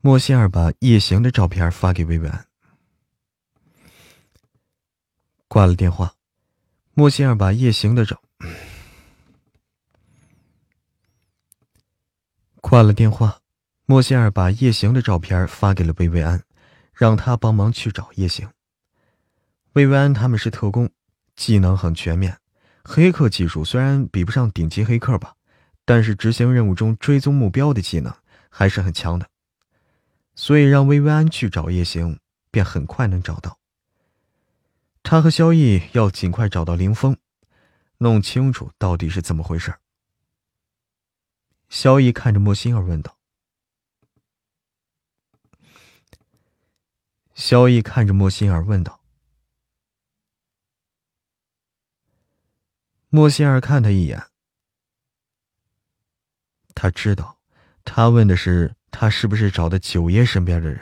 [0.00, 2.46] 莫西尔把夜行的照片发给薇薇安。
[5.46, 6.14] 挂了电话，
[6.94, 8.22] 莫西尔把夜行的照。
[12.62, 13.40] 挂了电话，
[13.84, 16.42] 莫西尔把夜行的照片发给了薇薇安，
[16.94, 18.48] 让他帮忙去找夜行。
[19.74, 20.88] 薇薇安他们是特工，
[21.36, 22.38] 技能很全面，
[22.82, 25.34] 黑客技术虽然比不上顶级黑客吧，
[25.84, 28.10] 但是执行任务中追踪目标的技能。
[28.54, 29.30] 还是很强的，
[30.34, 32.20] 所以让薇薇安去找叶行，
[32.50, 33.58] 便很快能找到。
[35.02, 37.16] 他和萧逸要尽快找到林峰，
[37.98, 39.74] 弄清楚到底是怎么回事。
[41.70, 43.16] 萧逸看着莫心儿问道
[47.34, 49.00] ：“萧逸看着莫心儿问道。”
[53.08, 54.26] 莫心儿看他一眼，
[56.74, 57.41] 他知道。
[57.84, 60.80] 他问的是他是不是找的九爷身边的人？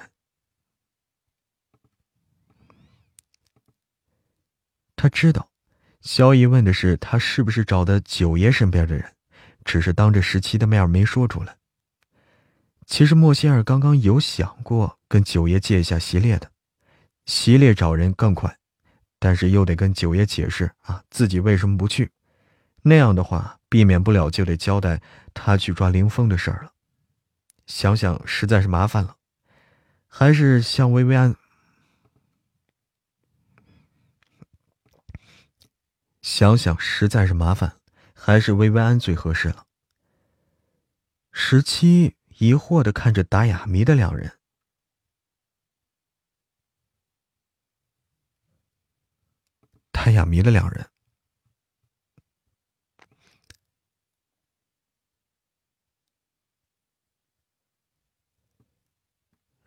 [4.97, 5.51] 他知道，
[6.03, 9.15] 萧逸问的是他是不是找的九爷身边的人，
[9.65, 11.57] 只是当着十七的面没说出来。
[12.87, 16.51] 其实莫仙儿刚刚有想过跟九爷借一下席列的，
[17.25, 18.59] 席列找人更快，
[19.19, 22.11] 但是又得跟九爷解释啊自己为什么不去，
[22.83, 25.01] 那样的话避免不了就得交代
[25.33, 26.73] 他去抓林峰的事儿了。
[27.71, 29.17] 想想实在是麻烦了，
[30.09, 31.37] 还是向薇薇安。
[36.21, 37.81] 想想实在是麻烦，
[38.13, 39.69] 还是薇薇安最合适了。
[41.31, 44.37] 十七疑惑的看着打哑谜的两人，
[49.93, 50.91] 打哑谜的两人。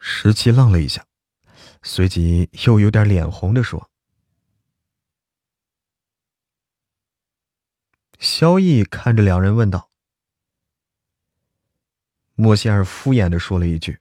[0.05, 1.05] 十七愣了一下，
[1.81, 3.89] 随即又有点脸红的说
[8.19, 9.89] ：“萧逸看着两人问道。”
[12.35, 13.97] 莫仙儿敷衍的说了一句：“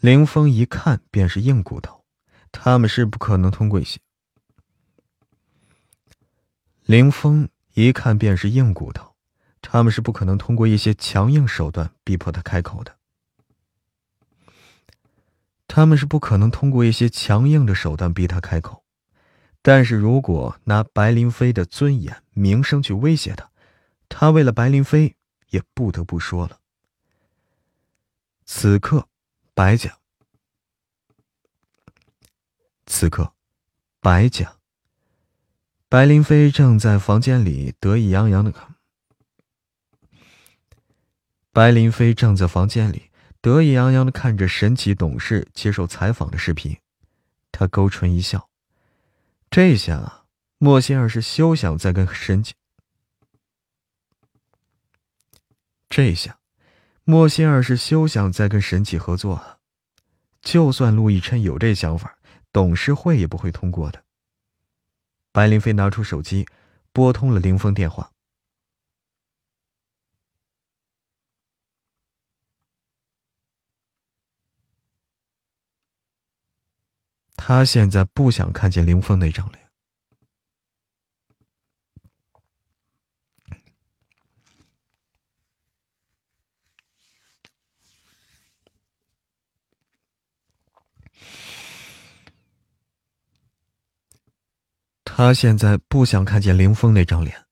[0.00, 2.04] 林峰一看便是硬骨头，
[2.52, 3.98] 他们是不可能通过一些。”
[6.84, 9.07] 林峰一看便是硬骨头。
[9.70, 12.96] 他们是不可能通过一些强硬手段逼迫他开口的。
[15.66, 18.82] 他们是不可能通过一些强硬的手段逼他开口，
[19.60, 23.50] 但是如果拿白灵飞的尊严、名声去威胁他，
[24.08, 25.14] 他为了白灵飞
[25.50, 26.60] 也不得不说了。
[28.46, 29.06] 此刻，
[29.52, 29.98] 白家，
[32.86, 33.34] 此刻，
[34.00, 34.56] 白家，
[35.90, 38.77] 白灵飞正在房间里得意洋洋的看。
[41.58, 43.10] 白林飞正在房间里
[43.40, 46.78] 得意洋洋的看着神奇董事接受采访的视频，
[47.50, 48.48] 他勾唇一笑。
[49.50, 50.26] 这下啊
[50.58, 52.54] 莫仙儿是休想再跟神奇。
[55.88, 56.38] 这下
[57.02, 59.58] 莫仙儿是休想再跟神奇合作了。
[60.40, 62.18] 就算陆亦琛有这想法，
[62.52, 64.04] 董事会也不会通过的。
[65.32, 66.46] 白林飞拿出手机，
[66.92, 68.12] 拨通了林峰电话。
[77.48, 79.70] 他现在不想看见林峰那张脸。
[95.02, 97.46] 他现在不想看见林峰那张脸，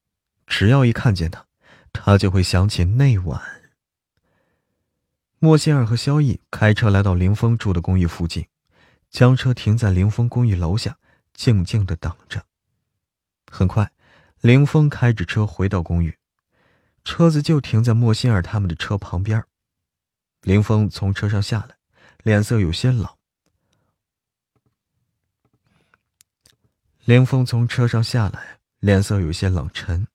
[0.47, 1.47] 只要一看见他，
[1.95, 3.43] 他就会想起那晚。
[5.39, 8.47] 莫仙儿和萧逸开车来到林峰住的公寓附近，
[9.11, 10.99] 将车停在林峰公寓楼下，
[11.33, 12.45] 静静的等着。
[13.51, 13.93] 很快，
[14.41, 16.19] 林峰开着车回到公寓，
[17.05, 19.45] 车子就停在莫心儿他们的车旁边。
[20.43, 21.77] 林峰从车上下来，
[22.23, 23.09] 脸色有些冷。
[27.05, 30.09] 林峰从车上下来，脸色有些冷沉，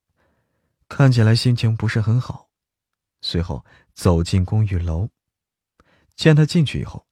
[0.90, 2.50] 看起来心情不是很好。
[3.22, 5.10] 随后走进公寓楼，
[6.16, 7.08] 见他进去以后，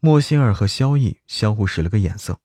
[0.00, 2.40] 莫心儿和萧逸相互使了个眼色。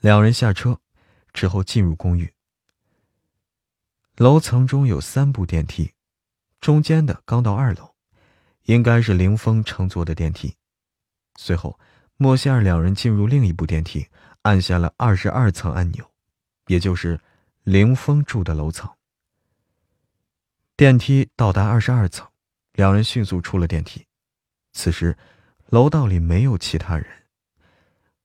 [0.00, 0.80] 两人下车
[1.32, 2.34] 之后进入公寓。
[4.16, 5.94] 楼层中有三部电梯，
[6.60, 7.94] 中间的刚到二楼，
[8.62, 10.56] 应该是林峰乘坐的电梯。
[11.36, 11.78] 随后。
[12.16, 14.06] 莫西尔两人进入另一部电梯，
[14.42, 16.12] 按下了二十二层按钮，
[16.68, 17.20] 也就是
[17.64, 18.88] 凌峰住的楼层。
[20.76, 22.30] 电梯到达二十二层，
[22.72, 24.06] 两人迅速出了电梯。
[24.74, 25.16] 此时，
[25.68, 27.06] 楼道里没有其他人。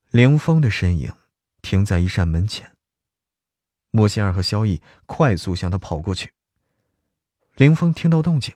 [0.09, 1.13] 凌风的身影
[1.61, 2.75] 停在一扇门前。
[3.91, 6.33] 莫西尔和萧逸快速向他跑过去。
[7.55, 8.55] 凌风听到动静，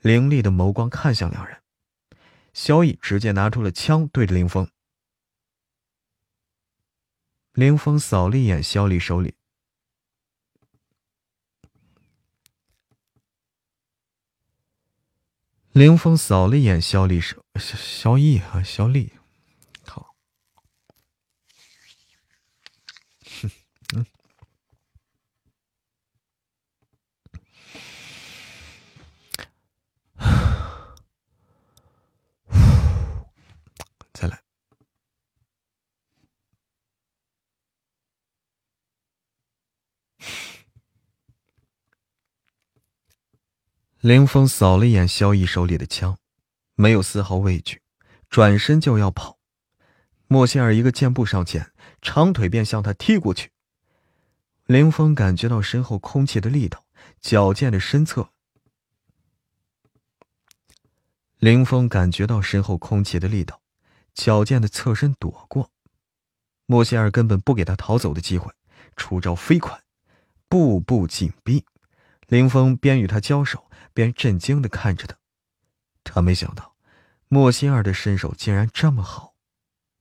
[0.00, 1.60] 凌厉的眸光看向两人。
[2.52, 4.68] 萧逸直接拿出了枪，对着林峰。
[7.52, 9.34] 林峰扫了一眼萧丽手里，
[15.74, 19.12] 凌风扫了一眼肖丽说：肖逸和萧丽，
[19.84, 20.14] 好，
[23.96, 24.06] 嗯。
[44.04, 46.18] 林峰扫了一眼萧逸手里的枪，
[46.74, 47.80] 没有丝毫畏惧，
[48.28, 49.38] 转身就要跑。
[50.26, 51.72] 莫歇尔一个箭步上前，
[52.02, 53.50] 长腿便向他踢过去。
[54.66, 56.84] 林峰感觉到身后空气的力道，
[57.22, 58.28] 矫健的身侧。
[61.38, 63.62] 林峰感觉到身后空气的力道，
[64.12, 65.70] 矫健的侧身躲过。
[66.66, 68.52] 莫歇尔根本不给他逃走的机会，
[68.96, 69.82] 出招飞快，
[70.46, 71.64] 步步紧逼。
[72.26, 73.64] 林峰边与他交手。
[73.94, 75.16] 便震惊的看着他，
[76.02, 76.76] 他没想到
[77.28, 79.34] 莫心儿的身手竟然这么好，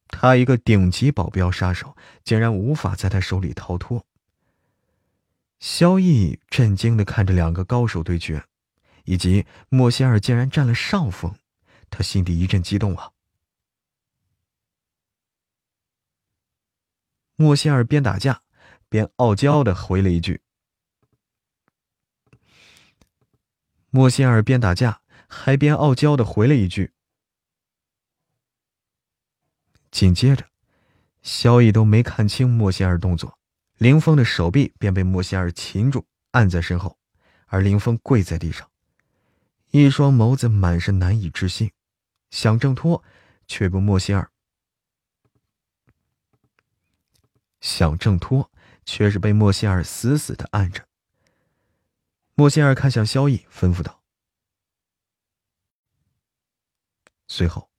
[0.07, 4.05] 他一个顶级保镖杀手竟然无法在他手里逃脱。
[5.59, 8.43] 萧逸震惊的看着两个高手对决，
[9.05, 11.35] 以及莫心儿竟然占了上风，
[11.89, 13.11] 他心底一阵激动啊。
[17.35, 18.41] 莫心儿边打架
[18.89, 20.41] 边傲娇的回了一句。
[23.95, 26.93] 莫仙儿边打架还边傲娇的回了一句。
[29.91, 30.47] 紧接着，
[31.21, 33.37] 萧逸都没看清莫仙儿动作，
[33.77, 36.97] 林峰的手臂便被莫仙儿擒住，按在身后，
[37.45, 38.67] 而林峰跪在地上，
[39.69, 41.71] 一双眸子满是难以置信，
[42.31, 43.03] 想挣脱，
[43.45, 44.31] 却被莫仙儿
[47.61, 48.49] 想挣脱，
[48.85, 50.83] 却是被莫仙儿死死的按着。
[52.35, 54.01] 莫仙儿看向萧逸，吩咐道。
[57.27, 57.69] 随后，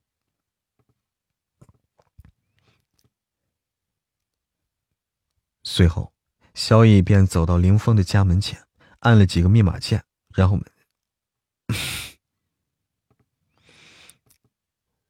[5.62, 6.12] 随后，
[6.54, 8.66] 萧逸便走到林峰的家门前，
[9.00, 10.64] 按了几个密码键，然后门。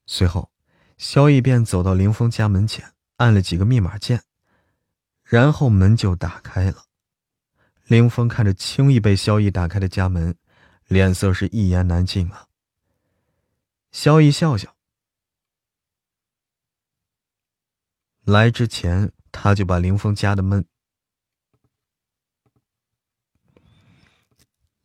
[0.07, 0.51] 随后，
[0.97, 4.25] 萧逸便走到林峰家门前，按了几个密码键，
[5.23, 6.87] 然后门就打开了。
[7.87, 10.35] 林峰看着轻易被萧逸打开的家门，
[10.87, 12.49] 脸色是一言难尽啊。
[13.93, 14.75] 萧逸笑笑，
[18.25, 20.65] 来之前他就把林峰家的门，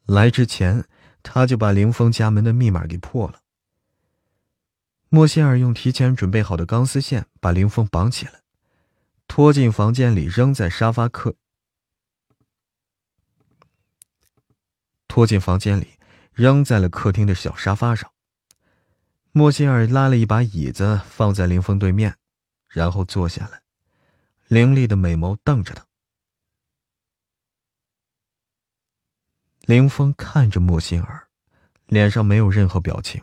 [0.05, 0.85] 来之前
[1.23, 3.41] 他就把林峰家门的密码给破了。
[5.07, 8.41] 莫歇尔用提前准备好的钢丝线把林峰绑起来，
[9.25, 11.37] 拖进房间里，扔在沙发客。
[15.09, 15.97] 拖进房间里，
[16.31, 18.09] 扔在了客厅的小沙发上。
[19.31, 22.15] 莫心儿拉了一把椅子放在林峰对面，
[22.67, 23.61] 然后坐下来，
[24.47, 25.85] 凌厉的美眸瞪着他。
[29.61, 31.27] 林峰看着莫心儿，
[31.87, 33.21] 脸上没有任何表情，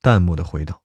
[0.00, 0.82] 淡漠的回道：“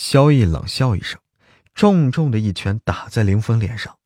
[0.00, 1.20] 萧逸冷笑一声，
[1.74, 3.98] 重重的一拳打在林峰脸上。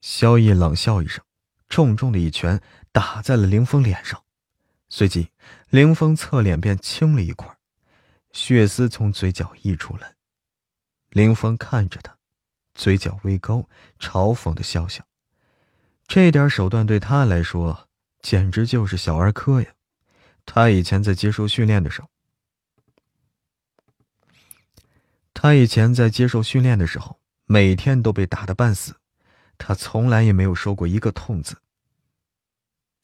[0.00, 1.24] 萧逸冷笑一声，
[1.68, 2.60] 重重的一拳
[2.90, 4.24] 打在了林峰脸上，
[4.88, 5.30] 随即
[5.68, 7.56] 林峰侧脸便青了一块，
[8.32, 10.16] 血丝从嘴角溢出来。
[11.10, 12.18] 林峰看着他，
[12.74, 13.68] 嘴角微勾，
[14.00, 15.04] 嘲讽的笑笑。
[16.08, 17.88] 这点手段对他来说，
[18.20, 19.68] 简直就是小儿科呀！
[20.44, 22.08] 他以前在接受训练的时候。
[25.40, 28.96] 他以前在接受训练的时候，每天都被打得半死，
[29.56, 31.62] 他从来也没有说过一个痛字。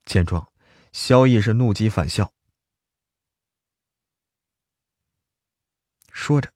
[0.04, 0.50] 见状，
[0.90, 2.32] 萧逸是怒极反笑，
[6.10, 6.52] 说着，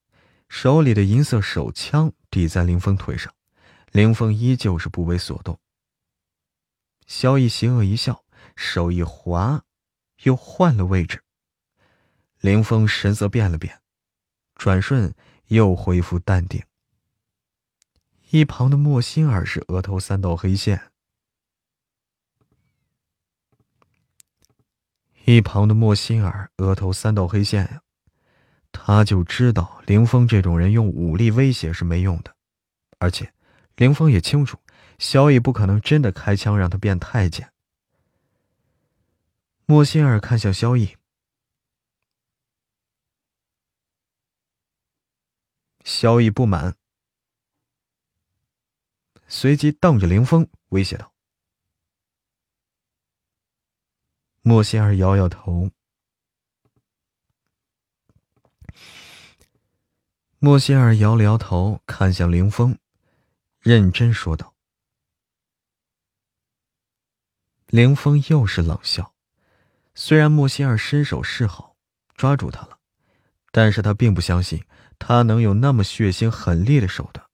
[0.48, 3.32] 手里的银色手枪抵在林峰腿上，
[3.92, 5.60] 林峰依旧是不为所动。
[7.06, 8.24] 萧逸邪恶一笑，
[8.56, 9.62] 手一滑，
[10.24, 11.22] 又换了位置。
[12.40, 13.80] 林峰神色变了变，
[14.56, 15.14] 转瞬。
[15.49, 16.62] 又恢复淡定。
[18.31, 20.91] 一旁的莫心儿是额头三道黑线。
[25.25, 27.83] 一旁的莫心儿额头三道黑线呀，
[28.70, 32.35] 他就知道林峰这种人用武力威胁是没用的，
[32.99, 33.33] 而且
[33.77, 34.59] 林峰也清楚，
[34.99, 37.51] 萧逸不可能真的开枪让他变太监。
[39.65, 40.98] 莫心儿看向萧逸。
[45.89, 46.77] 萧逸不满，
[49.27, 51.15] 随即瞪着林峰威胁道
[54.44, 55.70] ：“莫仙儿摇摇头。”
[60.39, 62.78] 莫仙儿摇了摇头，看向林峰，
[63.59, 64.55] 认真说道
[67.69, 69.15] ：“林峰又是冷笑。
[69.94, 71.78] 虽然莫仙儿身手是好，
[72.15, 72.78] 抓住他了，
[73.51, 74.62] 但是他并不相信。”
[74.99, 77.27] 他能有那么血腥狠厉的手段，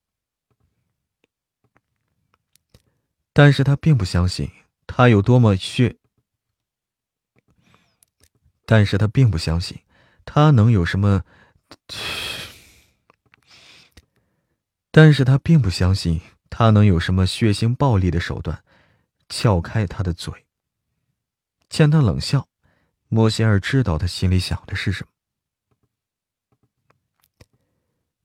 [3.33, 4.51] 但是他并不相信
[4.87, 5.97] 他有多么血，
[8.65, 9.81] 但是他并不相信
[10.25, 11.25] 他能有什么，
[14.91, 18.63] 但是他并不相信他能有什么血腥暴力的手段，
[19.29, 20.33] 撬开他的嘴。
[21.69, 22.47] 见他冷笑，
[23.09, 25.14] 莫仙儿知道他心里想的是什么。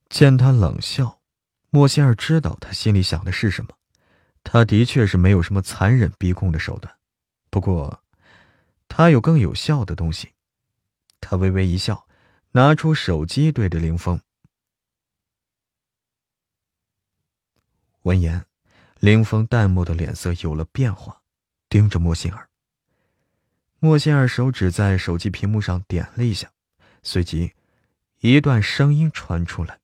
[0.10, 1.22] 见他冷笑，
[1.70, 3.72] 莫仙儿知道他心里想的是什么。
[4.44, 6.96] 他的确是没有什么残忍逼供的手段，
[7.50, 8.04] 不过，
[8.88, 10.32] 他有更有效的东西。
[11.22, 12.08] 他微微一笑，
[12.52, 14.20] 拿出手机对着林峰。
[18.04, 18.46] 闻言，
[19.00, 21.22] 林峰淡漠的脸色有了变化，
[21.68, 22.50] 盯着莫心儿。
[23.80, 26.50] 莫心儿手指在手机屏幕上点了一下，
[27.04, 27.54] 随即，
[28.22, 29.80] 一段声音传出来。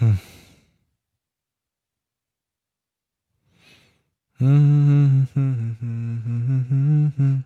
[0.00, 0.18] 嗯，
[4.38, 5.28] 嗯。
[5.28, 5.28] 嗯。
[5.34, 5.76] 嗯。
[5.80, 6.24] 嗯。
[6.26, 6.64] 嗯。
[6.70, 7.14] 嗯。
[7.18, 7.44] 嗯，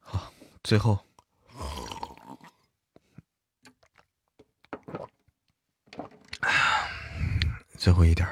[0.00, 0.32] 好，
[0.62, 0.98] 最后，
[7.76, 8.26] 最后一点。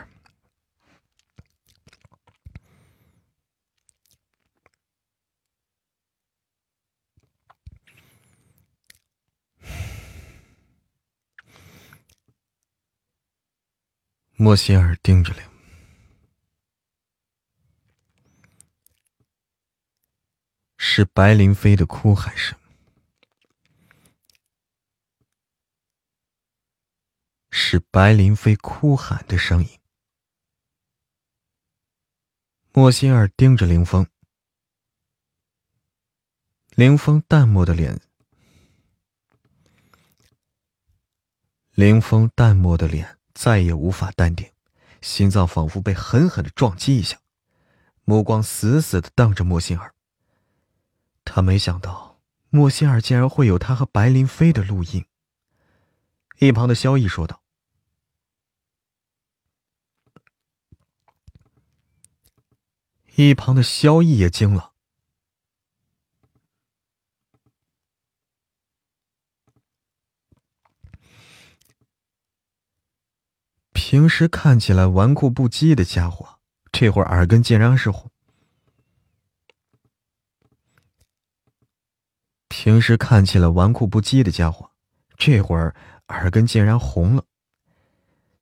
[14.47, 15.43] 莫歇尔盯着林，
[20.77, 22.56] 是白灵飞的哭喊声，
[27.51, 29.81] 是白灵飞哭喊的声音。
[32.73, 34.06] 莫歇尔盯着林峰，
[36.77, 38.01] 林峰淡漠的脸，
[41.73, 43.16] 林峰淡漠的脸。
[43.37, 44.51] 再也无法淡定，
[45.03, 47.21] 心脏仿佛被狠狠的撞击一下，
[48.07, 49.95] 目光死死的瞪着莫心儿。
[51.23, 52.19] 他没想到
[52.49, 55.05] 莫心儿竟然会有他和白林飞的录音。
[56.39, 57.43] 一旁的萧逸说道。
[63.17, 64.73] 一旁的萧逸也惊了。
[73.89, 76.41] 平时看起来纨绔不羁的家伙，
[76.73, 78.11] 这会儿耳根竟然是红。
[82.49, 84.73] 平时看起来纨绔不羁的家伙，
[85.17, 85.73] 这会儿
[86.09, 87.25] 耳根竟然红了。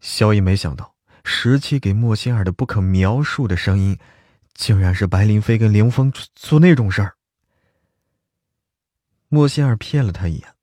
[0.01, 0.95] 萧逸没想到，
[1.25, 3.99] 十七给莫心儿的不可描述的声音。
[4.55, 7.17] 竟然是白灵飞跟凌风做那种事儿。
[9.29, 10.55] 莫仙儿瞥了他一眼，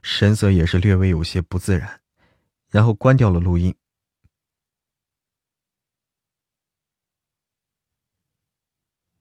[0.00, 2.00] 神色也是略微有些不自然，
[2.70, 3.74] 然后关掉了录音。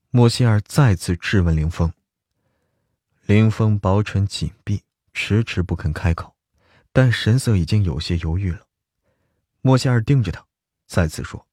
[0.09, 1.91] 莫仙儿再次质问凌风。
[3.25, 6.35] 凌风薄唇紧闭，迟迟不肯开口，
[6.93, 8.65] 但神色已经有些犹豫了。
[9.61, 10.45] 莫仙儿盯着他，
[10.85, 11.45] 再次说。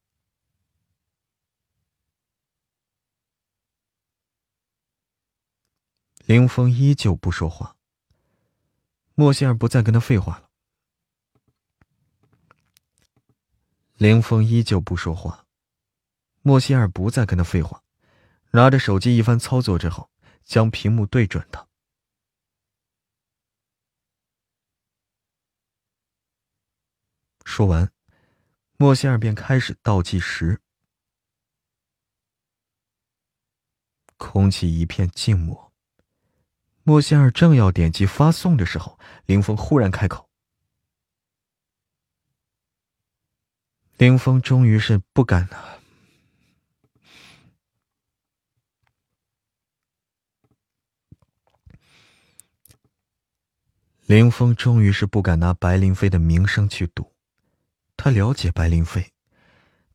[6.27, 7.77] 林峰依旧不说话。
[9.17, 10.49] 莫仙儿不再跟他废话了。
[13.97, 15.45] 林峰依旧不说话，
[16.43, 17.83] 莫仙儿不再跟他废话，
[18.55, 20.13] 拿着手机一番操作之后，
[20.45, 21.67] 将屏幕对准他。
[27.45, 27.93] 说完，
[28.77, 30.61] 莫仙儿便开始倒计时。
[34.17, 35.73] 空气一片静默。
[36.85, 40.31] 莫仙儿正要点击发送的时候，林峰忽然开口。
[43.97, 45.81] 林峰终于是不敢了。
[54.07, 57.15] 林峰终于是不敢拿白灵飞的名声去赌，
[57.97, 59.13] 他了解白灵飞，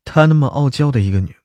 [0.04, 1.36] 她那么傲娇的一个女，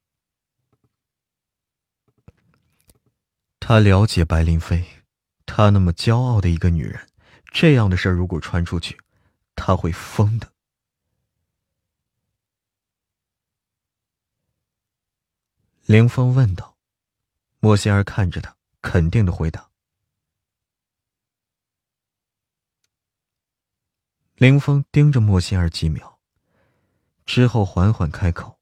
[3.60, 4.84] 他了解白灵飞。
[5.48, 7.08] 她那么骄傲的一个女人，
[7.54, 9.00] 这样的事如果传出去，
[9.56, 10.52] 她会疯的。
[15.86, 16.76] 凌风问道
[17.62, 19.70] ：“莫仙儿看着他，肯定的回答。”
[24.36, 26.20] 凌风盯着莫仙儿几秒，
[27.26, 28.60] 之后缓缓开口。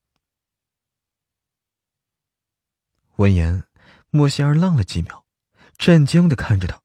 [3.15, 3.63] 闻言，
[4.11, 5.25] 莫仙儿愣了几秒。
[5.75, 6.81] 震惊的看着他，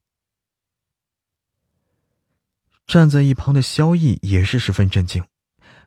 [2.87, 5.23] 站在一旁的萧逸也是十分震惊，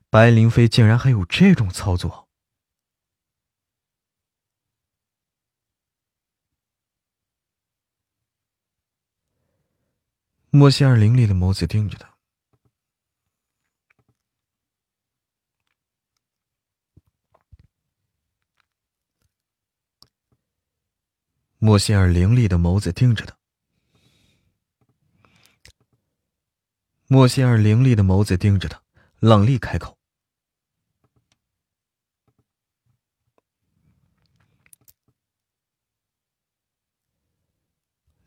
[0.08, 2.28] 白灵飞竟然还有这种操作。
[10.50, 12.11] 莫西尔凌厉的眸子盯着他。
[21.64, 23.39] 莫仙儿凌厉的眸子盯着他。
[27.06, 28.82] 莫仙儿凌厉的眸子盯着他，
[29.20, 29.97] 冷厉开口：“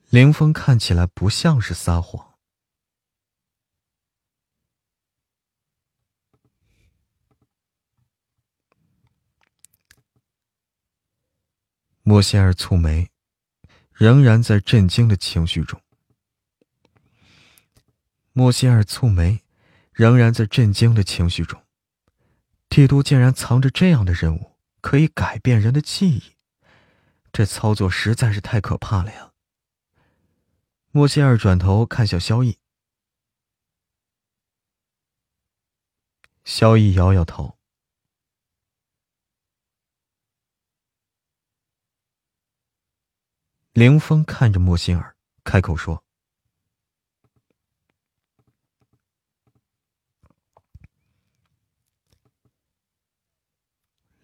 [0.10, 2.40] 凌风看起来不像是撒谎。”
[12.04, 13.12] 莫仙儿蹙眉。
[13.96, 15.82] 仍然在震惊的情绪中，
[18.34, 19.42] 莫仙儿蹙眉，
[19.94, 21.64] 仍然在震惊的情绪中。
[22.68, 26.36] 帝都竟然藏着这样的人物，可以改变人的记忆，
[27.32, 29.32] 这操作实在是太可怕了呀！
[30.92, 32.58] 莫仙儿转头看向萧逸，
[36.44, 37.58] 萧逸摇摇头。
[43.76, 46.02] 凌风看着莫心儿，开口说：“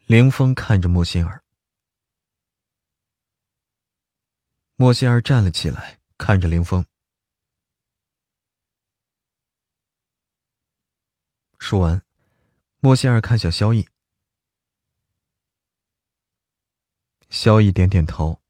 [0.07, 1.43] 凌风看着莫心儿。”
[4.79, 6.85] 莫心儿站了起来，看着凌风，
[11.59, 12.01] 说完，
[12.79, 13.85] 莫心儿看向萧逸，
[17.29, 18.41] 萧逸点点头。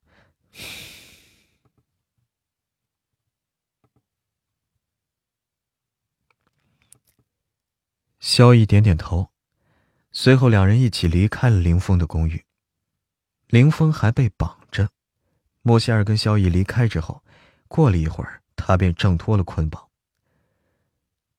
[8.21, 9.31] 萧逸点点头，
[10.11, 12.45] 随后两人一起离开了林峰的公寓。
[13.47, 14.87] 林峰还被绑着，
[15.63, 17.23] 莫西尔跟萧逸离开之后，
[17.67, 19.89] 过了一会儿，他便挣脱了捆绑。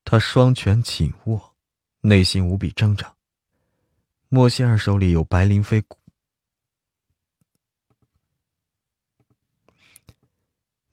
[0.03, 1.55] 他双拳紧握，
[2.01, 3.15] 内心无比挣扎。
[4.27, 5.81] 莫西尔手里有白灵飞，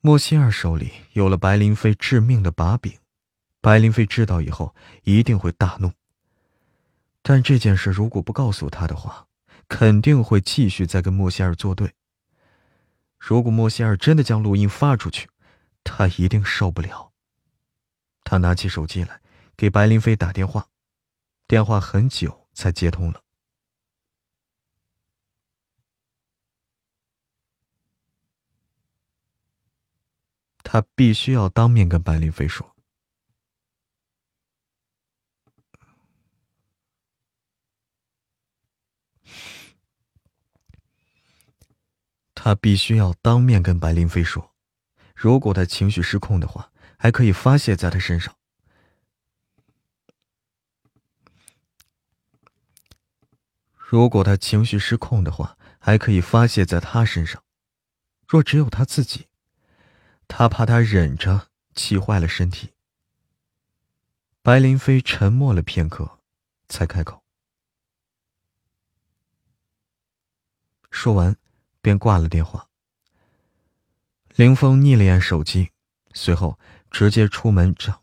[0.00, 2.96] 莫西尔手里有了白灵飞致命的把柄。
[3.60, 5.92] 白灵飞知道以后一定会大怒。
[7.22, 9.26] 但这件事如果不告诉他的话，
[9.68, 11.94] 肯定会继续在跟莫西尔作对。
[13.18, 15.28] 如果莫西尔真的将录音发出去，
[15.84, 17.12] 他一定受不了。
[18.24, 19.20] 他拿起手机来，
[19.56, 20.68] 给白灵飞打电话，
[21.46, 23.22] 电话很久才接通了。
[30.62, 32.69] 他必须要当面跟白灵飞说。
[42.42, 44.54] 他必须要当面跟白灵飞说，
[45.14, 48.34] 如果他情绪失控的话，还可以发泄在他身上。
[53.76, 57.44] 如果他情绪失控的话，还可以发泄在他身上。
[58.26, 59.26] 若只有他自己，
[60.26, 62.72] 他怕他忍着气坏了身体。
[64.40, 66.20] 白灵飞沉默了片刻，
[66.70, 67.22] 才开口，
[70.90, 71.36] 说完。
[71.82, 72.68] 便挂了电话。
[74.36, 75.70] 林峰睨了眼手机，
[76.14, 76.58] 随后
[76.90, 78.02] 直接出门找。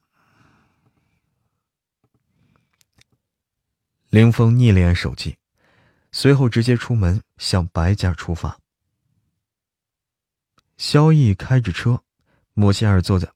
[4.09, 5.37] 林峰睨了眼手机，
[6.11, 8.59] 随后直接出门向白家出发。
[10.77, 12.03] 萧逸开着车，
[12.53, 13.31] 莫仙儿坐在。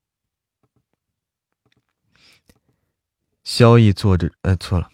[3.43, 4.91] 萧逸坐着，呃，错了。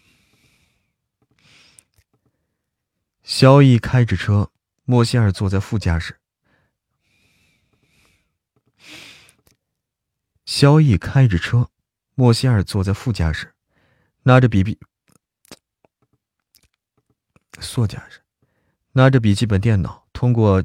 [3.22, 4.50] 萧逸开着车。
[4.90, 6.18] 莫西尔坐在副驾驶，
[10.46, 11.70] 萧逸开着车，
[12.14, 13.52] 莫西尔坐在副驾驶，
[14.22, 14.80] 拿着笔笔，
[17.60, 18.22] 副驾驶，
[18.92, 20.64] 拿着笔记本电脑，通过。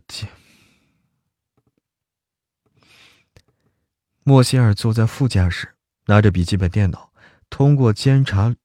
[4.24, 5.76] 莫西尔坐在副驾驶，
[6.06, 7.12] 拿着笔记本电脑，
[7.50, 8.56] 通过监察，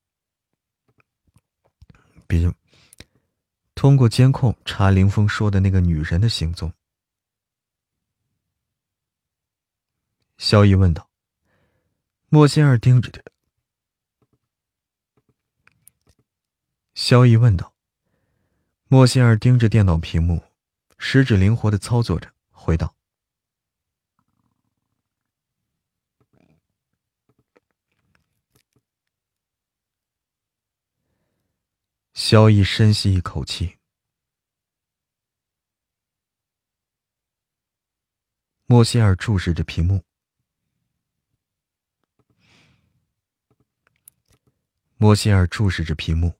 [2.28, 2.54] 笔记。
[3.78, 6.72] 通过监控查林峰说的那个女人的行踪。
[10.36, 11.08] 萧逸问道。
[12.28, 13.22] 莫仙儿盯着。
[16.94, 17.72] 萧逸问道。
[18.88, 20.42] 莫仙儿盯着电脑屏幕，
[20.98, 22.96] 食指灵活的操作着，回道。
[32.20, 33.78] 萧逸深吸一口气，
[38.66, 40.04] 莫西尔注视着屏幕。
[44.96, 46.36] 莫西尔注视着屏幕，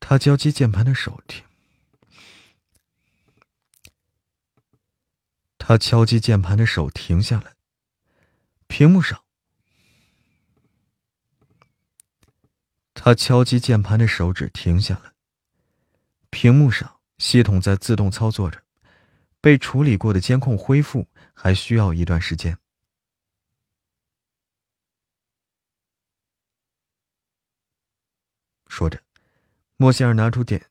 [0.00, 1.44] 他敲击键盘的手停。
[5.58, 7.54] 他敲击键盘的手停下来，
[8.66, 9.22] 屏幕上。
[13.02, 15.14] 他敲击键盘的手指停下来。
[16.28, 18.62] 屏幕上，系统在自动操作着。
[19.40, 22.58] 被处理过的监控恢复还需要一段时间。
[28.68, 29.02] 说着，
[29.78, 30.62] 莫西尔拿出电。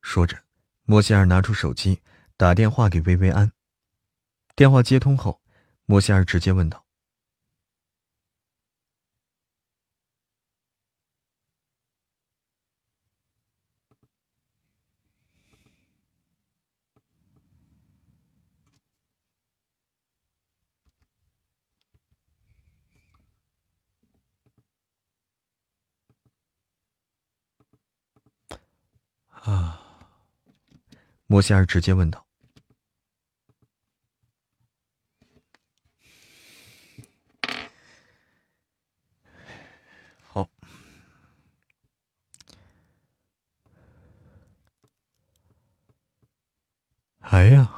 [0.00, 0.42] 说着，
[0.84, 2.00] 莫西尔拿出手机
[2.38, 3.52] 打电话给薇薇安。
[4.56, 5.42] 电话接通后，
[5.84, 6.86] 莫西尔直接问道。
[31.32, 32.26] 莫西尔直接问道
[40.28, 40.46] ：“好，
[47.20, 47.74] 哎呀！”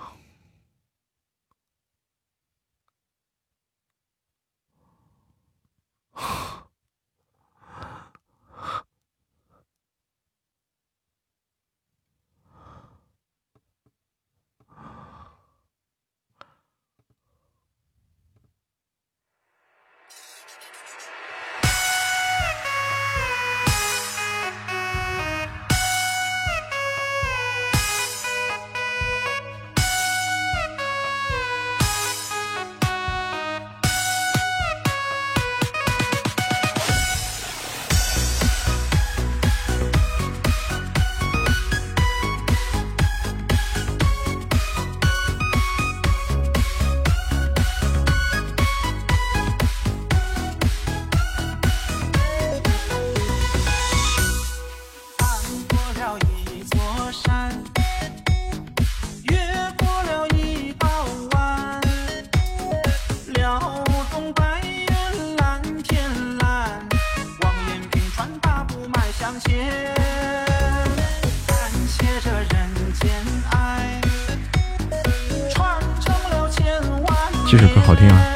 [77.87, 78.31] 好听啊。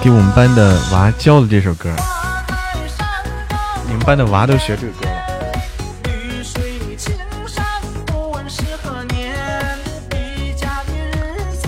[0.00, 1.92] 给我们班的娃教的这首歌，
[3.88, 5.16] 你们班的娃都学这个歌了。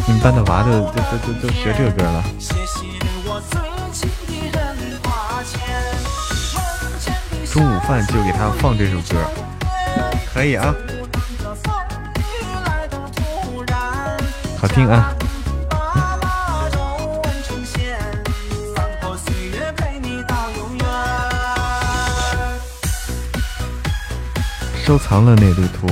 [0.07, 2.25] 你们班的娃都都都都都学这个歌了。
[7.53, 9.25] 中午饭就给他放这首歌，
[10.39, 10.73] 可以啊，
[14.61, 15.13] 好听啊。
[24.87, 25.89] 收藏了那对图，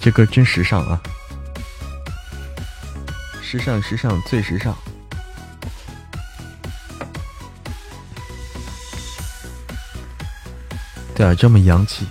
[0.00, 1.00] 这歌真时尚啊！
[3.42, 4.72] 时尚，时尚，最时尚。
[11.16, 12.06] 对啊，这么洋气。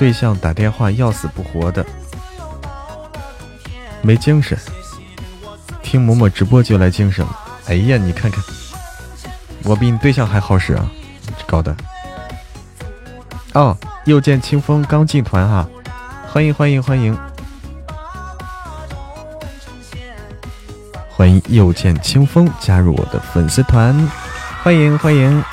[0.00, 1.84] 对象打电话要死不活的，
[4.00, 4.58] 没精神。
[5.82, 7.38] 听嬷嬷直播就来精神了。
[7.66, 8.42] 哎呀，你看看，
[9.62, 10.90] 我比你对象还好使啊，
[11.46, 11.76] 搞的。
[13.52, 15.68] 哦，又见清风刚进团哈，
[16.26, 17.14] 欢迎欢迎欢迎，
[21.10, 23.94] 欢迎又见清风加入我的粉丝团，
[24.62, 25.44] 欢迎欢迎。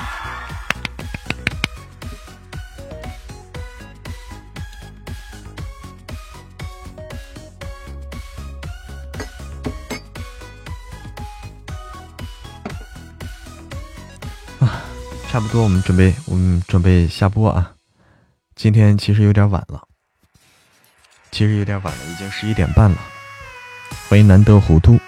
[15.48, 17.74] 多，我们准备，我们准备下播啊！
[18.56, 19.88] 今天其实有点晚了，
[21.32, 22.98] 其实有点晚了，已经十一点半了。
[24.09, 25.00] 欢迎难得糊涂，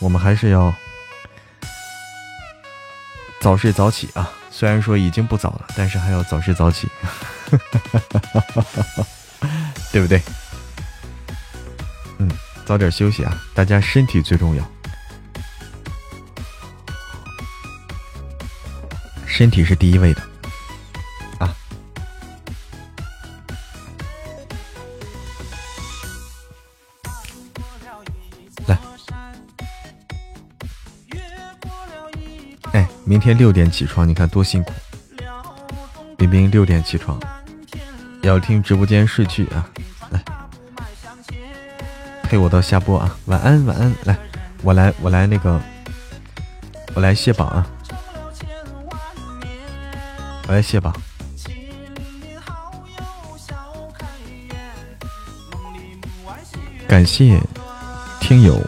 [0.00, 0.74] 我们还是要
[3.40, 4.30] 早睡早起啊！
[4.50, 6.88] 虽然说已经不早了，但是还要早睡早起，
[9.92, 10.20] 对不对？
[12.18, 12.28] 嗯，
[12.66, 13.40] 早点休息啊！
[13.54, 14.77] 大家身体最重要。
[19.28, 20.22] 身体是第一位的，
[21.38, 21.54] 啊！
[28.66, 28.76] 来，
[32.72, 34.72] 哎，明天六点起床，你看多辛苦。
[36.16, 37.20] 冰冰六点起床，
[38.22, 39.70] 要听直播间睡去啊！
[40.10, 40.20] 来，
[42.24, 43.16] 陪我到下播啊！
[43.26, 43.94] 晚安，晚安。
[44.02, 44.18] 来，
[44.62, 45.60] 我来，我来那个，
[46.94, 47.64] 我来卸榜啊！
[50.48, 50.94] 我来谢吧，
[56.88, 57.38] 感谢
[58.18, 58.58] 听友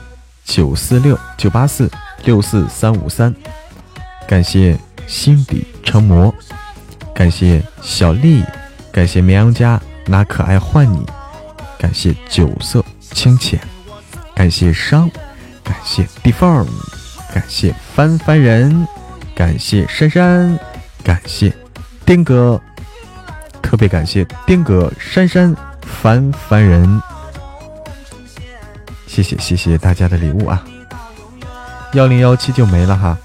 [0.44, 1.90] 九四六九八四
[2.24, 3.34] 六四三五三，
[4.28, 6.34] 感谢心底成魔，
[7.14, 8.44] 感谢小丽，
[8.92, 11.06] 感谢绵羊家拿可爱换你，
[11.78, 13.58] 感谢酒色清浅，
[14.34, 15.10] 感谢伤，
[15.64, 16.66] 感谢 deform，
[17.32, 18.86] 感谢翻翻人，
[19.34, 20.58] 感谢珊珊，
[21.02, 21.50] 感谢。
[22.04, 22.60] 丁哥，
[23.62, 27.00] 特别感谢丁哥、珊珊、凡凡人，
[29.06, 30.64] 谢谢谢谢大家的礼物啊！
[31.92, 33.16] 幺零幺七就没了哈，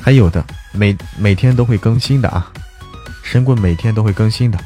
[0.00, 2.52] 还有的每每天都会更新的啊，
[3.22, 4.58] 神棍每天都会更新的，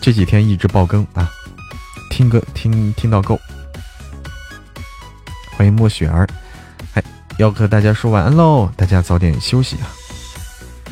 [0.00, 1.28] 这几天一直爆更啊，
[2.10, 3.40] 听歌听听到够。
[5.56, 6.26] 欢迎莫雪儿，
[6.94, 7.02] 哎，
[7.36, 9.90] 要和大家说晚安喽，大家早点休息啊，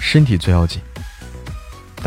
[0.00, 0.80] 身体最要紧。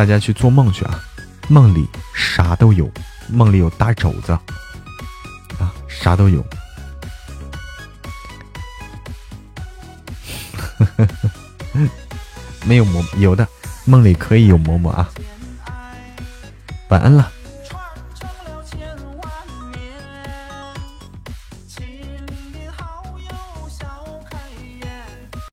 [0.01, 0.99] 大家去做梦去啊！
[1.47, 2.89] 梦里啥都有，
[3.29, 4.31] 梦里有大肘子
[5.59, 6.43] 啊，啥都有。
[12.65, 13.47] 没有馍有的
[13.85, 15.07] 梦里可以有馍馍啊。
[16.89, 17.31] 晚安了。